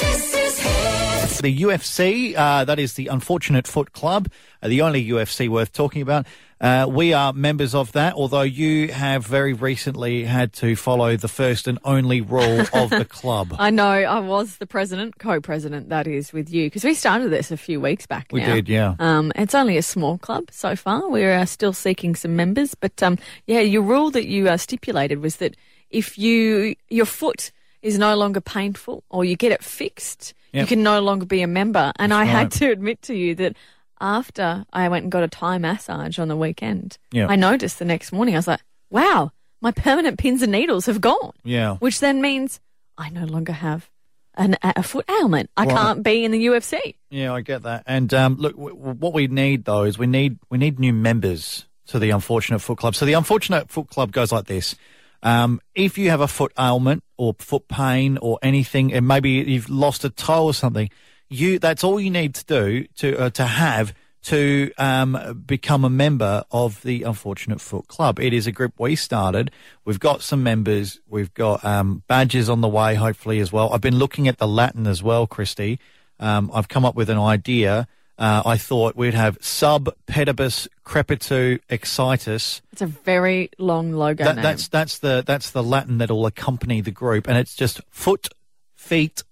This 0.00 0.34
is 0.34 0.58
Hit. 0.58 1.42
The 1.42 1.58
UFC, 1.62 2.34
uh, 2.36 2.64
that 2.64 2.78
is 2.78 2.94
the 2.94 3.06
Unfortunate 3.06 3.66
Foot 3.66 3.92
Club, 3.92 4.28
the 4.62 4.82
only 4.82 5.06
UFC 5.06 5.48
worth 5.48 5.72
talking 5.72 6.02
about. 6.02 6.26
Uh, 6.60 6.86
we 6.86 7.14
are 7.14 7.32
members 7.32 7.74
of 7.74 7.92
that, 7.92 8.12
although 8.12 8.42
you 8.42 8.88
have 8.88 9.26
very 9.26 9.54
recently 9.54 10.24
had 10.24 10.52
to 10.52 10.76
follow 10.76 11.16
the 11.16 11.28
first 11.28 11.66
and 11.66 11.78
only 11.84 12.20
rule 12.20 12.66
of 12.74 12.90
the 12.90 13.04
club. 13.08 13.56
I 13.58 13.70
know. 13.70 13.84
I 13.84 14.20
was 14.20 14.58
the 14.58 14.66
president, 14.66 15.18
co-president, 15.18 15.88
that 15.88 16.06
is, 16.06 16.34
with 16.34 16.50
you, 16.50 16.66
because 16.66 16.84
we 16.84 16.92
started 16.92 17.30
this 17.30 17.50
a 17.50 17.56
few 17.56 17.80
weeks 17.80 18.06
back. 18.06 18.26
We 18.30 18.42
did, 18.42 18.68
yeah. 18.68 18.94
Um, 18.98 19.32
it's 19.36 19.54
only 19.54 19.78
a 19.78 19.82
small 19.82 20.18
club 20.18 20.50
so 20.50 20.76
far. 20.76 21.08
We're 21.08 21.34
uh, 21.34 21.46
still 21.46 21.72
seeking 21.72 22.14
some 22.14 22.36
members, 22.36 22.74
but 22.74 23.02
um, 23.02 23.16
yeah, 23.46 23.60
your 23.60 23.82
rule 23.82 24.10
that 24.10 24.26
you 24.26 24.50
uh, 24.50 24.58
stipulated 24.58 25.22
was 25.22 25.36
that 25.36 25.56
if 25.90 26.18
you 26.18 26.76
your 26.90 27.06
foot 27.06 27.52
is 27.80 27.98
no 27.98 28.14
longer 28.16 28.40
painful 28.42 29.02
or 29.08 29.24
you 29.24 29.34
get 29.34 29.50
it 29.50 29.64
fixed, 29.64 30.34
you 30.52 30.66
can 30.66 30.82
no 30.82 31.00
longer 31.00 31.26
be 31.26 31.42
a 31.42 31.46
member. 31.46 31.92
And 31.96 32.12
I 32.12 32.24
That's 32.24 32.58
had 32.58 32.66
to 32.66 32.72
admit 32.72 33.02
to 33.02 33.14
you 33.14 33.34
that 33.36 33.56
after 34.00 34.64
I 34.72 34.88
went 34.88 35.04
and 35.04 35.12
got 35.12 35.22
a 35.22 35.28
Thai 35.28 35.58
massage 35.58 36.18
on 36.18 36.28
the 36.28 36.36
weekend, 36.36 36.98
Yeah. 37.12 37.26
I 37.28 37.36
noticed 37.36 37.78
the 37.78 37.84
next 37.84 38.12
morning 38.12 38.34
I 38.34 38.38
was 38.38 38.46
like, 38.48 38.60
"Wow, 38.90 39.32
my 39.60 39.70
permanent 39.72 40.18
pins 40.18 40.42
and 40.42 40.52
needles 40.52 40.86
have 40.86 41.00
gone." 41.00 41.32
Yeah. 41.44 41.76
which 41.76 42.00
then 42.00 42.20
means 42.20 42.60
I 42.98 43.10
no 43.10 43.24
longer 43.24 43.52
have 43.52 43.90
an, 44.36 44.56
a 44.62 44.82
foot 44.82 45.04
ailment. 45.10 45.50
I 45.56 45.66
can't 45.66 46.02
be 46.02 46.24
in 46.24 46.30
the 46.30 46.46
UFC. 46.46 46.94
Yeah, 47.10 47.32
I 47.34 47.40
get 47.40 47.62
that. 47.64 47.82
And 47.86 48.12
um, 48.14 48.36
look, 48.36 48.54
w- 48.56 48.74
w- 48.76 48.96
what 48.96 49.12
we 49.12 49.26
need 49.26 49.64
though 49.64 49.82
is 49.84 49.98
we 49.98 50.06
need 50.06 50.38
we 50.50 50.56
need 50.58 50.78
new 50.78 50.92
members 50.92 51.66
to 51.88 51.98
the 51.98 52.10
Unfortunate 52.10 52.60
Foot 52.60 52.78
Club. 52.78 52.94
So 52.94 53.04
the 53.04 53.14
Unfortunate 53.14 53.70
Foot 53.70 53.88
Club 53.88 54.12
goes 54.12 54.30
like 54.32 54.46
this: 54.46 54.76
um, 55.22 55.60
if 55.74 55.98
you 55.98 56.10
have 56.10 56.20
a 56.20 56.28
foot 56.28 56.52
ailment 56.58 57.02
or 57.18 57.34
foot 57.38 57.66
pain 57.68 58.18
or 58.18 58.38
anything, 58.42 58.92
and 58.94 59.06
maybe 59.08 59.30
you've 59.30 59.68
lost 59.68 60.04
a 60.04 60.10
toe 60.10 60.44
or 60.46 60.54
something, 60.54 60.88
you 61.30 61.58
that's 61.58 61.82
all 61.84 61.98
you 62.00 62.10
need 62.10 62.34
to 62.34 62.44
do 62.44 62.84
to 62.96 63.18
uh, 63.18 63.30
to 63.30 63.44
have 63.46 63.94
to 64.22 64.70
um, 64.76 65.42
become 65.46 65.82
a 65.82 65.88
member 65.88 66.44
of 66.50 66.82
the 66.82 67.04
Unfortunate 67.04 67.58
Foot 67.60 67.88
Club. 67.88 68.20
It 68.20 68.34
is 68.34 68.46
a 68.46 68.52
group 68.52 68.74
we 68.78 68.94
started. 68.94 69.50
We've 69.86 69.98
got 70.00 70.20
some 70.20 70.42
members. 70.42 71.00
We've 71.08 71.32
got 71.32 71.64
um, 71.64 72.02
badges 72.06 72.50
on 72.50 72.60
the 72.60 72.68
way, 72.68 72.96
hopefully 72.96 73.40
as 73.40 73.50
well. 73.50 73.72
I've 73.72 73.80
been 73.80 73.96
looking 73.96 74.28
at 74.28 74.36
the 74.36 74.46
Latin 74.46 74.86
as 74.86 75.02
well, 75.02 75.26
Krysti. 75.26 75.78
Um, 76.18 76.50
I've 76.52 76.68
come 76.68 76.84
up 76.84 76.94
with 76.94 77.08
an 77.08 77.16
idea. 77.18 77.88
Uh, 78.18 78.42
I 78.44 78.58
thought 78.58 78.94
we'd 78.94 79.14
have 79.14 79.38
sub 79.40 79.88
pedibus 80.06 80.68
crepitu 80.84 81.58
excitus. 81.70 82.60
It's 82.72 82.82
a 82.82 82.86
very 82.86 83.48
long 83.56 83.92
logo 83.92 84.24
That, 84.24 84.36
name. 84.36 84.42
that's 84.42 84.68
that's 84.68 84.98
the 84.98 85.24
that's 85.26 85.52
the 85.52 85.62
Latin 85.62 85.96
that'll 85.96 86.26
accompany 86.26 86.82
the 86.82 86.90
group, 86.90 87.26
and 87.26 87.38
it's 87.38 87.54
just 87.54 87.80
foot, 87.88 88.28
feet, 88.76 89.22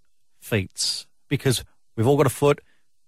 feets. 0.41 1.07
Because 1.29 1.63
we've 1.99 2.07
all 2.07 2.17
got 2.17 2.27
a 2.27 2.31
foot, 2.31 2.61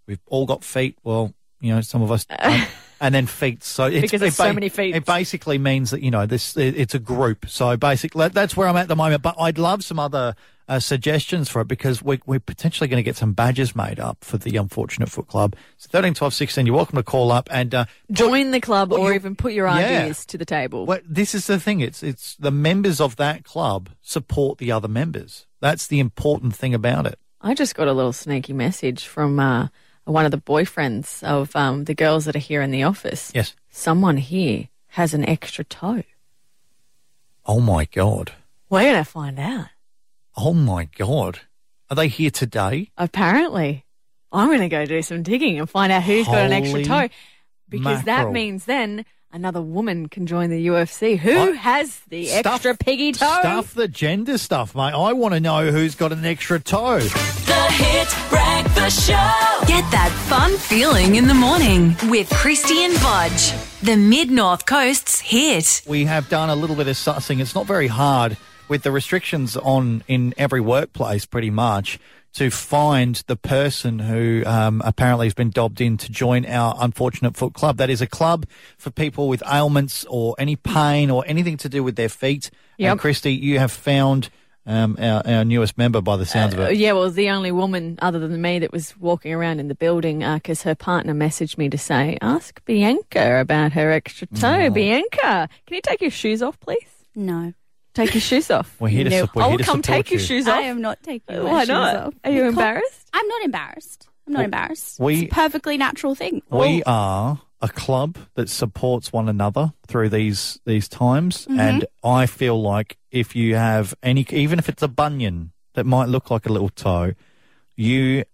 we've 0.07 0.21
all 0.27 0.45
got 0.45 0.63
feet. 0.63 0.99
Well, 1.03 1.33
you 1.63 1.75
know, 1.75 1.81
some 1.81 2.03
of 2.03 2.11
us, 2.11 2.27
and 3.01 3.15
then 3.15 3.27
feet. 3.27 3.63
So 3.65 3.85
it's, 3.85 4.01
Because 4.03 4.21
there's 4.21 4.35
it 4.35 4.37
so 4.37 4.53
many 4.53 4.69
feet. 4.69 4.95
It 4.97 5.05
basically 5.07 5.57
means 5.59 5.91
that 5.93 6.03
you 6.03 6.11
know 6.11 6.27
this. 6.27 6.57
It, 6.57 6.77
it's 6.77 6.95
a 6.95 6.99
group. 6.99 7.49
So 7.49 7.77
basically, 7.77 8.29
that's 8.29 8.57
where 8.57 8.67
I'm 8.69 8.77
at 8.77 8.89
the 8.89 8.97
moment. 8.97 9.23
But 9.23 9.37
I'd 9.39 9.57
love 9.57 9.83
some 9.85 9.99
other. 9.99 10.35
Uh, 10.69 10.79
suggestions 10.79 11.49
for 11.49 11.63
it 11.63 11.67
because 11.67 12.01
we, 12.01 12.21
we're 12.27 12.39
potentially 12.39 12.87
going 12.87 12.99
to 12.99 13.03
get 13.03 13.17
some 13.17 13.33
badges 13.33 13.75
made 13.75 13.99
up 13.99 14.23
for 14.23 14.39
the 14.39 14.57
Unfortunate 14.57 15.09
Foot 15.09 15.27
Club. 15.27 15.57
So 15.79 15.89
13, 15.91 16.15
12, 16.15 16.33
16, 16.33 16.65
you're 16.65 16.77
welcome 16.77 16.95
to 16.95 17.03
call 17.03 17.33
up 17.33 17.49
and 17.51 17.75
uh, 17.75 17.87
Join 18.13 18.53
the 18.53 18.61
club 18.61 18.93
or 18.93 19.13
even 19.13 19.35
put 19.35 19.53
your 19.53 19.67
Yeah. 19.67 20.03
ideas 20.03 20.25
to 20.27 20.39
the 20.39 20.45
table. 20.45 20.87
well, 20.87 21.01
this 21.05 21.35
is 21.35 21.49
the 21.49 21.59
thing. 21.59 21.81
It's 21.81 22.05
it's 22.05 22.37
the 22.37 22.53
members 22.53 23.01
of 23.01 23.17
that 23.17 23.43
club 23.43 23.91
support 24.01 24.59
the 24.59 24.71
other 24.71 24.87
members. 24.87 25.45
That's 25.61 25.89
the 25.89 25.99
important 25.99 26.55
thing 26.55 26.73
about 26.73 27.05
it. 27.05 27.19
I 27.41 27.55
just 27.55 27.75
got 27.75 27.89
a 27.89 27.93
little 27.93 28.13
sneaky 28.13 28.53
message 28.53 29.05
from 29.07 29.41
uh, 29.41 29.69
one 30.05 30.25
of 30.25 30.31
the 30.31 30.39
boyfriends 30.39 31.23
of 31.23 31.55
um, 31.57 31.85
the 31.85 31.95
girls 31.95 32.27
that 32.27 32.37
are 32.37 32.41
here 32.41 32.63
in 32.63 32.71
the 32.71 32.83
office. 32.83 33.33
Yes. 33.35 33.55
Someone 33.71 34.19
here 34.19 34.69
has 34.89 35.15
an 35.15 35.27
extra 35.29 35.65
toe. 35.65 36.03
Oh 37.47 37.61
my 37.61 37.87
god. 37.87 38.33
We're 38.69 38.83
going 38.83 39.05
to 39.05 39.11
find 39.11 39.39
out. 39.39 39.69
Oh 40.37 40.53
my 40.53 40.85
god. 40.97 41.41
Are 41.89 41.97
they 41.97 42.09
here 42.09 42.31
today? 42.31 42.91
Apparently, 42.97 43.85
I'm 44.31 44.49
going 44.49 44.61
to 44.61 44.69
go 44.69 44.85
do 44.85 45.03
some 45.03 45.23
digging 45.23 45.59
and 45.59 45.69
find 45.69 45.91
out 45.91 46.03
who's 46.03 46.27
got 46.27 46.39
an 46.39 46.53
extra 46.53 46.85
Holy 46.85 47.09
toe. 47.09 47.15
Because 47.69 48.05
that 48.05 48.31
means 48.33 48.65
then 48.65 49.05
another 49.33 49.61
woman 49.63 50.09
can 50.09 50.27
join 50.27 50.51
the 50.51 50.67
UFC. 50.67 51.17
Who 51.17 51.37
I- 51.37 51.53
has 51.53 52.01
the 52.09 52.27
Stuff- 52.27 52.55
extra 52.55 52.77
piggy 52.77 53.13
toe? 53.13 53.27
Stuff 53.41 53.75
the 53.75 53.89
gender 53.89 54.39
stuff, 54.39 54.75
mate. 54.75 54.93
I 54.95 55.13
want 55.13 55.35
to 55.35 55.41
know 55.41 55.71
who's 55.71 55.95
got 55.95 56.13
an 56.13 56.25
extra 56.25 56.59
toe. 56.61 56.99
The 57.01 57.67
Hit 57.73 58.09
Breakfast 58.29 59.07
Show. 59.07 59.65
Get 59.67 59.89
that 59.91 60.11
fun 60.29 60.57
feeling 60.59 61.15
in 61.17 61.27
the 61.29 61.35
morning 61.35 61.97
with 62.09 62.29
Krysti 62.31 62.85
and 62.85 62.95
Bodge. 62.95 63.53
The 63.83 63.97
Mid 63.97 64.31
North 64.31 64.67
Coast's 64.67 65.21
hit. 65.21 65.83
We 65.87 66.05
have 66.05 66.29
done 66.29 66.51
a 66.51 66.55
little 66.57 66.77
bit 66.77 66.89
of 66.89 66.97
sussing. 66.97 67.41
It's 67.41 67.55
not 67.55 67.67
very 67.67 67.87
hard 67.89 68.37
with 68.69 68.83
the 68.83 68.91
restrictions 68.93 69.57
on 69.57 70.05
in 70.07 70.33
every 70.37 70.61
workplace, 70.61 71.25
pretty 71.25 71.51
much, 71.51 71.99
to 72.35 72.51
find 72.51 73.17
the 73.27 73.37
person 73.37 73.99
who 73.99 74.43
um, 74.47 74.81
apparently 74.85 75.27
has 75.27 75.35
been 75.35 75.51
dobbed 75.51 75.81
in 75.81 75.97
to 75.99 76.11
join 76.11 76.47
our 76.47 76.77
Unfortunate 76.79 77.37
Foot 77.37 77.55
Club. 77.55 77.77
That 77.79 77.91
is 77.91 78.01
a 78.01 78.07
club 78.07 78.47
for 78.79 78.91
people 78.91 79.29
with 79.29 79.43
ailments 79.51 80.05
or 80.09 80.37
any 80.39 80.55
pain 80.57 81.11
or 81.11 81.25
anything 81.27 81.57
to 81.59 81.69
do 81.69 81.83
with 81.83 81.97
their 81.97 82.09
feet. 82.09 82.51
Yep. 82.79 82.91
And 82.93 83.01
Krysti, 83.01 83.37
you 83.39 83.59
have 83.59 83.73
found 83.73 84.31
um, 84.67 84.97
our, 85.01 85.27
our 85.27 85.45
newest 85.45 85.77
member 85.77 86.01
by 86.01 86.17
the 86.17 86.27
sounds 86.27 86.55
of 86.55 86.61
Uh, 86.61 86.65
it. 86.65 86.77
yeah, 86.77 86.93
well, 86.93 87.11
the 87.11 87.31
only 87.31 87.51
woman 87.51 87.99
other 88.01 88.21
than 88.21 88.41
me 88.41 88.59
that 88.61 88.71
was 88.73 88.97
walking 88.99 89.33
around 89.33 89.59
in 89.59 89.67
the 89.69 89.75
building 89.75 90.21
because 90.21 90.63
her 90.63 90.75
partner 90.77 91.15
messaged 91.15 91.59
me 91.59 91.69
to 91.71 91.79
say, 91.79 92.17
ask 92.21 92.65
Bianca 92.65 93.41
about 93.41 93.73
her 93.73 93.91
extra 93.91 94.29
toe. 94.29 94.67
Oh. 94.67 94.71
Bianca, 94.71 95.49
can 95.67 95.75
you 95.75 95.81
take 95.83 96.01
your 96.01 96.11
shoes 96.13 96.43
off, 96.43 96.61
please? 96.61 96.87
No. 97.17 97.55
Take 97.95 98.15
your 98.15 98.21
shoes 98.21 98.51
off. 98.51 98.77
We're 98.81 98.89
here 98.89 99.05
to, 99.05 99.11
No. 99.11 99.21
sup- 99.23 99.35
we're 99.37 99.43
I 99.43 99.45
here 99.47 99.51
will 99.53 99.59
to 99.59 99.65
come 99.65 99.83
support 99.83 99.97
take 99.97 100.11
your 100.11 100.21
you. 100.21 100.27
shoes 100.27 100.47
off. 100.49 100.57
I 100.59 100.63
am 100.63 100.81
not 100.81 101.03
taking 101.03 101.37
my 101.37 101.43
Why 101.43 101.61
shoes 101.63 101.69
not? 101.69 101.97
off. 101.97 102.15
Are 102.25 102.31
you 102.31 102.41
Because- 102.43 102.53
embarrassed? 102.53 103.09
I'm 103.13 103.27
not 103.29 103.43
embarrassed. 103.43 104.09
I'm 104.27 104.33
not 104.35 104.45
embarrassed. 104.45 105.01
we- 105.01 105.15
it's 105.25 105.33
a 105.33 105.35
perfectly 105.35 105.77
natural 105.77 106.15
thing. 106.15 106.43
We 106.51 106.83
are 106.85 107.41
a 107.61 107.69
club 107.69 108.17
that 108.37 108.49
supports 108.49 109.13
one 109.13 109.29
another 109.29 109.73
through 109.89 110.09
these 110.09 110.61
these 110.67 110.89
times, 110.89 111.47
Mm-hmm. 111.47 111.61
and 111.61 111.85
I 112.05 112.27
feel 112.27 112.61
like 112.63 112.97
if 113.11 113.35
you 113.35 113.57
have 113.57 113.93
any, 114.03 114.25
even 114.31 114.59
if 114.61 114.69
it's 114.69 114.83
a 114.83 114.89
bunion 114.89 115.53
that 115.75 115.85
might 115.85 116.09
look 116.09 116.31
like 116.31 116.47
a 116.47 116.53
little 116.53 116.69
toe, 116.71 117.13
you 117.77 118.25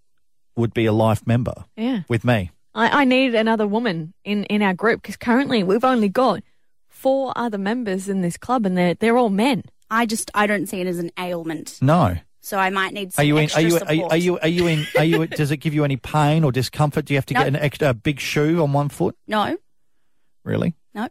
would 0.55 0.73
be 0.73 0.85
a 0.85 0.93
life 0.93 1.25
member 1.25 1.65
Yeah. 1.75 2.01
with 2.07 2.23
me. 2.23 2.51
I, 2.75 3.01
I 3.01 3.05
need 3.05 3.33
another 3.35 3.65
woman 3.67 4.13
in, 4.23 4.43
in 4.45 4.61
our 4.61 4.73
group 4.73 5.01
because 5.01 5.17
currently 5.17 5.63
we've 5.63 5.83
only 5.83 6.09
got 6.09 6.41
four 6.97 7.31
other 7.35 7.57
members 7.57 8.09
in 8.09 8.21
this 8.21 8.37
club 8.37 8.65
and 8.65 8.77
they're, 8.77 8.95
they're 8.95 9.17
all 9.17 9.29
men. 9.29 9.63
I 9.89 10.05
just 10.05 10.31
I 10.33 10.47
don't 10.47 10.67
see 10.67 10.81
it 10.81 10.87
as 10.87 10.99
an 10.99 11.11
ailment, 11.17 11.77
No, 11.81 12.17
so 12.41 12.57
I 12.57 12.69
might 12.69 12.93
need 12.93 13.13
some 13.13 13.23
are 13.23 13.25
you 13.25 13.37
in? 13.37 13.43
extra 13.45 13.61
Are 13.63 13.67
you? 13.67 13.77
Are 13.77 13.93
you? 13.93 14.05
Are 14.09 14.17
you? 14.17 14.39
Are 14.39 14.47
you 14.47 14.67
in? 14.67 14.85
Are 14.97 15.03
you? 15.05 15.27
does 15.41 15.51
it 15.51 15.57
give 15.57 15.73
you 15.73 15.83
any 15.85 15.95
pain 15.95 16.43
or 16.43 16.51
discomfort? 16.51 17.05
Do 17.05 17.13
you 17.13 17.17
have 17.17 17.25
to 17.27 17.33
No. 17.33 17.39
get 17.41 17.47
an 17.47 17.55
extra 17.55 17.89
a 17.89 17.93
big 17.93 18.19
shoe 18.19 18.61
on 18.61 18.73
one 18.73 18.89
foot? 18.89 19.15
No, 19.27 19.55
Really? 20.43 20.75
no. 20.93 21.07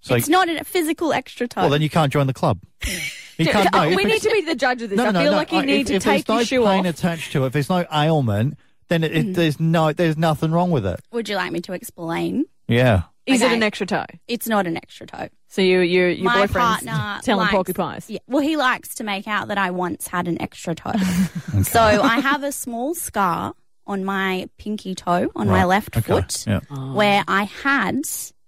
So, 0.00 0.14
it's 0.14 0.28
not 0.28 0.48
a 0.48 0.64
physical 0.64 1.12
extra 1.12 1.48
toe. 1.48 1.62
well, 1.62 1.70
then 1.70 1.82
you 1.82 1.90
can't 1.90 2.12
join 2.12 2.26
the 2.26 2.34
club. 2.34 2.60
You 3.36 3.46
can't. 3.46 3.72
No, 3.72 3.88
we 3.88 4.04
need 4.04 4.22
to 4.22 4.30
be 4.30 4.42
the 4.42 4.54
judge 4.54 4.80
of 4.82 4.90
this. 4.90 4.96
No, 4.96 5.06
I 5.06 5.10
no, 5.10 5.22
feel 5.22 5.32
no, 5.32 5.36
like 5.38 5.50
you 5.50 5.58
I- 5.58 5.64
need 5.64 5.80
if, 5.80 5.86
to 5.88 5.94
if 5.94 6.02
take 6.04 6.26
there's 6.26 6.52
your 6.52 6.60
shoe 6.60 6.64
no 6.64 6.70
pain 6.70 6.86
attached 6.86 7.32
to 7.32 7.42
it, 7.42 7.46
if 7.48 7.52
there's 7.52 7.68
no 7.68 7.84
ailment, 7.92 8.56
then 8.86 9.02
it, 9.02 9.10
it, 9.12 9.26
mm. 9.26 9.34
there's 9.34 9.58
no, 9.58 9.92
there's 9.92 10.16
nothing 10.16 10.52
wrong 10.52 10.70
with 10.70 10.86
it. 10.86 11.00
Would 11.10 11.28
you 11.28 11.34
like 11.34 11.50
me 11.50 11.60
to 11.62 11.72
explain? 11.72 12.44
Yeah. 12.68 13.02
Is 13.26 13.40
it 13.42 13.50
an 13.52 13.62
extra 13.62 13.86
toe? 13.86 14.04
It's 14.28 14.46
not 14.48 14.66
an 14.66 14.76
extra 14.76 15.06
toe. 15.06 15.28
So 15.48 15.62
you, 15.62 15.80
you, 15.80 16.06
your 16.06 16.24
My 16.24 16.40
boyfriend's 16.46 16.84
partner 16.84 17.20
telling 17.22 17.40
likes- 17.44 17.52
porcupines. 17.52 18.10
Yeah, 18.10 18.18
well, 18.26 18.42
he 18.42 18.56
likes 18.56 18.94
to 18.96 19.04
make 19.04 19.26
out 19.28 19.48
that 19.48 19.56
I 19.58 19.70
once 19.70 20.06
had 20.08 20.28
an 20.28 20.40
extra 20.42 20.74
toe. 20.74 20.92
So 21.62 21.80
I 21.80 22.18
have 22.20 22.42
a 22.42 22.50
small 22.52 22.94
scar 22.94 23.54
on 23.86 24.04
my 24.04 24.48
pinky 24.58 24.94
toe 24.94 25.30
on 25.36 25.46
my 25.48 25.64
left 25.64 25.96
Okay. 25.96 26.06
foot 26.06 26.44
Yeah. 26.46 26.60
Oh. 26.70 26.94
where 26.94 27.22
I 27.28 27.44
had 27.44 28.00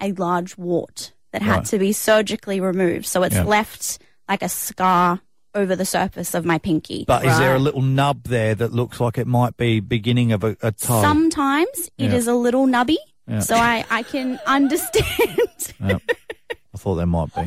a 0.02 0.12
large 0.12 0.56
wart 0.58 1.12
that 1.32 1.42
had 1.42 1.56
Right. 1.58 1.64
to 1.66 1.78
be 1.78 1.92
surgically 1.92 2.60
removed. 2.60 3.06
So 3.06 3.22
it's 3.22 3.36
Yeah. 3.36 3.44
left 3.44 3.98
like 4.28 4.42
a 4.42 4.48
scar 4.48 5.20
over 5.54 5.76
the 5.76 5.84
surface 5.86 6.34
of 6.34 6.44
my 6.44 6.58
pinky. 6.58 7.04
But 7.06 7.24
is 7.24 7.38
there 7.38 7.54
a 7.54 7.58
little 7.58 7.82
nub 7.82 8.24
there 8.24 8.54
that 8.56 8.72
looks 8.72 8.98
like 9.00 9.16
it 9.18 9.26
might 9.26 9.56
be 9.56 9.80
beginning 9.80 10.32
of 10.32 10.42
a, 10.44 10.56
a 10.62 10.72
toe? 10.72 11.00
Sometimes 11.00 11.90
it 11.96 12.12
is 12.12 12.26
Yeah. 12.26 12.32
a 12.32 12.34
little 12.34 12.66
nubby. 12.66 12.96
Yeah. 13.28 13.40
So 13.40 13.56
I, 13.56 13.84
I 13.90 14.02
can 14.02 14.38
understand. 14.46 15.72
Yep. 15.84 16.02
I 16.50 16.78
thought 16.78 16.94
there 16.96 17.06
might 17.06 17.34
be. 17.34 17.42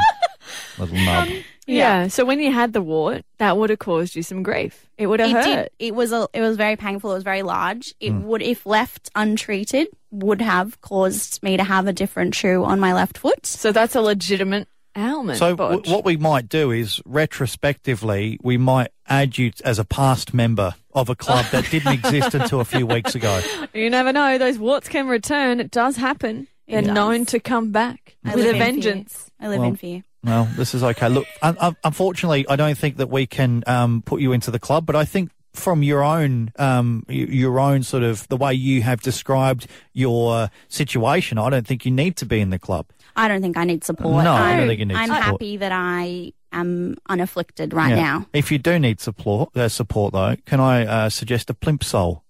Little 0.78 0.98
nub. 0.98 1.30
Yeah. 1.68 2.08
So 2.08 2.26
when 2.26 2.39
you 2.39 2.52
had 2.52 2.74
the 2.74 2.82
wart, 2.82 3.24
that 3.38 3.56
would 3.58 3.70
have 3.70 3.80
caused 3.80 4.15
you 4.15 4.24
some 4.24 4.42
grief. 4.42 4.89
It 4.98 5.06
would 5.08 5.20
have 5.20 5.30
it 5.30 5.34
hurt. 5.34 5.44
did. 5.46 5.70
It 5.80 5.96
was 5.96 6.12
a. 6.12 6.28
It 6.34 6.42
was 6.42 6.58
very 6.58 6.76
painful. 6.76 7.12
It 7.12 7.15
was 7.15 7.24
very 7.24 7.44
large. 7.44 7.94
It 8.00 8.10
Hmm. 8.12 8.24
would, 8.24 8.42
if 8.42 8.65
left 8.65 9.10
untreated, 9.15 9.88
would 10.12 10.42
have 10.42 10.82
caused 10.82 11.42
me 11.44 11.58
to 11.58 11.63
have 11.63 11.86
a 11.88 11.94
different 11.94 12.34
shoe 12.34 12.63
on 12.63 12.80
my 12.80 12.94
left 12.94 13.17
foot. 13.19 13.46
So 13.46 13.71
that's 13.71 13.96
a 13.96 14.02
legitimate 14.02 14.67
ailment. 15.00 15.39
So 15.39 15.56
w- 15.56 15.81
what 15.91 16.06
we 16.06 16.17
might 16.17 16.50
do 16.50 16.71
is 16.71 17.02
retrospectively, 17.06 18.37
we 18.43 18.58
might 18.58 18.89
add 19.08 19.37
you 19.37 19.52
as 19.63 19.79
a 19.79 19.85
past 19.85 20.33
member 20.33 20.75
of 20.93 21.10
a 21.10 21.15
club 21.15 21.45
that 21.52 21.67
didn't 21.71 21.93
exist 21.93 22.33
until 22.35 22.60
a 22.60 22.65
few 22.65 22.85
weeks 22.85 23.15
ago. 23.15 23.41
You 23.73 23.89
never 23.89 24.12
know; 24.13 24.37
those 24.37 24.58
warts 24.60 24.87
can 24.89 25.08
return. 25.08 25.60
It 25.60 25.71
does 25.71 25.95
happen. 25.95 26.47
They're 26.67 26.81
does. 26.81 26.93
known 26.93 27.25
to 27.27 27.39
come 27.39 27.71
back 27.71 28.15
I 28.23 28.35
with 28.35 28.45
a 28.45 28.54
vengeance. 28.54 29.31
I 29.39 29.47
live 29.47 29.60
Well, 29.60 29.69
in 29.69 29.75
fear. 29.75 30.04
Well, 30.23 30.47
this 30.56 30.75
is 30.75 30.83
okay. 30.83 31.10
Look, 31.10 31.25
un- 31.41 31.58
un- 31.60 31.77
unfortunately, 31.83 32.45
I 32.47 32.56
don't 32.56 32.77
think 32.77 32.97
that 32.97 33.10
we 33.10 33.25
can 33.25 33.63
um, 33.65 34.04
put 34.06 34.21
you 34.21 34.33
into 34.33 34.52
the 34.52 34.60
club, 34.60 34.85
but 34.85 34.95
I 34.95 35.06
think 35.06 35.31
from 35.54 35.81
your 35.81 36.04
own, 36.04 36.52
um, 36.58 37.06
your 37.08 37.60
own 37.60 37.83
sort 37.83 38.04
of 38.04 38.27
the 38.27 38.37
way 38.37 38.54
you 38.54 38.81
have 38.83 39.02
described 39.02 39.67
your 39.93 40.50
situation, 40.67 41.37
I 41.37 41.50
don't 41.50 41.65
think 41.65 41.85
you 41.85 41.91
need 41.91 42.17
to 42.17 42.25
be 42.25 42.39
in 42.39 42.50
the 42.50 42.60
club. 42.60 42.85
I 43.20 43.28
don't 43.28 43.42
think 43.42 43.58
I 43.58 43.65
need 43.65 43.84
support. 43.84 44.24
No, 44.24 44.34
I 44.34 44.52
don't 44.52 44.62
I'm, 44.62 44.67
think 44.67 44.80
you 44.80 44.86
need 44.86 44.96
I'm 44.96 45.08
support. 45.10 45.24
happy 45.24 45.58
that 45.58 45.72
I 45.74 46.32
am 46.54 46.96
unafflicted 47.10 47.74
right 47.74 47.90
Yeah. 47.90 47.96
now. 47.96 48.26
If 48.32 48.50
you 48.50 48.58
do 48.58 48.80
need 48.80 49.02
support, 49.02 49.56
uh, 49.58 49.67
support 49.67 50.13
though, 50.13 50.38
can 50.46 50.62
I 50.62 50.86
uh, 50.86 51.10
suggest 51.10 51.50
a 51.50 51.54
plimsoll? 51.54 52.22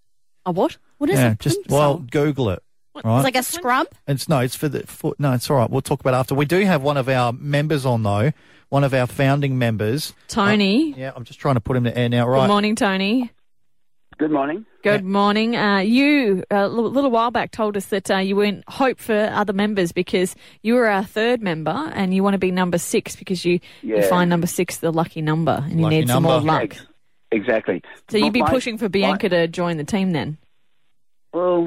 A 0.46 0.52
what? 0.52 0.78
What 0.98 1.12
is 1.12 1.20
yeah, 1.20 1.34
it? 1.34 1.40
just 1.40 1.60
well, 1.70 2.00
Google 2.00 2.50
it. 2.50 2.64
Right? 3.04 3.18
It's 3.18 3.24
like 3.24 3.36
a 3.36 3.44
scrub. 3.44 3.88
It's 4.08 4.28
no, 4.28 4.40
it's 4.40 4.56
for 4.56 4.68
the 4.68 4.86
for, 4.88 5.14
no, 5.20 5.34
it's 5.34 5.50
all 5.50 5.58
right. 5.58 5.70
We'll 5.70 5.82
talk 5.82 6.00
about 6.02 6.16
it 6.16 6.18
after. 6.18 6.34
We 6.36 6.46
do 6.46 6.66
have 6.66 6.82
one 6.82 6.98
of 6.98 7.08
our 7.08 7.32
members 7.34 7.86
on 7.86 8.02
though, 8.04 8.32
one 8.70 8.84
of 8.84 8.94
our 8.94 9.06
founding 9.06 9.60
members, 9.60 10.14
Tony. 10.28 10.94
Yeah, 10.98 11.12
I'm 11.16 11.24
just 11.24 11.40
trying 11.40 11.56
to 11.56 11.62
put 11.62 11.78
him 11.78 11.86
in 11.86 11.94
the 11.94 12.00
air 12.00 12.10
now. 12.10 12.28
Right. 12.28 12.42
Good 12.42 12.48
morning, 12.50 12.76
Tony. 12.76 13.32
Good 14.20 14.32
morning. 14.32 14.66
Good 14.84 15.06
morning. 15.06 15.56
Uh, 15.56 15.78
you 15.80 16.44
uh, 16.52 16.56
a 16.56 16.60
l- 16.64 16.70
little 16.92 17.10
while 17.10 17.32
back 17.32 17.52
told 17.52 17.78
us 17.78 17.86
that 17.88 18.12
uh, 18.12 18.18
you 18.18 18.36
weren't 18.36 18.66
hope 18.68 19.00
for 19.00 19.16
other 19.34 19.54
members 19.54 19.94
because 19.94 20.36
you 20.62 20.76
were 20.76 20.88
our 20.88 21.06
third 21.06 21.42
member 21.42 21.72
and 21.96 22.14
you 22.14 22.22
want 22.22 22.34
to 22.34 22.38
be 22.38 22.52
number 22.52 22.78
six 22.78 23.16
because 23.16 23.46
you, 23.46 23.62
you 23.82 24.02
find 24.04 24.30
number 24.30 24.46
six 24.48 24.78
the 24.80 24.92
lucky 24.92 25.22
number 25.22 25.62
and 25.64 25.78
you 25.80 25.84
Lucky 25.86 26.00
need 26.02 26.08
some 26.10 26.24
more 26.24 26.34
number. 26.34 26.52
luck. 26.52 26.64
Ex- 26.64 26.86
Exactly. 27.32 27.82
So 28.10 28.18
you'd 28.18 28.34
be 28.34 28.42
My- 28.42 28.50
pushing 28.50 28.78
for 28.78 28.90
Bianca 28.90 29.30
to 29.30 29.48
join 29.48 29.78
the 29.78 29.84
team 29.86 30.12
then? 30.12 30.38
Well, 31.32 31.62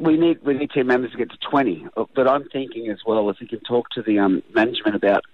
we 0.00 0.16
need 0.16 0.42
we 0.42 0.54
need 0.54 0.70
two 0.74 0.82
members 0.82 1.12
to 1.12 1.18
get 1.18 1.30
to 1.30 1.36
twenty. 1.50 1.86
But 2.16 2.26
I'm 2.26 2.48
thinking 2.48 2.88
as 2.88 2.98
well 3.06 3.28
if 3.30 3.36
we 3.38 3.46
can 3.46 3.60
talk 3.60 3.90
to 3.90 4.02
the 4.02 4.18
um, 4.18 4.42
management 4.54 4.96
about 4.96 5.24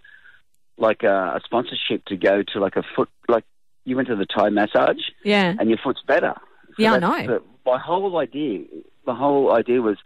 like 0.76 1.04
a, 1.04 1.36
a 1.36 1.40
sponsorship 1.44 2.04
to 2.06 2.16
go 2.16 2.42
to 2.52 2.58
like 2.58 2.74
a 2.74 2.82
foot 2.96 3.08
like 3.28 3.44
you 3.84 3.96
went 3.96 4.08
to 4.08 4.16
the 4.16 4.26
Thai 4.26 4.48
massage 4.50 5.00
Yeah. 5.24 5.54
and 5.58 5.68
your 5.68 5.78
foot's 5.78 6.02
better. 6.06 6.34
Yeah, 6.78 6.94
I 6.94 6.98
know. 6.98 7.26
the- 7.26 7.42
my 7.66 7.78
whole 7.78 8.18
idea, 8.18 8.64
the 9.06 9.14
whole 9.14 9.52
idea 9.52 9.80
was 9.80 9.96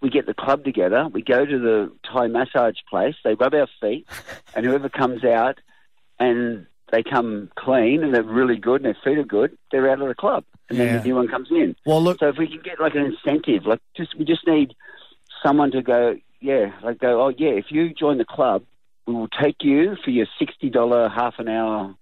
we 0.00 0.10
get 0.10 0.26
the 0.26 0.34
club 0.34 0.64
together, 0.64 1.08
we 1.12 1.22
go 1.22 1.44
to 1.46 1.58
the 1.58 1.92
Thai 2.12 2.26
massage 2.28 2.76
place, 2.90 3.14
they 3.24 3.34
rub 3.34 3.54
our 3.54 3.68
feet, 3.80 4.06
and 4.56 4.66
whoever 4.66 4.88
comes 4.88 5.24
out 5.24 5.58
and 6.18 6.66
they 6.90 7.02
come 7.02 7.50
clean 7.56 8.02
and 8.02 8.12
they're 8.14 8.22
really 8.22 8.56
good 8.56 8.76
and 8.76 8.86
their 8.86 8.98
feet 9.04 9.18
are 9.18 9.24
good, 9.24 9.56
they're 9.70 9.88
out 9.90 10.00
of 10.00 10.08
the 10.08 10.14
club, 10.14 10.44
and 10.68 10.78
Yeah. 10.78 10.84
then 10.86 10.96
the 10.98 11.04
new 11.04 11.14
one 11.16 11.28
comes 11.28 11.50
in. 11.50 11.76
Well, 11.86 12.02
look, 12.02 12.18
So 12.20 12.28
if 12.28 12.36
we 12.38 12.46
can 12.48 12.60
get 12.62 12.80
like 12.80 12.94
an 12.94 13.04
incentive, 13.04 13.66
like 13.66 13.80
just 13.96 14.16
we 14.18 14.24
just 14.24 14.46
need 14.46 14.74
someone 15.42 15.70
to 15.72 15.82
go, 15.82 16.16
yeah, 16.40 16.72
like 16.82 16.98
go, 16.98 17.22
oh 17.22 17.28
yeah, 17.36 17.50
if 17.50 17.66
you 17.70 17.92
join 17.94 18.18
the 18.18 18.24
club, 18.24 18.64
we 19.06 19.14
will 19.14 19.28
take 19.28 19.62
you 19.62 19.96
for 20.04 20.10
your 20.10 20.26
sixty 20.38 20.70
dollar 20.70 21.08
half 21.08 21.34
an 21.38 21.48
hour 21.48 21.94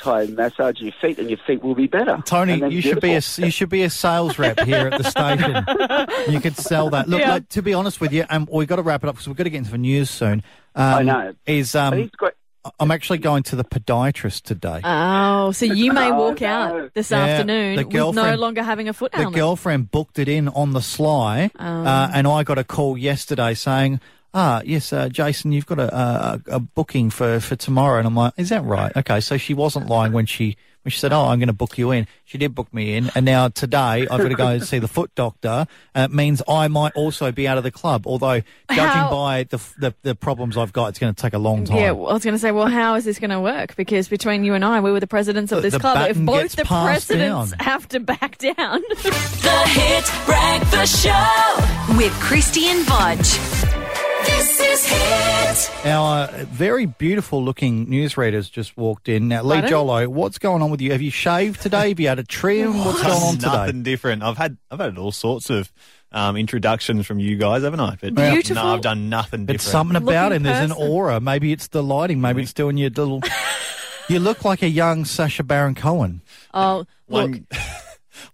Thai 0.00 0.26
massage 0.26 0.80
your 0.80 0.92
feet, 1.00 1.18
and 1.18 1.28
your 1.28 1.38
feet 1.46 1.62
will 1.62 1.74
be 1.74 1.86
better. 1.86 2.22
Tony, 2.24 2.58
that's 2.60 2.72
you 2.72 2.80
should 2.80 3.00
be 3.00 3.12
a 3.12 3.22
you 3.36 3.50
should 3.50 3.68
be 3.68 3.82
a 3.82 3.90
sales 3.90 4.38
rep 4.38 4.58
here 4.60 4.88
at 4.88 5.02
the 5.02 5.08
station. 5.10 6.32
you 6.32 6.40
could 6.40 6.56
sell 6.56 6.90
that. 6.90 7.08
Look, 7.08 7.20
Yeah. 7.20 7.32
like, 7.34 7.48
to 7.50 7.62
be 7.62 7.74
honest 7.74 8.00
with 8.00 8.12
you, 8.12 8.24
and 8.30 8.48
we've 8.50 8.68
got 8.68 8.76
to 8.76 8.82
wrap 8.82 9.04
it 9.04 9.08
up 9.08 9.14
because 9.16 9.28
we've 9.28 9.36
got 9.36 9.44
to 9.44 9.50
get 9.50 9.58
into 9.58 9.70
the 9.72 9.78
news 9.78 10.10
soon. 10.10 10.42
Um, 10.74 10.94
I 10.94 11.02
know. 11.02 11.34
Is 11.46 11.74
um, 11.74 12.10
great. 12.16 12.32
I'm 12.78 12.90
actually 12.90 13.18
going 13.18 13.42
to 13.44 13.56
the 13.56 13.64
podiatrist 13.64 14.42
today. 14.42 14.80
Oh, 14.84 15.50
so 15.52 15.64
you 15.64 15.94
may 15.94 16.10
Oh, 16.10 16.18
walk 16.18 16.42
no. 16.42 16.46
out 16.46 16.94
this 16.94 17.10
Yeah, 17.10 17.18
afternoon 17.20 17.76
the 17.76 17.84
with 17.86 18.14
no 18.14 18.34
longer 18.34 18.62
having 18.62 18.86
a 18.86 18.92
foot 18.92 19.12
the 19.12 19.30
girlfriend 19.30 19.90
booked 19.90 20.18
it 20.18 20.28
in 20.28 20.48
on 20.48 20.72
the 20.72 20.82
sly, 20.82 21.50
Oh. 21.58 21.64
uh, 21.64 22.10
and 22.12 22.26
I 22.28 22.42
got 22.42 22.58
a 22.58 22.64
call 22.64 22.98
yesterday 22.98 23.54
saying, 23.54 24.00
"Ah, 24.34 24.62
yes, 24.64 24.92
uh, 24.92 25.08
Jason, 25.08 25.52
you've 25.52 25.66
got 25.66 25.78
a, 25.78 25.94
a, 25.94 26.40
a 26.56 26.60
booking 26.60 27.10
for, 27.10 27.40
for 27.40 27.56
tomorrow." 27.56 27.98
And 27.98 28.06
I'm 28.06 28.14
like, 28.14 28.34
"Is 28.36 28.48
that 28.50 28.64
right?" 28.64 28.94
Okay, 28.96 29.20
so 29.20 29.36
she 29.36 29.54
wasn't 29.54 29.86
lying 29.88 30.12
when 30.12 30.26
she 30.26 30.56
when 30.82 30.90
she 30.90 30.98
said, 30.98 31.12
"Oh, 31.12 31.26
I'm 31.26 31.38
going 31.38 31.48
to 31.48 31.52
book 31.52 31.76
you 31.76 31.90
in." 31.90 32.06
She 32.24 32.38
did 32.38 32.54
book 32.54 32.72
me 32.72 32.96
in, 32.96 33.10
and 33.14 33.26
now 33.26 33.48
today 33.48 34.06
I've 34.08 34.08
got 34.08 34.28
to 34.28 34.34
go 34.34 34.46
and 34.48 34.62
see 34.62 34.78
the 34.78 34.88
foot 34.88 35.12
doctor. 35.14 35.66
Uh, 35.94 36.08
it 36.10 36.12
means 36.14 36.42
I 36.48 36.68
might 36.68 36.92
also 36.94 37.32
be 37.32 37.48
out 37.48 37.58
of 37.58 37.64
the 37.64 37.70
club. 37.70 38.06
Although, 38.06 38.40
judging 38.70 38.84
How- 38.84 39.10
by 39.10 39.44
the, 39.44 39.60
the 39.78 39.94
the 40.02 40.14
problems 40.14 40.56
I've 40.56 40.72
got, 40.72 40.90
it's 40.90 40.98
going 40.98 41.12
to 41.12 41.20
take 41.20 41.34
a 41.34 41.38
long 41.38 41.64
time. 41.64 41.76
Yeah, 41.76 41.90
well, 41.90 42.10
I 42.10 42.12
was 42.14 42.24
going 42.24 42.34
to 42.34 42.38
say, 42.38 42.52
well, 42.52 42.68
how 42.68 42.94
is 42.94 43.04
this 43.04 43.18
going 43.18 43.30
to 43.30 43.40
work? 43.40 43.76
Because 43.76 44.08
between 44.08 44.44
you 44.44 44.54
and 44.54 44.64
I, 44.64 44.80
we 44.80 44.92
were 44.92 45.00
the 45.00 45.06
presidents 45.06 45.52
of 45.52 45.62
this 45.62 45.74
the 45.74 45.80
club. 45.80 46.08
If 46.10 46.24
both 46.24 46.54
the 46.56 46.64
presidents 46.64 47.50
down. 47.50 47.58
have 47.58 47.88
to 47.88 48.00
back 48.00 48.38
down, 48.38 48.54
The 48.56 49.64
Hit 49.66 50.10
Breakfast 50.24 51.02
Show 51.02 51.96
with 51.96 52.12
Krysti 52.20 52.64
and 52.64 52.86
Bodge. 52.86 53.79
This 54.24 54.60
is 54.60 54.86
Hit. 54.86 55.86
Our 55.86 56.24
uh, 56.28 56.44
very 56.50 56.86
beautiful 56.86 57.42
looking 57.44 57.86
newsreaders 57.86 58.50
just 58.50 58.76
walked 58.76 59.08
in. 59.08 59.28
Now, 59.28 59.42
Lee 59.42 59.54
Pardon? 59.56 59.70
Jollo, 59.70 60.08
what's 60.08 60.38
going 60.38 60.62
on 60.62 60.70
with 60.70 60.80
you? 60.80 60.92
Have 60.92 61.02
you 61.02 61.10
shaved 61.10 61.60
today? 61.62 61.88
Have 61.90 62.00
you 62.00 62.08
had 62.08 62.18
a 62.18 62.24
trim? 62.24 62.78
What's 62.78 63.02
going 63.02 63.14
on 63.22 63.34
today? 63.34 63.46
Nothing 63.48 63.82
different. 63.82 64.22
I've 64.22 64.36
had 64.36 64.56
I've 64.70 64.78
had 64.80 64.98
all 64.98 65.12
sorts 65.12 65.50
of 65.50 65.72
um, 66.12 66.36
introductions 66.36 67.06
from 67.06 67.18
you 67.18 67.36
guys, 67.36 67.62
haven't 67.62 67.80
I? 67.80 67.96
But 68.00 68.14
Beautiful. 68.14 68.56
no, 68.56 68.74
I've 68.74 68.82
done 68.82 69.08
nothing 69.08 69.46
different. 69.46 69.62
It's 69.62 69.64
something 69.70 69.96
about 69.96 70.32
Looking 70.32 70.36
him. 70.36 70.42
There's 70.52 70.70
an 70.70 70.76
person. 70.76 70.90
aura. 70.90 71.20
Maybe 71.20 71.52
it's 71.52 71.68
the 71.68 71.82
lighting. 71.82 72.20
Maybe 72.20 72.42
it's 72.42 72.52
doing 72.52 72.76
your 72.76 72.90
little. 72.90 73.22
you 74.08 74.18
look 74.18 74.44
like 74.44 74.62
a 74.62 74.68
young 74.68 75.04
Sacha 75.04 75.42
Baron 75.42 75.74
Cohen. 75.74 76.20
oh, 76.54 76.78
look, 77.08 77.30
one 77.30 77.46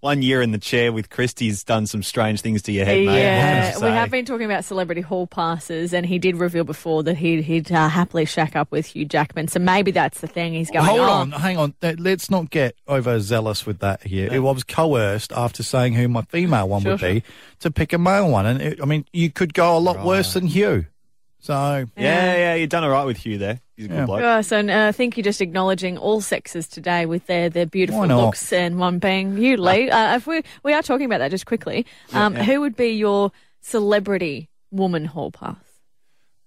one 0.01 0.21
year 0.21 0.41
in 0.41 0.51
the 0.51 0.57
chair 0.57 0.91
with 0.91 1.09
Krysti's 1.09 1.63
done 1.63 1.87
some 1.87 2.03
strange 2.03 2.41
things 2.41 2.61
to 2.63 2.71
your 2.71 2.85
head, 2.85 3.05
mate. 3.05 3.09
I 3.09 3.17
yeah, 3.17 3.75
we 3.75 3.81
say? 3.81 3.91
have 3.91 4.11
been 4.11 4.25
talking 4.25 4.45
about 4.45 4.65
celebrity 4.65 5.01
hall 5.01 5.27
passes, 5.27 5.93
and 5.93 6.05
he 6.05 6.19
did 6.19 6.35
reveal 6.35 6.63
before 6.63 7.03
that 7.03 7.17
he'd, 7.17 7.43
he'd 7.43 7.71
uh, 7.71 7.87
happily 7.87 8.25
shack 8.25 8.55
up 8.55 8.71
with 8.71 8.85
Hugh 8.87 9.05
Jackman. 9.05 9.47
So 9.47 9.59
maybe 9.59 9.91
that's 9.91 10.21
the 10.21 10.27
thing. 10.27 10.53
He's 10.53 10.71
going, 10.71 10.85
Hold 10.85 10.99
oh, 10.99 11.03
on, 11.03 11.31
hang 11.31 11.57
on. 11.57 11.73
Let's 11.81 12.29
not 12.29 12.49
get 12.49 12.75
overzealous 12.87 13.65
with 13.65 13.79
that 13.79 14.03
here. 14.03 14.31
It 14.31 14.39
was 14.39 14.63
coerced 14.63 15.31
after 15.31 15.63
saying 15.63 15.93
who 15.93 16.07
my 16.07 16.21
female 16.23 16.69
one 16.69 16.81
Sure, 16.81 16.93
would 16.93 17.01
be 17.01 17.23
to 17.59 17.71
pick 17.71 17.93
a 17.93 17.97
male 17.97 18.29
one, 18.29 18.45
and 18.45 18.61
it, 18.61 18.81
I 18.81 18.85
mean 18.85 19.05
you 19.11 19.31
could 19.31 19.53
go 19.53 19.77
a 19.77 19.79
lot 19.79 20.03
worse 20.05 20.33
than 20.33 20.47
Hugh. 20.47 20.85
So 21.39 21.85
Yeah, 21.95 22.35
yeah, 22.35 22.53
you've 22.55 22.69
done 22.69 22.83
all 22.83 22.89
right 22.89 23.05
with 23.05 23.17
Hugh 23.17 23.37
there. 23.37 23.61
He's 23.77 23.85
a 23.85 23.89
good 23.89 24.05
bloke. 24.07 24.21
Oh, 24.23 24.41
so 24.41 24.59
uh, 24.59 24.87
I 24.87 24.91
think 24.91 25.15
you're 25.15 25.23
just 25.23 25.39
acknowledging 25.39 25.97
all 25.97 26.19
sexes 26.19 26.67
today 26.67 27.05
with 27.05 27.25
their, 27.27 27.49
their 27.49 27.65
beautiful 27.67 28.05
looks, 28.07 28.51
and 28.51 28.79
one 28.79 28.97
being 28.99 29.37
you, 29.37 29.55
Lee. 29.57 29.89
Uh, 29.89 30.15
if 30.17 30.25
we 30.27 30.41
we 30.63 30.73
are 30.73 30.81
talking 30.81 31.05
about 31.05 31.19
that 31.19 31.29
just 31.31 31.45
quickly, 31.45 31.85
um, 32.11 32.33
who 32.35 32.59
would 32.61 32.75
be 32.75 32.89
your 32.89 33.31
celebrity 33.61 34.49
woman 34.71 35.05
hall 35.05 35.29
pass? 35.31 35.55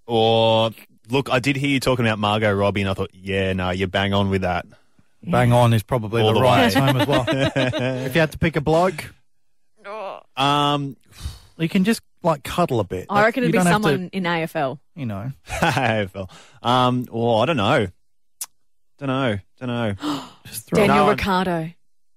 Or 0.05 0.71
look, 1.09 1.29
I 1.31 1.39
did 1.39 1.55
hear 1.55 1.69
you 1.69 1.79
talking 1.79 2.05
about 2.05 2.19
Margot 2.19 2.51
Robbie, 2.53 2.81
and 2.81 2.89
I 2.89 2.93
thought, 2.93 3.11
yeah, 3.13 3.53
no, 3.53 3.69
you're 3.69 3.87
bang 3.87 4.13
on 4.13 4.29
with 4.29 4.41
that. 4.41 4.65
bang 5.23 5.53
on 5.53 5.71
is 5.73 5.83
probably 5.83 6.21
All 6.21 6.29
the 6.33 6.39
the 6.39 6.41
right 6.41 6.65
way. 6.65 6.69
time 6.71 6.97
as 6.97 7.07
well. 7.07 7.25
if 7.29 8.13
you 8.13 8.19
had 8.19 8.31
to 8.33 8.37
pick 8.37 8.57
a 8.57 8.61
bloke, 8.61 9.13
Um, 10.35 10.97
you 11.57 11.69
can 11.69 11.83
just 11.83 12.01
like 12.23 12.43
cuddle 12.43 12.79
a 12.79 12.83
bit. 12.83 13.07
I 13.09 13.23
reckon 13.23 13.43
it'd 13.43 13.51
be 13.51 13.57
don't 13.57 13.65
to- 13.65 13.71
someone 13.71 14.09
in 14.13 14.23
AFL. 14.23 14.79
you 14.95 15.05
know. 15.05 15.31
AFL. 15.47 16.29
Um, 16.61 17.05
well, 17.11 17.37
I 17.39 17.45
don't 17.45 17.57
know. 17.57 17.87
Don't 18.99 19.07
know. 19.07 19.39
Don't 19.59 19.67
know. 19.69 19.93
Just 20.45 20.67
throw 20.67 20.85
Daniel 20.85 21.05
No, 21.05 21.11
I'm- 21.11 21.69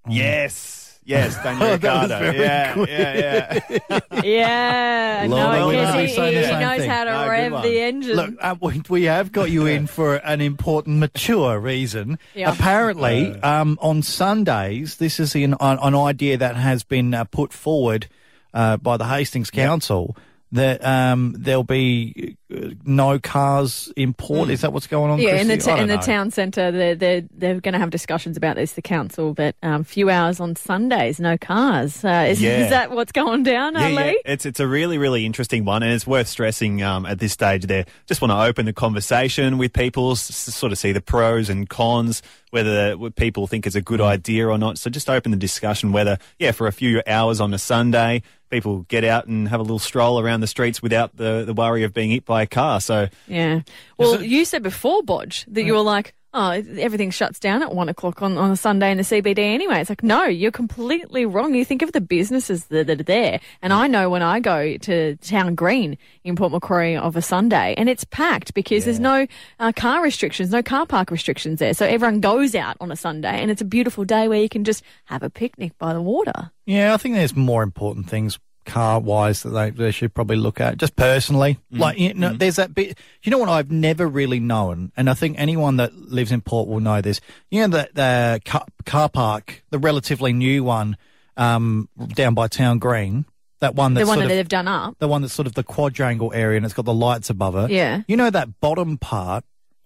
yes, 0.09 0.98
yes, 1.05 1.34
Daniel 1.42 1.62
Oh, 1.70 1.76
that 1.78 2.02
was 2.02 2.11
Ricciardo. 2.11 2.32
very 2.32 2.38
yeah, 2.38 2.74
yeah, 2.86 3.61
yeah. 3.90 4.00
Yeah, 4.24 5.26
no, 5.26 5.66
we're 5.66 5.72
because 5.72 5.90
gonna 5.92 6.02
be 6.02 6.34
he, 6.36 6.44
he 6.44 6.52
knows 6.61 6.78
thing. 6.80 6.90
how 6.90 7.05
to 7.05 7.11
No, 7.11 7.28
rev 7.28 7.62
the 7.62 7.80
engine. 7.80 8.16
Look, 8.16 8.34
uh, 8.40 8.55
we, 8.61 8.82
we 8.90 9.02
have 9.05 9.32
got 9.32 9.50
you 9.50 9.66
in 9.66 9.86
for 9.86 10.16
an 10.16 10.40
important, 10.40 10.98
mature 10.98 11.59
reason. 11.59 12.18
Yeah. 12.34 12.52
Apparently, 12.52 13.32
um, 13.42 13.78
on 13.80 14.02
Sundays, 14.02 14.96
this 14.96 15.18
is 15.20 15.34
an, 15.34 15.55
an, 15.61 15.78
an 15.80 15.94
idea 15.94 16.36
that 16.38 16.57
has 16.57 16.82
been 16.84 17.14
uh, 17.14 17.24
put 17.24 17.52
forward 17.52 18.09
uh, 18.55 18.78
by 18.78 18.96
the 18.96 19.05
Hastings 19.05 19.50
Council 19.50 20.16
that 20.52 20.84
um, 20.84 21.34
there'll 21.36 21.64
be 21.64 22.36
uh, 22.55 22.68
no 22.84 23.18
cars 23.18 23.92
in 23.96 24.14
Port. 24.14 24.50
Is 24.50 24.61
that 24.61 24.72
what's 24.72 24.86
going 24.86 25.11
on? 25.11 25.18
Hmm. 25.18 25.24
Yeah, 25.24 25.34
in 25.40 25.48
the 25.48 25.57
t- 25.57 25.68
in 25.72 25.88
the 25.88 25.96
town 25.96 26.30
centre, 26.30 26.70
they're 26.70 26.94
they're, 26.94 27.22
they're 27.32 27.61
going 27.61 27.72
to 27.72 27.80
have 27.80 27.90
discussions 27.90 28.36
about 28.36 28.55
this. 28.55 28.74
The 28.74 28.82
council, 28.82 29.34
but 29.34 29.57
um, 29.64 29.82
few 29.82 30.11
hours 30.11 30.38
on 30.38 30.55
Sundays, 30.55 31.18
no 31.18 31.36
cars. 31.36 32.05
Uh, 32.05 32.26
is, 32.28 32.40
Yeah. 32.40 32.59
is 32.59 32.70
that 32.70 32.92
what's 32.92 33.11
going 33.11 33.42
down, 33.42 33.72
Yeah, 33.74 33.82
Ali? 33.86 33.94
yeah. 33.94 34.12
It's 34.26 34.46
it's 34.46 34.61
a 34.61 34.66
really 34.68 34.96
really 34.96 35.26
interesting 35.26 35.64
one, 35.64 35.82
and 35.82 35.92
it's 35.92 36.07
worth 36.07 36.28
stressing 36.28 36.82
um, 36.84 37.05
at 37.05 37.18
this 37.18 37.32
stage. 37.32 37.64
There, 37.66 37.84
just 38.07 38.20
want 38.22 38.30
to 38.30 38.40
open 38.40 38.64
the 38.64 38.72
conversation 38.72 39.59
with 39.59 39.72
people, 39.72 40.12
s- 40.12 40.20
sort 40.32 40.70
of 40.70 40.78
see 40.78 40.92
the 40.92 41.00
pros 41.00 41.50
and 41.50 41.68
cons, 41.68 42.22
whether 42.50 42.96
what 42.96 43.16
people 43.16 43.48
think 43.48 43.66
is 43.66 43.74
a 43.74 43.82
good 43.82 44.00
idea 44.00 44.46
or 44.46 44.57
not. 44.59 44.78
So 44.78 44.88
just 44.88 45.11
open 45.11 45.32
the 45.32 45.36
discussion 45.36 45.90
whether, 45.90 46.18
yeah, 46.38 46.52
for 46.52 46.68
a 46.68 46.72
few 46.72 47.02
hours 47.09 47.40
on 47.40 47.52
a 47.52 47.59
Sunday, 47.59 48.22
people 48.55 48.82
get 48.88 49.05
out 49.05 49.26
and 49.26 49.48
have 49.48 49.61
a 49.61 49.62
little 49.62 49.78
stroll 49.78 50.20
around 50.20 50.40
the 50.40 50.46
streets 50.46 50.80
without 50.80 51.16
the 51.16 51.44
the 51.44 51.52
worry 51.55 51.82
of 51.82 51.92
being 51.92 52.11
hit 52.11 52.24
by 52.24 52.42
a 52.42 52.46
car. 52.46 52.80
So 52.80 53.09
Yeah. 53.26 53.61
Well, 53.98 54.22
you 54.22 54.44
said 54.44 54.62
before, 54.62 55.02
Bodge, 55.02 55.44
that 55.48 55.64
you 55.64 55.72
were 55.72 55.80
like, 55.80 56.14
oh, 56.34 56.50
everything 56.50 57.11
shuts 57.11 57.38
down 57.38 57.62
at 57.62 57.72
one 57.72 57.88
o'clock 57.88 58.20
on, 58.20 58.36
on 58.36 58.50
a 58.50 58.57
Sunday 58.57 58.90
in 58.90 58.98
the 58.98 59.05
CBD 59.05 59.38
anyway. 59.38 59.80
It's 59.80 59.88
like, 59.88 60.02
no, 60.02 60.24
you're 60.24 60.50
completely 60.50 61.24
wrong. 61.24 61.55
You 61.55 61.64
think 61.64 61.80
of 61.80 61.92
the 61.92 62.00
businesses 62.00 62.66
that, 62.66 62.88
that 62.88 63.00
are 63.00 63.05
there. 63.05 63.40
And 63.62 63.72
I 63.72 63.86
know 63.86 64.11
when 64.11 64.22
I 64.22 64.40
go 64.40 64.76
to 64.76 65.16
Town 65.16 65.55
Green 65.55 65.96
in 66.24 66.34
Port 66.34 66.52
Macquarie 66.52 66.96
of 66.96 67.16
a 67.16 67.22
Sunday 67.22 67.74
and 67.78 67.88
it's 67.88 68.05
packed 68.05 68.52
because 68.52 68.84
there's 68.84 69.00
no 69.00 69.26
uh, 69.61 69.72
car 69.72 70.02
restrictions, 70.02 70.50
no 70.50 70.62
car 70.62 70.86
park 70.86 71.11
restrictions 71.11 71.61
there. 71.61 71.72
So 71.72 71.86
everyone 71.86 72.20
goes 72.20 72.55
out 72.55 72.76
on 72.80 72.90
a 72.90 72.96
Sunday 72.96 73.40
and 73.40 73.50
it's 73.50 73.62
a 73.62 73.66
beautiful 73.66 74.05
day 74.05 74.26
where 74.28 74.42
you 74.42 74.48
can 74.48 74.64
just 74.64 74.82
have 75.05 75.22
a 75.22 75.30
picnic 75.30 75.78
by 75.78 75.94
the 75.94 76.02
water. 76.02 76.50
Yeah, 76.66 76.94
I 76.94 76.96
think 76.96 77.14
there's 77.14 77.36
more 77.36 77.62
important 77.62 78.09
things 78.11 78.38
car 78.65 79.01
wise 79.01 79.43
that 79.43 79.51
they, 79.51 79.71
they 79.71 79.91
should 79.91 80.15
probably 80.15 80.37
look 80.37 80.61
at. 80.61 80.79
Just 80.79 80.97
personally, 80.97 81.59
like 81.71 81.99
you 81.99 82.15
know, 82.15 82.33
there's 82.33 82.57
that 82.57 82.75
bit. 82.75 82.99
You 83.23 83.31
know 83.31 83.39
what 83.39 83.49
I've 83.49 83.71
never 83.71 84.07
really 84.07 84.41
known, 84.41 84.93
and 84.97 85.09
I 85.09 85.15
think 85.15 85.39
anyone 85.39 85.77
that 85.77 85.95
lives 85.95 86.33
in 86.33 86.41
Port 86.41 86.69
will 86.69 86.81
know 86.81 87.01
this. 87.01 87.21
You 87.51 87.62
know 87.62 87.77
that 87.77 87.95
the 87.95 88.41
car, 88.45 88.67
car 88.85 89.09
park, 89.09 89.62
the 89.71 89.79
relatively 89.79 90.33
new 90.33 90.65
one 90.65 90.97
um, 91.37 91.89
down 92.15 92.35
by 92.35 92.49
Town 92.49 92.79
Green. 92.79 93.27
That 93.61 93.75
one 93.75 93.95
that's 93.95 94.05
the 94.05 94.09
one 94.09 94.19
sort 94.19 94.29
that 94.29 94.35
of, 94.35 94.37
they've 94.37 94.49
done 94.49 94.69
up. 94.69 94.97
the 94.99 95.09
one 95.09 95.23
that's 95.23 95.33
sort 95.33 95.47
of 95.47 95.55
the 95.55 95.62
quadrangle 95.62 96.35
area 96.35 96.59
and 96.59 96.67
it's 96.67 96.75
got 96.75 96.85
the 96.85 96.93
lights 96.93 97.31
above 97.31 97.57
it. 97.57 97.71
Yeah. 97.71 98.03
You 98.07 98.17
know 98.17 98.29
that 98.29 98.61
bottom 98.61 98.99
part. 98.99 99.45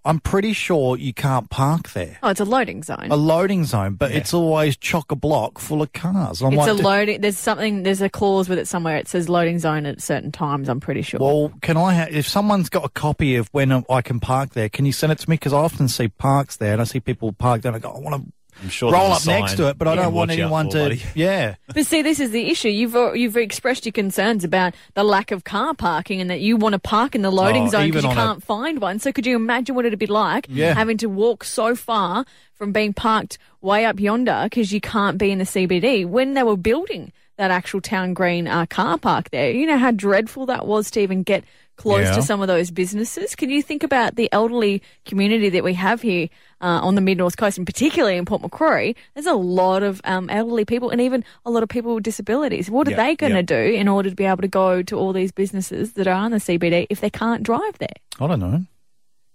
I'm 0.08 0.20
pretty 0.20 0.54
sure 0.54 0.96
you 0.96 1.12
can't 1.12 1.50
park 1.50 1.90
there. 1.90 2.16
Oh, 2.22 2.30
it's 2.30 2.40
a 2.40 2.46
loading 2.46 2.82
zone. 2.82 3.08
A 3.10 3.16
loading 3.16 3.66
zone, 3.66 3.94
but 3.96 4.10
it's 4.10 4.32
always 4.32 4.74
chock 4.78 5.12
a 5.12 5.16
block 5.16 5.58
full 5.58 5.82
of 5.82 5.92
cars. 5.92 6.40
I'm 6.40 6.54
it's 6.54 6.60
like, 6.60 6.72
a 6.72 6.76
d- 6.76 6.82
loading. 6.82 7.20
There's 7.20 7.36
something. 7.36 7.82
There's 7.82 8.00
a 8.00 8.08
clause 8.08 8.48
with 8.48 8.58
it 8.58 8.66
somewhere. 8.66 8.96
It 8.96 9.06
says 9.06 9.28
loading 9.28 9.58
zone 9.58 9.84
at 9.84 10.00
certain 10.00 10.32
times. 10.32 10.70
I'm 10.70 10.80
pretty 10.80 11.02
sure. 11.02 11.20
Well, 11.20 11.52
can 11.60 11.76
I? 11.76 11.92
Ha- 11.92 12.06
if 12.10 12.26
someone's 12.26 12.70
got 12.70 12.86
a 12.86 12.88
copy 12.88 13.36
of 13.36 13.48
when 13.52 13.84
I 13.90 14.00
can 14.00 14.18
park 14.18 14.54
there, 14.54 14.70
can 14.70 14.86
you 14.86 14.92
send 14.92 15.12
it 15.12 15.18
to 15.18 15.28
me? 15.28 15.34
Because 15.34 15.52
I 15.52 15.58
often 15.58 15.88
see 15.88 16.08
parks 16.08 16.56
there, 16.56 16.72
and 16.72 16.80
I 16.80 16.84
see 16.84 17.00
people 17.00 17.30
park 17.32 17.60
there. 17.60 17.74
and 17.74 17.76
I 17.76 17.86
go, 17.86 17.94
I 17.94 17.98
want 18.00 18.16
to 18.16 18.18
I'm 18.18 18.32
sure 18.68 18.92
roll 18.92 19.12
up 19.12 19.24
next 19.26 19.56
to 19.56 19.68
it, 19.68 19.78
but 19.78 19.86
I 19.88 19.94
don't 19.94 20.12
want 20.12 20.30
anyone 20.30 20.66
for, 20.66 20.72
to. 20.72 20.78
buddy. 20.84 21.02
Yeah, 21.14 21.54
But 21.74 21.86
see, 21.86 22.02
this 22.02 22.18
is 22.20 22.30
the 22.32 22.50
issue. 22.50 22.68
You've 22.68 23.16
you've 23.16 23.36
expressed 23.36 23.86
your 23.86 23.92
concerns 23.92 24.42
about 24.44 24.74
the 24.94 25.04
lack 25.04 25.30
of 25.30 25.44
car 25.44 25.74
parking 25.74 26.20
and 26.20 26.28
that 26.30 26.40
you 26.40 26.56
want 26.56 26.72
to 26.74 26.78
park 26.78 27.14
in 27.14 27.22
the 27.22 27.30
loading 27.30 27.64
Oh, 27.64 27.70
zone 27.70 27.86
because 27.88 28.04
you 28.04 28.10
can't 28.10 28.42
find 28.42 28.80
one. 28.80 28.98
So 28.98 29.12
could 29.12 29.26
you 29.26 29.36
imagine 29.36 29.74
what 29.74 29.84
it'd 29.86 29.98
be 29.98 30.06
like 30.06 30.46
Yeah. 30.50 30.74
having 30.74 30.96
to 30.98 31.06
walk 31.08 31.44
so 31.44 31.74
far 31.74 32.24
from 32.54 32.72
being 32.72 32.92
parked 32.92 33.38
way 33.60 33.84
up 33.84 34.00
yonder 34.00 34.40
because 34.44 34.72
you 34.72 34.80
can't 34.80 35.18
be 35.18 35.30
in 35.30 35.38
the 35.38 35.44
CBD 35.44 36.04
when 36.06 36.34
they 36.34 36.42
were 36.42 36.56
building 36.56 37.12
that 37.36 37.52
actual 37.52 37.80
town 37.80 38.14
green 38.14 38.48
uh, 38.48 38.66
car 38.66 38.98
park 38.98 39.30
there? 39.30 39.52
You 39.52 39.66
know 39.66 39.78
how 39.78 39.92
dreadful 39.92 40.46
that 40.46 40.66
was 40.66 40.90
to 40.92 41.00
even 41.00 41.22
get 41.22 41.44
close 41.78 42.04
Yeah. 42.04 42.16
to 42.16 42.22
some 42.22 42.42
of 42.42 42.48
those 42.48 42.70
businesses. 42.70 43.34
Can 43.34 43.48
you 43.48 43.62
think 43.62 43.82
about 43.82 44.16
the 44.16 44.28
elderly 44.32 44.82
community 45.06 45.48
that 45.48 45.64
we 45.64 45.72
have 45.74 46.02
here 46.02 46.28
uh, 46.60 46.80
on 46.82 46.94
the 46.96 47.00
mid 47.00 47.16
north 47.16 47.36
coast, 47.38 47.56
and 47.56 47.66
particularly 47.66 48.18
in 48.18 48.26
Port 48.26 48.42
Macquarie? 48.42 48.94
There's 49.14 49.26
a 49.26 49.32
lot 49.34 49.82
of 49.82 50.02
um, 50.04 50.28
elderly 50.28 50.64
people, 50.66 50.90
and 50.90 51.00
even 51.00 51.24
a 51.46 51.50
lot 51.50 51.62
of 51.62 51.70
people 51.70 51.94
with 51.94 52.04
disabilities. 52.04 52.70
What 52.70 52.86
are 52.88 52.90
Yeah, 52.90 52.96
they 53.06 53.16
going 53.16 53.32
to 53.32 53.38
yeah. 53.54 53.70
do 53.70 53.74
in 53.74 53.88
order 53.88 54.10
to 54.10 54.16
be 54.16 54.24
able 54.26 54.42
to 54.42 54.48
go 54.48 54.82
to 54.82 54.96
all 54.98 55.14
these 55.14 55.32
businesses 55.32 55.94
that 55.94 56.06
are 56.06 56.26
in 56.26 56.32
the 56.32 56.38
CBD 56.38 56.86
if 56.90 57.00
they 57.00 57.10
can't 57.10 57.42
drive 57.42 57.78
there? 57.78 57.96
I 58.20 58.26
don't 58.26 58.40
know. 58.40 58.64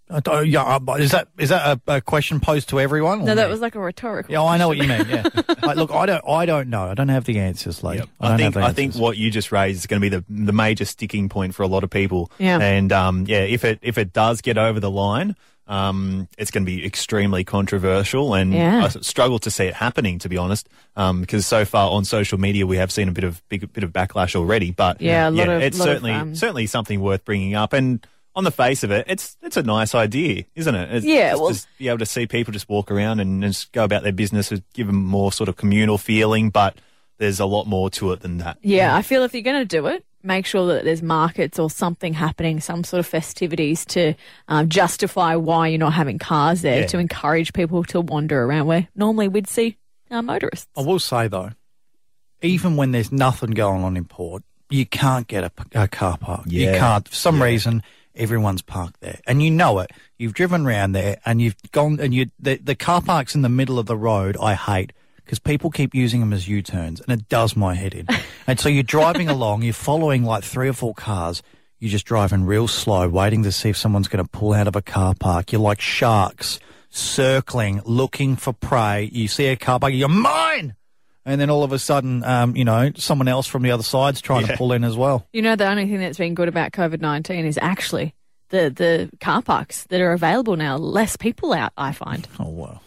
I 0.10 0.42
yeah, 0.42 0.64
uh, 0.64 0.94
is 0.96 1.12
that 1.12 1.30
is 1.38 1.50
that 1.50 1.80
a, 1.88 1.96
a 1.96 2.02
question 2.02 2.40
posed 2.40 2.70
to 2.70 2.80
everyone? 2.80 3.26
No, 3.26 3.34
that 3.36 3.46
me? 3.48 3.52
was 3.52 3.62
like 3.62 3.76
a 3.76 3.80
rhetorical. 3.80 4.32
Yeah, 4.32 4.44
I 4.44 4.58
know 4.58 4.68
what 4.68 4.78
you 4.78 4.88
mean. 4.88 5.06
Yeah, 5.10 5.24
like, 5.64 5.78
look, 5.78 5.92
I 5.92 6.06
don't, 6.06 6.24
I 6.28 6.46
don't 6.46 6.70
know. 6.70 6.84
I 6.90 6.94
don't 6.94 7.10
have 7.10 7.24
the 7.26 7.40
answers, 7.40 7.84
Lee. 7.84 7.98
Yep. 7.98 8.10
I, 8.20 8.26
I 8.26 8.30
don't 8.30 8.38
think 8.38 8.54
have 8.56 8.64
the 8.64 8.68
I 8.70 8.74
think 8.74 8.96
what 8.96 9.18
you 9.18 9.32
just 9.32 9.52
raised 9.52 9.80
is 9.80 9.88
going 9.88 10.02
to 10.02 10.10
be 10.10 10.16
the 10.16 10.24
the 10.30 10.54
major 10.54 10.86
sticking 10.86 11.30
point 11.30 11.56
for 11.56 11.64
a 11.64 11.68
lot 11.68 11.84
of 11.84 11.90
people. 11.90 12.32
Yeah. 12.38 12.60
And 12.60 12.92
um, 12.92 13.26
yeah, 13.28 13.40
if 13.42 13.64
it 13.64 13.80
if 13.82 13.98
it 13.98 14.14
does 14.14 14.42
get 14.42 14.58
over 14.58 14.80
the 14.80 14.92
line, 14.92 15.36
um, 15.68 16.28
it's 16.38 16.52
going 16.52 16.66
to 16.66 16.72
be 16.72 16.86
extremely 16.86 17.44
controversial, 17.46 18.34
and 18.34 18.54
Yeah. 18.54 18.84
I 18.84 18.90
struggle 18.90 19.40
to 19.40 19.50
see 19.50 19.66
it 19.66 19.74
happening, 19.74 20.20
to 20.20 20.30
be 20.30 20.38
honest, 20.38 20.68
um, 20.98 21.22
because 21.22 21.48
so 21.48 21.64
far 21.64 21.90
on 21.92 22.04
social 22.04 22.38
media 22.38 22.68
we 22.68 22.76
have 22.78 22.92
seen 22.92 23.08
a 23.08 23.14
bit 23.14 23.24
of 23.24 23.42
big 23.50 23.72
bit 23.72 23.84
of 23.86 23.92
backlash 23.92 24.36
already. 24.36 24.72
But 24.72 25.02
Yeah, 25.02 25.30
a 25.30 25.32
lot 25.32 25.48
of- 25.50 25.62
it's 25.62 25.80
lot 25.80 25.88
of, 25.88 25.94
certainly 25.94 26.12
um, 26.12 26.36
certainly 26.36 26.66
something 26.68 27.00
worth 27.00 27.24
bringing 27.26 27.56
up, 27.56 27.74
and. 27.74 28.06
On 28.36 28.44
the 28.44 28.52
face 28.52 28.84
of 28.84 28.90
it, 28.92 29.06
it's 29.08 29.38
it's 29.44 29.58
a 29.58 29.64
nice 29.64 29.94
idea, 29.94 30.46
isn't 30.56 30.74
it? 30.74 30.92
It's 30.96 31.06
Yeah, 31.06 31.32
just, 31.32 31.42
well- 31.42 31.52
just 31.52 31.68
be 31.78 31.88
able 31.88 32.00
to 32.00 32.06
see 32.06 32.26
people 32.26 32.52
just 32.52 32.68
walk 32.68 32.90
around 32.90 33.20
and, 33.20 33.44
and 33.44 33.54
just 33.54 33.72
go 33.72 33.84
about 33.84 34.02
their 34.04 34.12
business, 34.12 34.52
and 34.52 34.64
give 34.74 34.88
them 34.88 35.04
more 35.04 35.32
sort 35.32 35.50
of 35.50 35.56
communal 35.56 35.98
feeling. 36.00 36.50
But 36.50 36.76
there's 37.20 37.40
a 37.40 37.46
lot 37.46 37.68
more 37.68 37.90
to 37.92 38.12
it 38.12 38.22
than 38.22 38.40
that. 38.40 38.58
Yeah, 38.64 38.96
I 38.96 39.04
feel 39.04 39.24
if 39.24 39.34
you're 39.34 39.44
going 39.44 39.62
to 39.62 39.66
do 39.66 39.86
it, 39.86 40.04
make 40.24 40.46
sure 40.48 40.66
that 40.74 40.84
there's 40.84 41.04
markets 41.04 41.60
or 41.60 41.70
something 41.70 42.14
happening, 42.14 42.60
some 42.60 42.84
sort 42.84 43.00
of 43.00 43.06
festivities 43.06 43.86
to 43.86 44.16
um, 44.48 44.68
justify 44.68 45.36
why 45.36 45.68
you're 45.68 45.78
not 45.78 45.94
having 45.94 46.18
cars 46.18 46.64
there 46.64 46.82
Yeah. 46.82 46.88
to 46.88 46.98
encourage 46.98 47.54
people 47.54 47.84
to 47.86 48.02
wander 48.02 48.44
around 48.44 48.66
where 48.66 48.88
normally 48.96 49.28
we'd 49.28 49.48
see 49.48 49.78
uh, 50.10 50.22
motorists. 50.24 50.68
I 50.76 50.82
will 50.82 50.98
say 51.00 51.28
though, 51.28 51.52
even 52.42 52.76
when 52.78 52.92
there's 52.92 53.12
nothing 53.12 53.52
going 53.52 53.84
on 53.84 53.96
in 53.96 54.06
port, 54.06 54.44
you 54.70 54.86
can't 54.86 55.28
get 55.28 55.44
a 55.76 55.88
car 55.88 56.18
park. 56.18 56.44
Yeah. 56.48 56.72
You 56.74 56.80
can't. 56.80 57.08
For 57.08 57.16
some 57.16 57.42
reason, 57.42 57.84
everyone's 58.16 58.62
parked 58.62 59.00
there, 59.00 59.20
and 59.28 59.42
you 59.42 59.52
know 59.52 59.80
it. 59.80 59.92
You've 60.18 60.34
driven 60.34 60.66
around 60.66 60.94
there, 60.94 61.18
and 61.26 61.42
you've 61.42 61.56
gone, 61.72 62.00
and 62.00 62.14
you 62.14 62.28
the 62.40 62.58
the 62.58 62.76
car 62.76 63.02
parks 63.02 63.36
in 63.36 63.42
the 63.42 63.50
middle 63.50 63.80
of 63.80 63.86
the 63.86 63.98
road. 63.98 64.38
I 64.42 64.54
hate. 64.54 64.94
Because 65.26 65.40
people 65.40 65.70
keep 65.70 65.96
using 65.96 66.20
them 66.20 66.34
as 66.34 66.50
U-turns, 66.50 67.00
and 67.00 67.10
it 67.18 67.30
does 67.30 67.56
my 67.56 67.76
head 67.76 67.94
in. 67.94 68.08
and 68.48 68.60
so 68.60 68.68
you're 68.68 68.84
driving 68.84 69.30
along, 69.30 69.62
you're 69.62 69.72
following 69.72 70.26
like 70.26 70.44
three 70.44 70.68
or 70.68 70.74
four 70.74 70.94
cars, 70.94 71.42
you're 71.80 71.92
just 71.92 72.06
driving 72.06 72.44
real 72.44 72.68
slow, 72.68 73.08
waiting 73.08 73.42
to 73.44 73.52
see 73.54 73.70
if 73.70 73.78
someone's 73.78 74.10
going 74.10 74.22
to 74.22 74.30
pull 74.30 74.52
out 74.52 74.68
of 74.68 74.76
a 74.76 74.82
car 74.82 75.16
park. 75.18 75.54
You're 75.54 75.62
like 75.62 75.80
sharks 75.80 76.60
circling, 76.94 77.82
looking 77.86 78.36
for 78.36 78.54
prey. 78.54 79.10
You 79.12 79.28
see 79.28 79.48
a 79.48 79.56
car 79.56 79.80
park, 79.80 79.94
you're 79.94 80.10
mine! 80.10 80.76
And 81.26 81.40
then 81.40 81.50
all 81.50 81.64
of 81.64 81.72
a 81.72 81.80
sudden, 81.80 82.24
um, 82.24 82.56
you 82.56 82.66
know, 82.66 82.92
someone 82.96 83.28
else 83.28 83.48
from 83.48 83.62
the 83.64 83.72
other 83.72 83.84
side's 83.84 84.20
trying 84.22 84.46
to 84.48 84.58
pull 84.58 84.74
in 84.74 84.84
as 84.84 84.98
well. 84.98 85.26
You 85.32 85.42
know, 85.42 85.56
the 85.56 85.68
only 85.68 85.88
thing 85.88 86.00
that's 86.00 86.18
been 86.18 86.36
good 86.36 86.50
about 86.50 86.72
COVID 86.74 87.00
19 87.02 87.46
is 87.46 87.58
actually 87.62 88.14
the, 88.50 88.70
the 88.70 89.10
car 89.20 89.42
parks 89.42 89.86
that 89.86 90.02
are 90.02 90.12
available 90.12 90.56
now. 90.58 90.76
Less 90.78 91.16
people 91.16 91.54
out, 91.54 91.72
I 91.78 91.94
find. 91.94 92.28
Oh, 92.40 92.50
well. 92.50 92.82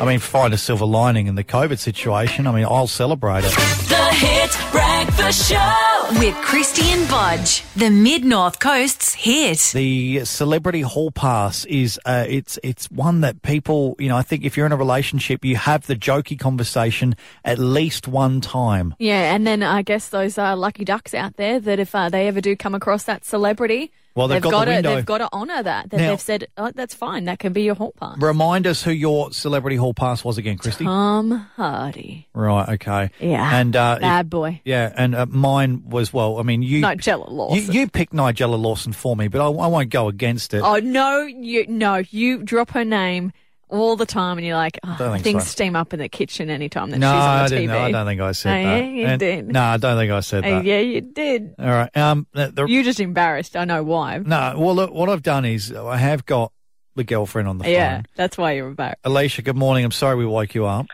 I 0.00 0.06
mean, 0.06 0.20
find 0.20 0.54
a 0.54 0.58
silver 0.58 0.86
lining 0.86 1.26
in 1.26 1.34
the 1.34 1.44
COVID 1.44 1.78
situation. 1.78 2.46
I 2.46 2.52
mean, 2.52 2.64
I'll 2.64 2.86
celebrate 2.86 3.44
it. 3.44 3.50
The 3.52 4.08
Hit 4.14 4.56
Breakfast 4.70 5.21
Show 5.32 6.08
with 6.18 6.34
Krysti 6.44 6.82
and 6.92 7.08
Bodge, 7.08 7.64
the 7.74 7.88
Mid 7.88 8.22
North 8.22 8.58
Coast's 8.60 9.14
hit. 9.14 9.70
The 9.72 10.26
celebrity 10.26 10.82
hall 10.82 11.10
pass 11.10 11.64
is 11.64 11.98
uh, 12.04 12.26
it's 12.28 12.58
it's 12.62 12.90
one 12.90 13.22
that 13.22 13.40
people 13.40 13.96
you 13.98 14.10
know 14.10 14.16
I 14.18 14.22
think 14.22 14.44
if 14.44 14.58
you're 14.58 14.66
in 14.66 14.72
a 14.72 14.76
relationship 14.76 15.42
you 15.42 15.56
have 15.56 15.86
the 15.86 15.96
jokey 15.96 16.38
conversation 16.38 17.16
at 17.46 17.58
least 17.58 18.06
one 18.06 18.42
time. 18.42 18.94
Yeah, 18.98 19.34
and 19.34 19.46
then 19.46 19.62
I 19.62 19.80
guess 19.80 20.10
those 20.10 20.36
uh, 20.36 20.54
lucky 20.54 20.84
ducks 20.84 21.14
out 21.14 21.36
there 21.36 21.58
that 21.60 21.78
if 21.78 21.94
uh, 21.94 22.10
they 22.10 22.28
ever 22.28 22.42
do 22.42 22.54
come 22.54 22.74
across 22.74 23.04
that 23.04 23.24
celebrity, 23.24 23.90
Well, 24.14 24.28
they've 24.28 24.42
got 24.42 24.66
the 24.66 24.76
to 24.76 24.82
they've 24.82 25.06
got 25.06 25.18
to 25.18 25.32
honour 25.32 25.62
that. 25.62 25.88
That 25.90 25.96
Now- 25.96 26.10
they've 26.10 26.20
said 26.20 26.48
oh, 26.58 26.72
that's 26.74 26.94
fine. 26.94 27.24
That 27.24 27.38
can 27.38 27.54
be 27.54 27.62
your 27.62 27.74
hall 27.74 27.94
pass. 27.98 28.18
Remind 28.20 28.66
us 28.66 28.82
who 28.82 28.90
your 28.92 29.32
celebrity 29.32 29.76
hall 29.76 29.94
pass 29.94 30.22
was 30.22 30.36
again, 30.36 30.58
Krysti. 30.58 30.84
Tom 30.84 31.30
Hardy, 31.56 32.28
Right, 32.34 32.68
okay. 32.74 33.10
Yeah, 33.18 33.58
and 33.58 33.74
uh, 33.74 33.98
bad 33.98 34.26
if- 34.26 34.30
boy. 34.30 34.60
Yeah, 34.64 34.92
and 34.94 35.14
uh, 35.22 35.26
mine 35.26 35.82
was 35.86 36.12
well. 36.12 36.38
I 36.38 36.42
mean, 36.42 36.62
you 36.62 36.82
Nigella 36.82 37.30
Lawson. 37.30 37.72
You, 37.72 37.80
you 37.80 37.88
picked 37.88 38.12
Nigella 38.12 38.60
Lawson 38.60 38.92
for 38.92 39.14
me, 39.16 39.28
but 39.28 39.40
I, 39.40 39.46
I 39.46 39.66
won't 39.66 39.90
go 39.90 40.08
against 40.08 40.54
it. 40.54 40.62
Oh 40.62 40.76
no, 40.78 41.22
you 41.22 41.66
no, 41.68 42.02
you 42.10 42.42
drop 42.42 42.70
her 42.70 42.84
name 42.84 43.32
all 43.68 43.96
the 43.96 44.04
time, 44.04 44.36
and 44.36 44.46
you're 44.46 44.56
like, 44.56 44.78
oh, 44.84 45.16
things 45.18 45.44
so. 45.44 45.48
steam 45.48 45.74
up 45.76 45.94
in 45.94 45.98
the 45.98 46.08
kitchen 46.08 46.50
anytime 46.50 46.90
that 46.90 46.98
no, 46.98 47.06
she's 47.08 47.14
on 47.14 47.20
I 47.38 47.48
the 47.48 47.56
didn't. 47.56 47.70
TV. 47.70 47.78
I 47.80 47.90
don't 47.90 48.06
think 48.06 48.20
I 48.20 48.32
said 48.32 48.50
Oh, 48.50 48.68
that. 48.68 48.84
yeah, 48.84 48.86
you 48.86 49.06
And- 49.06 49.18
did. 49.18 49.48
No, 49.48 49.62
I 49.62 49.76
don't 49.78 49.96
think 49.96 50.12
I 50.12 50.20
said 50.20 50.44
Oh, 50.44 50.50
that. 50.56 50.64
yeah, 50.66 50.80
you 50.80 51.00
did. 51.00 51.54
All 51.58 51.64
right. 51.66 51.96
Um. 51.96 52.26
The, 52.34 52.48
the, 52.48 52.66
You're 52.66 52.82
just 52.82 53.00
embarrassed. 53.00 53.56
I 53.56 53.64
know 53.64 53.82
why. 53.82 54.18
no. 54.18 54.54
Well, 54.58 54.74
look, 54.74 54.92
what 54.92 55.08
I've 55.08 55.22
done 55.22 55.46
is 55.46 55.72
I 55.72 55.96
have 55.96 56.26
got 56.26 56.52
the 56.96 57.04
girlfriend 57.04 57.48
on 57.48 57.56
the 57.56 57.64
phone. 57.64 57.72
Yeah, 57.72 58.02
that's 58.14 58.36
why 58.36 58.52
you're 58.52 58.68
embarrassed. 58.68 58.98
Alicia, 59.04 59.40
good 59.40 59.56
morning. 59.56 59.86
I'm 59.86 59.90
sorry 59.90 60.16
we 60.16 60.26
woke 60.26 60.54
you 60.54 60.66
up. 60.66 60.86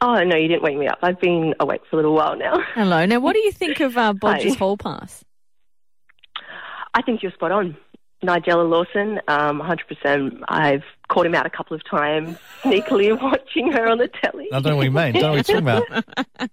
Oh, 0.00 0.22
no, 0.22 0.36
you 0.36 0.48
didn't 0.48 0.62
wake 0.62 0.76
me 0.78 0.86
up. 0.86 0.98
I've 1.02 1.20
been 1.20 1.54
awake 1.60 1.80
for 1.90 1.96
a 1.96 1.98
little 1.98 2.14
while 2.14 2.36
now. 2.36 2.60
Hello. 2.74 3.04
Now, 3.06 3.18
what 3.20 3.32
do 3.34 3.40
you 3.40 3.52
think 3.52 3.80
of 3.80 3.96
uh, 3.96 4.12
Bodge's 4.12 4.52
Hi. 4.54 4.58
hall 4.58 4.76
pass? 4.76 5.24
I 6.94 7.02
think 7.02 7.22
you're 7.22 7.32
spot 7.32 7.52
on. 7.52 7.76
Nigella 8.24 8.68
Lawson, 8.70 9.18
um, 9.26 9.60
100%. 9.60 10.42
I've 10.46 10.84
caught 11.08 11.26
him 11.26 11.34
out 11.34 11.44
a 11.44 11.50
couple 11.50 11.74
of 11.74 11.82
times, 11.84 12.38
sneakily 12.62 13.10
watching 13.22 13.72
her 13.72 13.88
on 13.88 13.98
the 13.98 14.08
telly. 14.22 14.46
I 14.52 14.60
don't 14.60 14.70
know 14.72 14.76
what 14.76 14.84
you 14.84 14.92
mean. 14.92 15.14
Don't 15.14 15.22
know 15.22 15.30
what 15.32 15.48
you're 15.48 15.60
talking 15.60 15.84
about. 15.88 16.06
The 16.38 16.48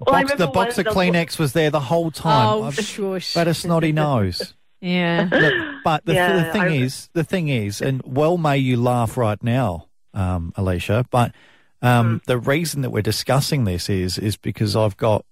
Well, 0.00 0.22
box, 0.22 0.34
the 0.36 0.46
box 0.46 0.78
of 0.78 0.86
of 0.86 0.94
Kleenex 0.94 1.38
was 1.38 1.52
there 1.52 1.70
the 1.70 1.80
whole 1.80 2.10
time. 2.10 2.46
Oh, 2.46 2.62
I've 2.62 2.74
shush. 2.76 3.34
But 3.34 3.48
a 3.48 3.54
snotty 3.54 3.92
nose. 3.92 4.54
Yeah. 4.80 5.28
Look, 5.32 5.54
but 5.82 6.04
the, 6.04 6.14
Yeah, 6.14 6.44
the 6.44 6.52
thing 6.52 6.62
I- 6.62 6.68
is, 6.76 7.10
the 7.12 7.24
thing 7.24 7.48
is, 7.48 7.82
and 7.82 8.00
well 8.06 8.38
may 8.38 8.58
you 8.58 8.76
laugh 8.80 9.16
right 9.16 9.42
now, 9.42 9.88
um, 10.14 10.52
Alicia. 10.56 11.04
But 11.10 11.34
um, 11.82 12.20
the 12.26 12.38
reason 12.38 12.82
that 12.82 12.90
we're 12.90 13.02
discussing 13.02 13.64
this 13.64 13.88
is 13.88 14.18
is 14.18 14.36
because 14.36 14.74
I've 14.76 14.96
got 14.96 15.24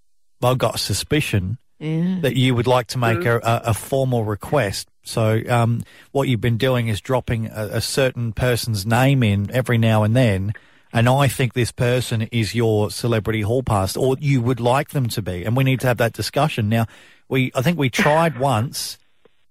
I've 0.42 0.59
got 0.59 0.74
a 0.76 0.78
suspicion 0.78 1.59
Yeah. 1.78 2.18
that 2.22 2.36
you 2.36 2.55
would 2.55 2.66
like 2.66 2.86
to 2.88 2.99
make 2.99 3.24
a, 3.24 3.36
a, 3.38 3.70
a 3.70 3.74
formal 3.74 4.24
request 4.24 4.88
So 5.03 5.40
um, 5.49 5.82
what 6.12 6.28
you've 6.28 6.40
been 6.40 6.59
doing 6.59 6.88
is 6.88 7.01
dropping 7.01 7.47
a, 7.47 7.68
a 7.74 7.80
certain 7.80 8.32
person's 8.32 8.84
name 8.86 9.22
in 9.22 9.51
every 9.53 9.78
now 9.78 10.03
and 10.03 10.14
then. 10.16 10.53
And 10.92 11.09
I 11.09 11.28
think 11.28 11.53
this 11.53 11.72
person 11.72 12.22
is 12.32 12.55
your 12.55 12.90
celebrity 12.90 13.42
hall 13.42 13.62
pass, 13.62 13.97
or 13.97 14.16
you 14.20 14.40
would 14.40 14.61
like 14.61 14.90
them 14.90 15.09
to 15.09 15.22
be. 15.22 15.44
And 15.44 15.57
we 15.57 15.64
need 15.64 15.80
to 15.80 15.86
have 15.86 15.99
that 15.99 16.12
discussion. 16.12 16.68
Now, 16.68 16.86
we 17.28 17.51
I 17.55 17.62
think 17.62 17.78
we 17.78 17.90
tried 17.90 18.38
once, 18.55 18.97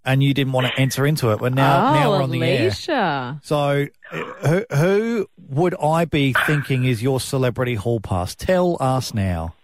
and 0.05 0.23
you 0.23 0.33
didn't 0.33 0.53
want 0.53 0.67
to 0.67 0.79
enter 0.79 1.05
into 1.05 1.31
it. 1.31 1.39
But 1.39 1.53
now, 1.53 1.89
oh, 1.89 1.93
now 1.93 2.09
we're 2.11 2.21
on 2.23 2.31
the 2.31 2.43
air. 2.43 2.61
Alicia. 2.63 3.39
So, 3.43 3.87
who, 4.11 4.65
who 4.73 5.27
would 5.49 5.75
I 5.81 6.05
be 6.05 6.33
thinking 6.45 6.85
is 6.85 7.01
your 7.03 7.19
celebrity 7.19 7.75
hall 7.75 7.99
pass? 7.99 8.35
Tell 8.35 8.77
us 8.79 9.13
now. 9.13 9.55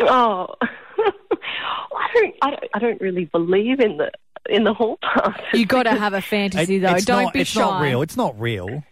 Oh, 0.00 0.48
I 0.60 2.08
don't, 2.14 2.34
I 2.42 2.50
don't, 2.50 2.64
I 2.74 2.78
don't 2.78 3.00
really 3.00 3.24
believe 3.26 3.80
in 3.80 3.96
the 3.98 4.10
in 4.48 4.64
the 4.64 4.74
hall 4.74 4.98
pass. 5.02 5.38
You 5.52 5.64
got 5.66 5.84
to 5.84 5.94
have 5.94 6.12
a 6.12 6.20
fantasy, 6.20 6.76
It- 6.76 6.80
though. 6.80 6.94
it's 6.94 7.04
Don't 7.04 7.24
not, 7.24 7.32
be 7.32 7.40
it's 7.40 7.50
shy. 7.50 7.60
not 7.60 7.80
real. 7.80 8.02
It's 8.02 8.16
not 8.16 8.38
real. 8.38 8.82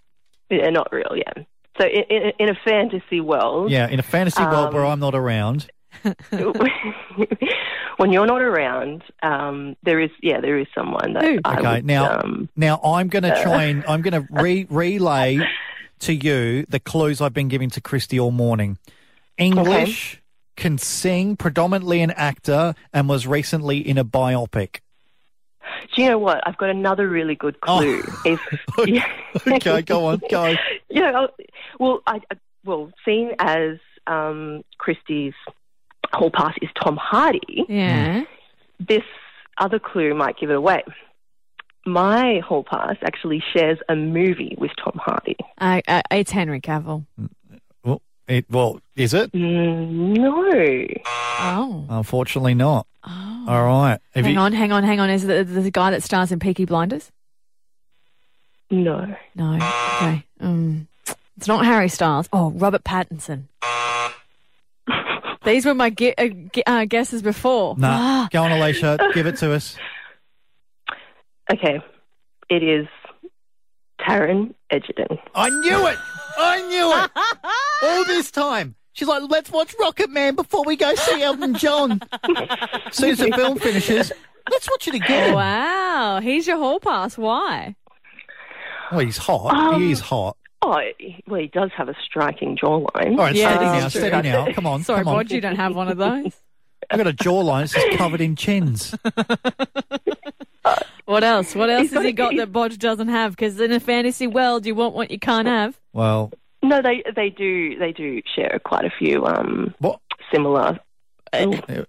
Yeah, 0.51 0.71
not 0.71 0.93
real. 0.93 1.15
Yeah. 1.17 1.45
So 1.81 1.87
in, 1.87 2.03
in, 2.11 2.33
in 2.39 2.49
a 2.51 2.55
fantasy 2.65 3.21
world, 3.21 3.71
Yeah, 3.71 3.89
in 3.89 3.99
a 3.99 4.03
fantasy 4.03 4.43
world 4.43 4.75
where 4.75 4.85
Um, 4.85 4.93
I'm 4.93 5.01
not 5.01 5.15
around. 5.15 5.69
when 7.97 8.13
you're 8.13 8.27
not 8.27 8.43
around, 8.43 9.03
um, 9.23 9.77
there 9.83 10.01
is 10.01 10.11
yeah, 10.23 10.41
there 10.41 10.59
is 10.59 10.67
someone 10.75 11.15
that 11.15 11.41
I 11.45 11.59
Okay, 11.59 11.75
would, 11.77 11.85
now 11.85 12.19
um, 12.19 12.49
now 12.57 12.81
I'm 12.83 13.09
going 13.09 13.23
to 13.25 13.35
uh, 13.35 13.43
try 13.43 13.65
and 13.65 13.85
I'm 13.87 14.03
going 14.03 14.13
to 14.27 14.33
re- 14.33 14.67
relay 14.69 15.41
to 16.01 16.15
you 16.15 16.67
the 16.69 16.81
clues 16.81 17.21
I've 17.21 17.35
been 17.35 17.49
giving 17.49 17.71
to 17.71 17.81
Krysti 17.81 18.21
all 18.21 18.31
morning. 18.33 18.79
English, 19.39 20.21
can 20.57 20.79
sing, 20.79 21.37
predominantly 21.37 22.01
an 22.03 22.11
actor, 22.13 22.75
and 22.93 23.09
was 23.09 23.27
recently 23.27 23.79
in 23.79 23.99
a 23.99 24.05
biopic. 24.05 24.81
Do 25.95 26.03
you 26.03 26.09
know 26.11 26.19
what? 26.19 26.47
I've 26.47 26.57
got 26.57 26.71
another 26.71 27.09
really 27.09 27.35
good 27.35 27.61
clue. 27.61 28.03
If 28.25 28.41
yeah. 28.87 29.07
Oh. 29.47 29.55
okay, 29.55 29.83
go 29.83 30.07
on, 30.07 30.23
go. 30.31 30.55
you 30.89 31.01
know, 31.01 31.29
well, 31.79 32.01
I, 32.07 32.21
I 32.31 32.37
well, 32.65 32.91
seen 33.05 33.33
as 33.39 33.79
um, 34.07 34.63
Krysti's 34.81 35.35
whole 36.13 36.31
pass 36.31 36.55
is 36.63 36.69
Tom 36.83 36.97
Hardy. 36.97 37.65
Yeah. 37.69 38.25
This 38.81 39.03
other 39.59 39.79
clue 39.79 40.15
might 40.15 40.39
give 40.39 40.51
it 40.51 40.57
away. 40.57 40.83
My 41.85 42.41
hall 42.47 42.65
pass 42.65 42.97
actually 43.05 43.43
shares 43.55 43.79
a 43.89 43.97
movie 43.97 44.55
with 44.59 44.71
Tom 44.83 45.01
Hardy. 45.03 45.37
Uh, 45.59 45.81
uh, 45.89 46.03
it's 46.13 46.31
Henry 46.31 46.61
Cavill. 46.61 47.07
Well, 47.85 48.01
it, 48.29 48.47
well, 48.51 48.81
is 48.95 49.15
it? 49.15 49.33
Mm, 49.33 50.17
no. 50.17 51.01
Oh. 51.41 51.87
Unfortunately, 51.89 52.55
not. 52.55 52.87
Oh. 53.05 53.45
All 53.49 53.65
right. 53.65 53.99
Have 54.15 54.25
hang 54.25 54.35
you- 54.35 54.41
on, 54.41 54.53
hang 54.53 54.71
on, 54.71 54.85
hang 54.85 55.01
on. 55.01 55.11
Is 55.11 55.25
it 55.25 55.49
the, 55.49 55.61
the 55.61 55.71
guy 55.73 55.91
that 55.91 56.05
stars 56.05 56.31
in 56.31 56.39
Peaky 56.39 56.65
Blinders? 56.65 57.11
No. 58.71 59.15
No. 59.35 59.55
Okay. 59.57 60.25
Um, 60.41 60.87
it's 61.37 61.49
not 61.49 61.65
Harry 61.65 61.89
Styles. 61.89 62.29
Oh, 62.33 62.53
Robert 62.53 62.85
Pattinson. 62.85 63.45
These 65.45 65.67
were 65.67 65.75
my 65.75 65.91
ge- 65.91 66.15
uh, 66.17 66.27
ge- 66.29 66.63
uh, 66.67 66.85
guesses 66.85 67.23
before. 67.23 67.75
Nah, 67.77 68.29
go 68.31 68.43
on, 68.45 68.53
Alicia. 68.53 68.99
Give 69.15 69.27
it 69.27 69.37
to 69.39 69.53
us. 69.53 69.77
Okay. 71.53 71.81
It 72.49 72.63
is 72.63 72.87
Taron 74.01 74.55
Egerton. 74.71 75.19
I 75.35 75.51
knew 75.51 75.87
it. 75.87 75.99
I 76.39 76.63
knew 76.69 76.93
it. 76.95 77.11
All 77.83 78.05
this 78.05 78.31
time. 78.31 78.75
She's 78.95 79.09
like, 79.09 79.23
let's 79.29 79.51
watch 79.51 79.75
Rocketman 79.77 80.37
before 80.37 80.65
we 80.65 80.77
go 80.77 80.95
see 80.95 81.21
Elton 81.23 81.55
John. 81.55 82.01
as 82.23 82.95
soon 82.97 83.11
as 83.11 83.19
the 83.19 83.33
film 83.35 83.59
finishes, 83.59 84.13
let's 84.51 84.71
watch 84.71 84.89
it 84.89 84.95
again. 84.95 85.35
Wow. 85.35 86.21
He's 86.23 86.47
your 86.47 86.59
hall 86.59 86.79
pass. 86.81 87.19
Why? 87.19 87.75
Oh, 88.93 88.99
he's 89.01 89.17
hot. 89.19 89.53
Um, 89.53 89.83
he 89.83 89.91
is 89.91 90.01
hot. 90.01 90.37
Oh, 90.65 90.81
well, 91.27 91.41
he 91.41 91.49
does 91.49 91.71
have 91.77 91.89
a 91.89 91.95
striking 92.05 92.57
jawline. 92.57 93.11
All 93.13 93.17
right, 93.17 93.35
Yeah, 93.35 93.51
steady 93.51 93.65
now, 93.65 93.81
that's 93.81 93.93
true. 93.95 94.03
steady 94.07 94.29
now. 94.31 94.53
Come 94.55 94.67
on, 94.67 94.83
Sorry, 94.85 95.01
come 95.01 95.09
on. 95.09 95.15
Bod, 95.17 95.31
you 95.33 95.41
don't 95.41 95.57
have 95.57 95.75
one 95.75 95.89
of 95.89 95.97
those. 95.99 96.33
I've 96.91 96.99
got 96.99 97.07
a 97.09 97.13
jawline 97.13 97.61
that's 97.63 97.73
just 97.75 97.99
covered 97.99 98.21
in 98.21 98.37
chins. 98.37 98.95
What 101.05 101.25
else? 101.25 101.55
What 101.57 101.69
else 101.69 101.83
He's 101.83 101.93
has 101.95 102.05
he 102.05 102.13
got- 102.13 102.31
got 102.31 102.37
that 102.39 102.53
Bodge 102.53 102.79
doesn't 102.79 103.09
have? 103.09 103.33
Because 103.33 103.61
in 103.61 103.73
a 103.73 103.81
fantasy 103.81 104.29
world, 104.29 104.65
you 104.65 104.75
want 104.77 104.95
what 104.95 105.11
you 105.11 105.19
can't 105.19 105.49
have. 105.49 105.79
Well, 105.93 106.33
No, 106.63 106.81
they 106.81 107.03
they 107.15 107.29
do 107.29 107.77
they 107.77 107.91
do 107.93 108.23
share 108.35 108.61
quite 108.65 108.85
a 108.85 108.91
few 108.99 109.27
um 109.27 109.75
what 109.81 109.99
similar 110.33 110.79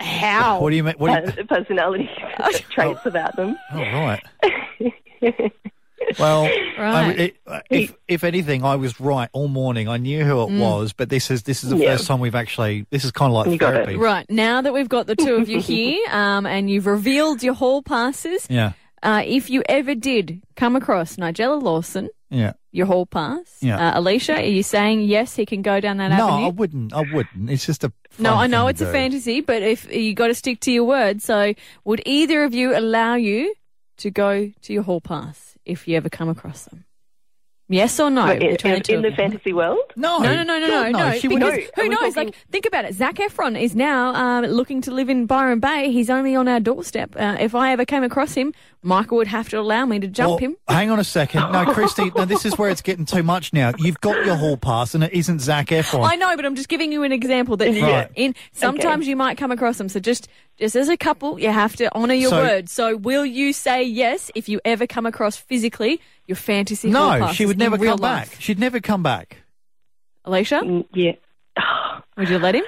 How? 0.01 0.59
What 0.59 0.71
do 0.71 0.75
you 0.75 0.83
mean? 0.83 0.95
What 0.97 1.25
do 1.25 1.31
you, 1.31 1.43
uh, 1.43 1.45
personality 1.45 2.09
traits 2.71 3.05
about 3.05 3.35
them. 3.35 3.55
oh, 3.71 3.77
right. 3.79 4.23
Well, 6.19 6.43
I, 6.45 6.71
Right. 6.77 7.19
it, 7.19 7.35
if 7.69 7.93
if 8.07 8.23
anything, 8.23 8.63
I 8.63 8.75
was 8.75 8.99
right 8.99 9.29
all 9.33 9.47
morning. 9.47 9.87
I 9.87 9.97
knew 9.97 10.23
who 10.23 10.43
it 10.43 10.49
Mm. 10.51 10.59
was, 10.59 10.93
but 10.93 11.09
this 11.09 11.29
is 11.31 11.43
this 11.43 11.63
is 11.63 11.69
the 11.71 11.77
Yeah. 11.77 11.91
first 11.95 12.07
time 12.07 12.19
we've 12.19 12.35
actually. 12.35 12.85
This 12.89 13.03
is 13.05 13.11
kind 13.11 13.31
of 13.31 13.35
like 13.35 13.47
You 13.51 13.57
therapy. 13.57 13.95
Right. 13.95 14.25
Now 14.29 14.61
that 14.61 14.73
we've 14.73 14.89
got 14.89 15.07
the 15.07 15.15
two 15.15 15.35
of 15.35 15.49
you 15.49 15.59
here 15.73 15.99
um, 16.11 16.45
and 16.45 16.69
you've 16.69 16.85
revealed 16.85 17.41
your 17.43 17.53
hall 17.55 17.81
passes, 17.81 18.47
Yeah, 18.49 18.73
uh, 19.01 19.23
if 19.25 19.49
you 19.49 19.63
ever 19.69 19.95
did 19.95 20.41
come 20.55 20.75
across 20.75 21.15
Nigella 21.17 21.61
Lawson, 21.61 22.09
yeah. 22.29 22.53
your 22.71 22.85
hall 22.87 23.05
pass, 23.05 23.57
Yeah. 23.61 23.77
uh, 23.89 23.99
Alicia, 23.99 24.35
are 24.35 24.41
you 24.41 24.63
saying 24.63 25.01
yes, 25.01 25.35
he 25.35 25.45
can 25.45 25.61
go 25.61 25.79
down 25.79 25.97
that 25.97 26.09
No, 26.09 26.27
I 26.27 26.47
wouldn't. 26.49 26.93
I 26.93 27.01
wouldn't. 27.13 27.49
It's 27.49 27.65
just 27.65 27.83
a. 27.83 27.91
No, 28.19 28.33
I 28.35 28.47
know 28.47 28.67
it's 28.67 28.81
a 28.81 28.91
fantasy, 28.91 29.41
but 29.41 29.63
if 29.63 29.91
you 29.91 30.13
got 30.13 30.27
to 30.27 30.35
stick 30.35 30.59
to 30.61 30.71
your 30.71 30.83
word, 30.83 31.21
so 31.21 31.53
would 31.85 32.01
either 32.05 32.43
of 32.43 32.53
you 32.53 32.77
allow 32.77 33.15
you 33.15 33.53
to 33.97 34.11
go 34.11 34.51
to 34.63 34.73
your 34.73 34.83
hall 34.83 35.01
pass 35.01 35.52
if 35.65 35.87
you 35.87 35.97
ever 35.97 36.09
come 36.09 36.29
across 36.29 36.65
them? 36.65 36.85
Yes 37.73 37.99
or 37.99 38.09
no? 38.09 38.29
in, 38.31 38.41
in- 38.41 38.57
the 38.57 38.93
in 38.93 39.01
the 39.01 39.11
fantasy 39.11 39.53
world. 39.53 39.79
No, 39.95 40.19
No, 40.19 40.33
no, 40.35 40.43
no, 40.43 40.59
no, 40.59 40.67
no, 40.67 40.89
no. 40.91 41.11
She 41.17 41.27
because 41.27 41.43
wouldn't. 41.43 41.71
No, 41.77 41.83
who 41.83 41.89
knows? 41.89 42.13
talking- 42.13 42.27
Like, 42.27 42.35
think 42.51 42.65
about 42.65 42.85
it. 42.85 42.93
Zac 42.93 43.15
Efron 43.15 43.59
is 43.59 43.75
now 43.75 44.13
um, 44.13 44.45
looking 44.45 44.81
to 44.81 44.91
live 44.91 45.09
in 45.09 45.25
Byron 45.25 45.59
Bay. 45.59 45.91
He's 45.91 46.09
only 46.09 46.35
on 46.35 46.47
our 46.47 46.59
doorstep. 46.59 47.15
Uh, 47.15 47.37
if 47.39 47.55
I 47.55 47.71
ever 47.71 47.85
came 47.85 48.03
across 48.03 48.33
him, 48.33 48.53
Michael 48.81 49.17
would 49.17 49.27
have 49.27 49.49
to 49.49 49.59
allow 49.59 49.85
me 49.85 49.99
to 49.99 50.07
jump 50.07 50.29
Well, 50.29 50.37
him. 50.37 50.57
Hang 50.67 50.89
on 50.91 50.99
a 50.99 51.03
second. 51.03 51.51
No, 51.51 51.65
Krysti, 51.73 52.13
no, 52.15 52.25
this 52.25 52.45
is 52.45 52.57
where 52.57 52.69
it's 52.69 52.81
getting 52.81 53.05
too 53.05 53.23
much 53.23 53.53
now. 53.53 53.71
You've 53.77 54.01
got 54.01 54.25
your 54.25 54.35
hall 54.35 54.57
pass 54.57 54.93
and 54.93 55.03
it 55.03 55.13
isn't 55.13 55.39
Zac 55.39 55.67
Efron. 55.67 56.07
I 56.07 56.15
know, 56.15 56.35
but 56.35 56.45
I'm 56.45 56.55
just 56.55 56.69
giving 56.69 56.91
you 56.91 57.03
an 57.03 57.11
example 57.11 57.57
that 57.57 57.69
Right. 57.81 58.09
in 58.15 58.35
sometimes 58.51 59.07
you 59.07 59.15
might 59.15 59.37
come 59.37 59.51
across 59.51 59.77
them. 59.77 59.89
So 59.89 59.99
just 59.99 60.27
just 60.57 60.75
as 60.75 60.87
a 60.87 60.95
couple, 60.97 61.39
you 61.39 61.49
have 61.49 61.75
to 61.77 61.91
honour 61.95 62.13
your 62.13 62.29
So- 62.29 62.41
word. 62.41 62.69
So 62.69 62.95
will 62.95 63.25
you 63.25 63.53
say 63.53 63.83
yes 63.83 64.29
if 64.35 64.47
you 64.47 64.61
ever 64.63 64.85
come 64.85 65.05
across 65.07 65.35
physically 65.35 65.99
your 66.27 66.35
fantasy 66.35 66.89
No, 66.89 67.29
she 67.33 67.45
would 67.45 67.57
never 67.57 67.75
real 67.77 67.93
come 67.93 68.01
back. 68.01 68.27
life? 68.29 68.39
She'd 68.39 68.59
never 68.59 68.79
come 68.79 69.03
back. 69.03 69.37
Alicia, 70.25 70.61
Mm, 70.63 70.85
Yeah. 70.93 71.13
would 72.17 72.29
you 72.29 72.39
let 72.39 72.55
him? 72.55 72.63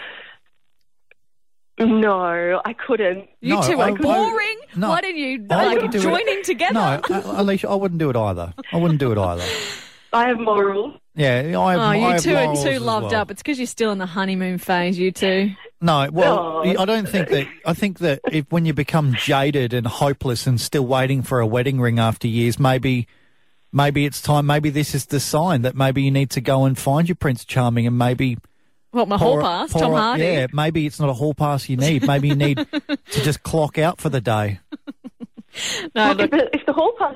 No, 1.78 2.62
I 2.64 2.72
couldn't. 2.74 3.28
You 3.42 3.56
No, 3.56 3.62
two 3.62 3.80
are 3.82 3.90
I- 3.90 3.92
boring. 3.92 4.58
no, 4.78 4.90
Why 4.90 5.02
don't 5.02 5.18
you 5.18 5.46
like 5.50 5.74
wouldn't 5.76 5.96
it. 5.96 6.00
joining 6.00 6.42
together? 6.44 6.74
No, 6.74 7.02
uh, 7.16 7.22
Alicia, 7.42 7.68
I 7.70 7.76
wouldn't 7.76 8.00
do 8.00 8.10
it 8.10 8.16
either. 8.16 8.54
I 8.72 8.78
wouldn't 8.78 9.00
do 9.00 9.12
it 9.12 9.18
either. 9.18 9.44
I 10.14 10.30
have 10.30 10.40
morals. 10.40 10.96
Yeah, 11.16 11.40
I 11.60 11.72
have, 11.72 11.80
Oh, 11.80 11.84
I 11.84 11.96
you 11.96 12.02
have 12.06 12.22
two 12.22 12.36
are 12.36 12.56
too 12.56 12.80
loved 12.80 13.12
well. 13.12 13.22
up. 13.22 13.32
It's 13.32 13.42
because 13.42 13.58
you're 13.58 13.68
still 13.68 13.92
in 13.92 13.98
the 13.98 14.06
honeymoon 14.06 14.58
phase, 14.58 14.98
you 14.98 15.12
two. 15.12 15.52
No, 15.82 16.08
well, 16.12 16.40
Oh. 16.66 16.82
I 16.82 16.86
don't 16.86 17.08
think 17.10 17.28
that. 17.30 17.48
I 17.66 17.74
think 17.74 18.00
that 18.00 18.22
if 18.32 18.46
when 18.50 18.66
you 18.66 18.74
become 18.74 19.14
jaded 19.14 19.74
and 19.74 19.86
hopeless 19.86 20.48
and 20.48 20.60
still 20.60 20.86
waiting 20.86 21.22
for 21.24 21.42
a 21.42 21.46
wedding 21.48 21.82
ring 21.82 22.00
after 22.00 22.28
years, 22.30 22.58
maybe, 22.58 23.08
maybe 23.76 24.06
it's 24.06 24.22
time. 24.22 24.48
Maybe 24.48 24.72
this 24.72 24.96
is 24.96 25.06
the 25.06 25.20
sign 25.20 25.62
that 25.64 25.76
maybe 25.76 26.02
you 26.02 26.10
need 26.10 26.32
to 26.32 26.42
go 26.42 26.66
and 26.66 26.76
find 26.78 27.08
your 27.08 27.16
Prince 27.16 27.46
Charming 27.46 27.86
and 27.86 27.98
maybe 27.98 28.38
What, 28.92 29.08
my 29.08 29.18
hall 29.18 29.34
pour- 29.34 29.42
pass, 29.42 29.72
pour 29.72 29.82
Tom 29.82 29.94
a- 29.94 30.02
Hardy? 30.02 30.24
Yeah, 30.24 30.48
maybe 30.54 30.86
it's 30.88 31.00
not 31.00 31.10
a 31.10 31.14
hall 31.14 31.34
pass 31.36 31.70
you 31.70 31.78
need. 31.78 32.08
Maybe 32.08 32.30
you 32.30 32.36
need 32.36 32.58
to 32.72 32.98
just 33.22 33.44
clock 33.44 33.78
out 33.78 34.00
for 34.00 34.10
the 34.10 34.22
day. 34.22 34.60
No, 35.94 36.10
Look, 36.14 36.18
look, 36.18 36.22
if, 36.22 36.32
the, 36.32 36.56
if 36.56 36.66
the 36.66 36.74
hall 36.74 36.94
pass 36.98 37.16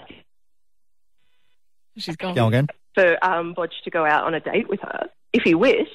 she's 1.97 2.16
gone. 2.16 2.36
Go 2.36 2.47
again. 2.47 2.68
for 2.95 3.18
um, 3.26 3.53
Bodge 3.53 3.74
to 3.84 3.89
go 3.89 4.05
out 4.05 4.24
on 4.26 4.34
a 4.34 4.39
date 4.39 4.70
with 4.70 4.80
her, 4.82 5.10
if 5.34 5.43
he 5.43 5.53
wished, 5.55 5.91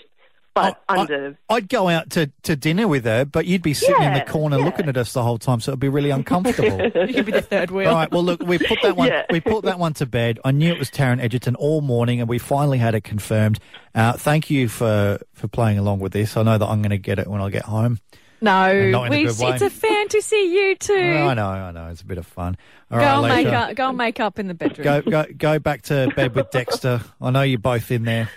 but 0.54 0.82
I- 0.88 0.98
under 0.98 1.36
I'd 1.48 1.68
go 1.68 1.88
out 1.88 2.10
to, 2.10 2.30
to 2.44 2.56
dinner 2.56 2.88
with 2.88 3.04
her, 3.04 3.24
but 3.24 3.46
you'd 3.46 3.62
be 3.62 3.74
sitting 3.74 4.02
in 4.02 4.14
the 4.14 4.20
corner 4.22 4.58
yeah. 4.58 4.64
looking 4.64 4.88
at 4.88 4.96
us 4.96 5.12
the 5.12 5.22
whole 5.22 5.38
time, 5.38 5.60
so 5.60 5.72
it'd 5.72 5.80
be 5.80 5.88
really 5.88 6.10
uncomfortable. 6.10 6.90
You 7.04 7.12
could 7.12 7.26
be 7.26 7.32
the 7.32 7.42
third 7.42 7.70
wheel. 7.70 7.88
All 7.88 7.94
right. 7.94 8.10
Well, 8.10 8.24
look, 8.24 8.40
we 8.42 8.58
put 8.58 8.78
that 8.82 8.96
one. 8.96 9.08
Yeah. 9.08 9.24
We 9.30 9.40
put 9.40 9.64
that 9.64 9.78
one 9.78 9.94
to 9.94 10.06
bed. 10.06 10.38
I 10.44 10.52
knew 10.52 10.72
it 10.72 10.78
was 10.78 10.90
Taron 10.90 11.20
Egerton 11.20 11.54
all 11.56 11.80
morning, 11.80 12.20
and 12.20 12.28
we 12.28 12.38
finally 12.38 12.78
had 12.78 12.94
it 12.94 13.02
confirmed. 13.02 13.58
Uh, 13.94 14.12
thank 14.14 14.50
you 14.50 14.68
for 14.68 15.18
for 15.34 15.48
playing 15.48 15.78
along 15.78 15.98
with 15.98 16.12
this. 16.12 16.36
I 16.36 16.42
know 16.42 16.56
that 16.56 16.66
I'm 16.66 16.80
going 16.80 16.90
to 16.90 16.98
get 16.98 17.18
it 17.18 17.26
when 17.26 17.40
I 17.40 17.50
get 17.50 17.64
home. 17.64 17.98
No, 18.40 18.70
a 18.70 19.08
we, 19.08 19.26
it's 19.26 19.40
a 19.40 19.70
fantasy, 19.70 20.36
you 20.36 20.76
two. 20.76 20.94
I 20.94 21.32
know. 21.34 21.48
I 21.48 21.70
know. 21.72 21.88
It's 21.88 22.02
a 22.02 22.06
bit 22.06 22.18
of 22.18 22.26
fun. 22.26 22.56
All 22.90 22.98
go 22.98 23.04
right, 23.04 23.44
make 23.44 23.52
up. 23.52 23.74
Go 23.74 23.92
make 23.92 24.20
up 24.20 24.38
in 24.38 24.48
the 24.48 24.54
bedroom. 24.54 24.84
Go 24.84 25.02
go 25.02 25.24
go 25.36 25.58
back 25.58 25.82
to 25.82 26.12
bed 26.14 26.34
with 26.34 26.50
Dexter. 26.50 27.00
I 27.20 27.30
know 27.30 27.42
you're 27.42 27.58
both 27.58 27.90
in 27.90 28.04
there. 28.04 28.28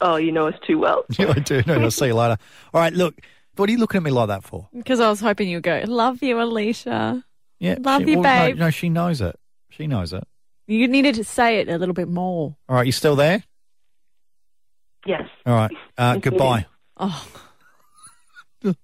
Oh, 0.00 0.16
you 0.16 0.32
know 0.32 0.48
us 0.48 0.54
too 0.66 0.78
well. 0.78 1.04
Yeah, 1.18 1.32
I 1.34 1.40
do. 1.40 1.62
No, 1.66 1.74
I'll 1.80 1.90
see 1.90 2.06
you 2.06 2.14
later. 2.14 2.36
All 2.74 2.80
right. 2.80 2.92
Look, 2.92 3.20
what 3.56 3.68
are 3.68 3.72
you 3.72 3.78
looking 3.78 3.98
at 3.98 4.02
me 4.04 4.10
like 4.10 4.28
that 4.28 4.44
for? 4.44 4.68
Because 4.76 5.00
I 5.00 5.08
was 5.08 5.20
hoping 5.20 5.48
you'd 5.48 5.62
go. 5.62 5.82
Love 5.86 6.22
you, 6.22 6.40
Alicia. 6.40 7.24
Yeah, 7.58 7.76
Love 7.80 8.02
she- 8.02 8.10
you, 8.10 8.18
well, 8.20 8.22
no- 8.40 8.46
babe. 8.48 8.58
No, 8.58 8.70
she 8.70 8.88
knows 8.88 9.20
it. 9.20 9.38
She 9.70 9.86
knows 9.86 10.12
it. 10.12 10.24
You 10.66 10.88
needed 10.88 11.14
to 11.16 11.24
say 11.24 11.60
it 11.60 11.68
a 11.68 11.78
little 11.78 11.94
bit 11.94 12.08
more. 12.08 12.56
All 12.68 12.76
right, 12.76 12.86
you 12.86 12.92
still 12.92 13.14
there? 13.16 13.44
Yes. 15.06 15.28
All 15.46 15.54
right. 15.54 15.70
Uh, 15.96 16.16
goodbye. 16.16 16.66
Oh. 16.96 17.26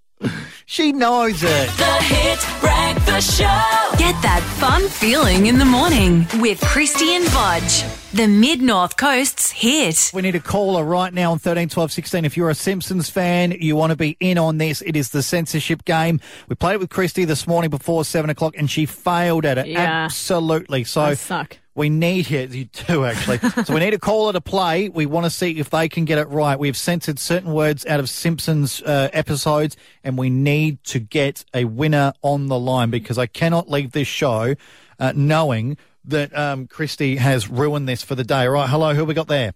She 0.67 0.93
knows 0.93 1.43
it. 1.43 1.69
The 1.77 1.85
Hit 2.05 2.61
Breakfast 2.61 3.39
Show. 3.41 3.82
Get 3.99 4.21
that 4.23 4.43
fun 4.59 4.89
feeling 4.89 5.47
in 5.47 5.59
the 5.59 5.65
morning 5.65 6.27
with 6.41 6.61
Krysti 6.61 7.09
and 7.09 7.25
Bodge. 7.27 7.85
The 8.13 8.27
Mid 8.27 8.61
North 8.61 8.97
Coast's 8.97 9.51
hit. 9.51 10.11
We 10.13 10.23
need 10.23 10.35
a 10.35 10.41
caller 10.41 10.83
right 10.83 11.13
now 11.13 11.33
on 11.33 11.39
13, 11.39 11.69
12, 11.69 11.93
16. 11.93 12.25
If 12.25 12.37
you're 12.37 12.51
a 12.51 12.55
Simpsons 12.55 13.11
fan, 13.11 13.53
you 13.53 13.77
want 13.77 13.91
to 13.91 13.97
be 13.97 14.17
in 14.19 14.39
on 14.39 14.59
this. 14.59 14.83
It 14.83 14.97
is 14.97 15.11
the 15.11 15.23
censorship 15.23 15.85
game. 15.85 16.21
We 16.49 16.57
played 16.57 16.75
it 16.75 16.81
with 16.81 16.91
Krysti 16.91 17.27
this 17.27 17.47
morning 17.47 17.71
before 17.71 18.05
7 18.05 18.29
o'clock 18.31 18.55
and 18.57 18.71
she 18.71 18.87
failed 18.87 19.45
at 19.45 19.59
it. 19.59 19.67
Yeah. 19.67 19.81
Absolutely. 19.81 20.85
So 20.85 21.03
I 21.03 21.15
suck. 21.15 21.59
We 21.75 21.89
need 21.89 22.29
you, 22.29 22.41
you 22.41 22.65
do 22.67 23.05
actually. 23.05 23.39
so 23.65 23.73
we 23.73 23.81
need 23.81 23.95
a 23.95 23.99
caller 23.99 24.33
to 24.35 24.41
play. 24.41 24.89
We 24.89 25.07
want 25.07 25.25
to 25.25 25.31
see 25.31 25.59
if 25.59 25.71
they 25.71 25.89
can 25.89 26.05
get 26.05 26.19
it 26.19 26.29
right. 26.29 26.59
We've 26.59 26.77
censored 26.77 27.19
certain 27.19 27.53
words 27.53 27.87
out 27.87 27.99
of 27.99 28.11
Simpsons 28.11 28.83
uh, 28.83 29.09
episodes 29.13 29.77
and 30.05 30.19
we 30.19 30.29
need 30.29 30.85
to 30.85 30.99
get 30.99 31.45
a 31.55 31.65
winner 31.65 32.13
on 32.21 32.49
the 32.49 32.59
line 32.59 32.91
because 32.91 33.17
I 33.17 33.27
cannot 33.27 33.71
leave 33.71 33.93
this 33.93 34.09
show 34.09 34.55
uh, 34.99 35.13
knowing 35.17 35.79
that 36.05 36.37
um, 36.37 36.67
Krysti 36.67 37.17
has 37.17 37.49
ruined 37.49 37.89
this 37.89 38.03
for 38.03 38.15
the 38.15 38.25
day. 38.25 38.47
Right. 38.47 38.69
Hello. 38.69 38.95
Who 38.95 39.05
we 39.05 39.15
got 39.15 39.29
there? 39.29 39.53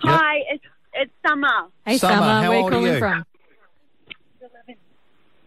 Hi, 0.00 0.38
it's 0.50 0.64
it's 0.94 1.12
Summer. 1.26 1.68
Hey, 1.84 1.98
Summer, 1.98 2.14
Summer, 2.14 2.26
how 2.26 2.50
where 2.50 2.58
old 2.58 2.72
you 2.72 2.78
are 2.78 2.80
calling 2.80 2.92
you? 2.92 2.98
from? 2.98 3.24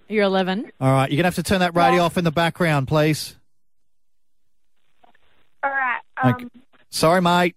You're 0.07 0.23
11. 0.23 0.71
All 0.81 0.91
right. 0.91 1.09
You're 1.09 1.17
going 1.17 1.23
to 1.23 1.27
have 1.27 1.35
to 1.35 1.43
turn 1.43 1.59
that 1.59 1.75
radio 1.75 2.01
off 2.01 2.17
in 2.17 2.23
the 2.23 2.31
background, 2.31 2.87
please. 2.87 3.38
All 6.23 6.31
right. 6.31 6.41
Um, 6.41 6.45
Okay. 6.45 6.59
Sorry, 6.91 7.21
mate. 7.21 7.55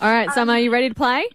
All 0.00 0.10
right, 0.10 0.30
Summer, 0.32 0.54
are 0.54 0.58
you 0.60 0.70
ready 0.70 0.88
to 0.90 0.94
play? 0.94 1.26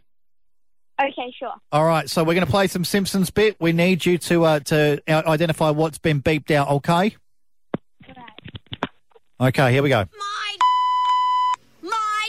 Okay, 1.01 1.33
sure. 1.37 1.53
All 1.71 1.85
right. 1.85 2.07
So 2.09 2.23
we're 2.23 2.35
going 2.35 2.45
to 2.45 2.51
play 2.51 2.67
some 2.67 2.85
Simpsons 2.85 3.31
bit. 3.31 3.55
We 3.59 3.71
need 3.73 4.05
you 4.05 4.17
to 4.19 4.43
uh, 4.45 4.59
to 4.61 5.01
identify 5.07 5.71
what's 5.71 5.97
been 5.97 6.21
beeped 6.21 6.51
out. 6.51 6.69
Okay. 6.69 7.15
Okay. 9.39 9.71
Here 9.73 9.81
we 9.81 9.89
go. 9.89 10.03
My, 10.17 10.55
my, 11.81 12.27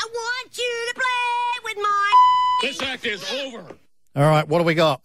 I 0.00 0.06
want 0.12 0.58
you 0.58 0.86
to 0.88 0.94
play 0.94 1.64
with 1.64 1.76
my. 1.82 2.12
This 2.62 2.82
act 2.82 3.06
is 3.06 3.32
over. 3.32 3.64
All 4.16 4.22
right. 4.28 4.46
What 4.46 4.58
do 4.58 4.64
we 4.64 4.74
got? 4.74 5.00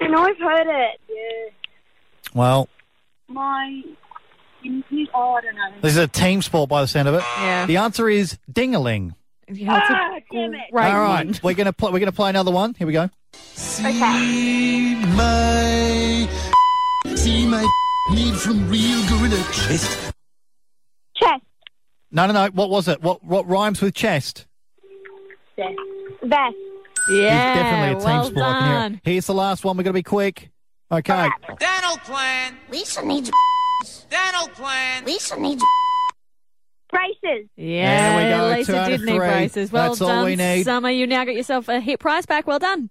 I 0.00 0.06
know 0.06 0.22
I've 0.22 0.38
heard 0.38 0.66
it. 0.66 1.00
Yeah. 1.08 1.50
Well, 2.34 2.68
My. 3.28 3.82
Oh, 5.14 5.34
I 5.34 5.40
don't 5.40 5.54
know. 5.54 5.80
this 5.82 5.92
is 5.92 5.98
a 5.98 6.08
team 6.08 6.42
sport 6.42 6.68
by 6.68 6.80
the 6.82 6.88
sound 6.88 7.08
of 7.08 7.14
it. 7.14 7.22
Yeah. 7.38 7.66
The 7.66 7.76
answer 7.78 8.08
is 8.08 8.38
dingaling. 8.52 9.14
Yeah, 9.50 9.78
it's 9.78 9.90
a 9.90 9.94
Ah, 9.94 10.18
damn 10.30 10.52
it. 10.54 10.60
great 10.72 10.84
All 10.92 11.08
one. 11.08 11.34
We're 11.42 11.54
gonna 11.54 11.72
play. 11.72 11.90
We're 11.92 12.00
gonna 12.00 12.12
play 12.12 12.28
another 12.30 12.50
one. 12.50 12.74
Here 12.74 12.86
we 12.86 12.92
go. 12.92 13.08
See 13.32 13.82
my, 15.14 16.28
see 17.14 17.46
my 17.46 17.66
made 18.12 18.34
from 18.34 18.68
real 18.68 19.00
gorilla 19.08 19.42
chest. 19.52 20.12
Chest. 21.14 21.42
No, 22.10 22.26
no, 22.26 22.32
no. 22.32 22.48
What 22.48 22.68
was 22.68 22.88
it? 22.88 23.00
What 23.02 23.24
what 23.24 23.48
rhymes 23.48 23.80
with 23.80 23.94
chest? 23.94 24.46
chest? 25.56 25.74
Vest. 26.24 26.56
Yeah, 27.10 27.52
it's 27.52 27.60
definitely 27.60 27.90
a 27.90 27.94
team 28.00 28.04
well 28.18 28.24
sport. 28.24 28.44
I 28.44 28.52
can 28.52 28.62
hear 28.68 28.72
it. 28.76 28.80
done. 28.80 29.00
Here's 29.04 29.26
the 29.26 29.34
last 29.34 29.64
one. 29.64 29.76
We're 29.76 29.82
gonna 29.84 29.92
be 29.94 30.02
quick. 30.02 30.50
Okay. 30.90 31.28
Dental 31.58 31.96
plan. 32.04 32.56
Lisa 32.70 33.04
needs. 33.04 33.30
Dental 34.10 34.48
plan. 34.48 35.04
Lisa 35.04 35.38
needs. 35.38 35.62
Braces. 36.90 37.48
Yeah, 37.56 38.16
There 38.16 38.16
we 38.16 38.30
go, 38.34 38.54
two 38.54 38.58
Lisa 38.72 38.78
out 38.78 38.88
did 38.88 38.94
of 39.00 39.06
need 39.06 39.12
three. 39.12 39.18
braces. 39.18 39.70
Well 39.72 39.88
That's 39.90 40.00
all 40.00 40.24
we 40.24 40.36
need. 40.36 40.64
Summer. 40.64 40.90
You 40.90 41.06
now 41.06 41.24
got 41.26 41.34
yourself 41.34 41.68
a 41.68 41.80
hit 41.80 42.00
prize 42.00 42.24
back. 42.24 42.46
Well 42.46 42.58
done. 42.58 42.88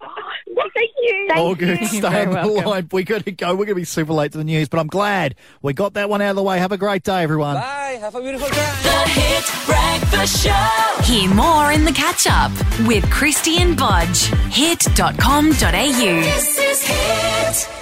Well, 0.50 0.66
thank 0.74 0.90
you. 1.00 1.26
Thank 1.28 1.38
All 1.40 1.54
good. 1.54 1.78
you. 1.80 1.86
Stay 1.86 1.98
You're 1.98 2.38
on 2.38 2.46
the 2.48 2.62
line. 2.62 2.88
We 2.90 3.04
got 3.04 3.24
to 3.26 3.30
go. 3.30 3.50
We're 3.50 3.66
going 3.66 3.68
to 3.68 3.74
be 3.76 3.84
super 3.84 4.12
late 4.12 4.32
to 4.32 4.38
the 4.38 4.44
news, 4.44 4.68
but 4.68 4.80
I'm 4.80 4.86
glad 4.88 5.36
we 5.62 5.72
got 5.72 5.94
that 5.94 6.08
one 6.10 6.20
out 6.20 6.30
of 6.30 6.36
the 6.36 6.42
way. 6.42 6.58
Have 6.58 6.72
a 6.72 6.78
great 6.78 7.04
day, 7.04 7.22
everyone. 7.22 7.54
Bye. 7.54 7.98
Have 8.00 8.14
a 8.14 8.20
beautiful 8.20 8.48
day. 8.48 8.54
The 8.82 9.10
Hit 9.10 9.66
Breakfast 9.66 10.42
Show. 10.44 11.02
Hear 11.04 11.32
more 11.32 11.70
in 11.70 11.84
the 11.84 11.92
catch 11.92 12.26
up 12.26 12.50
with 12.88 13.04
Krysti 13.04 13.58
and 13.60 13.76
Bodge. 13.76 14.34
Hit.com.au. 14.52 15.52
This 15.52 16.58
is 16.58 16.82
Hit. 16.82 17.77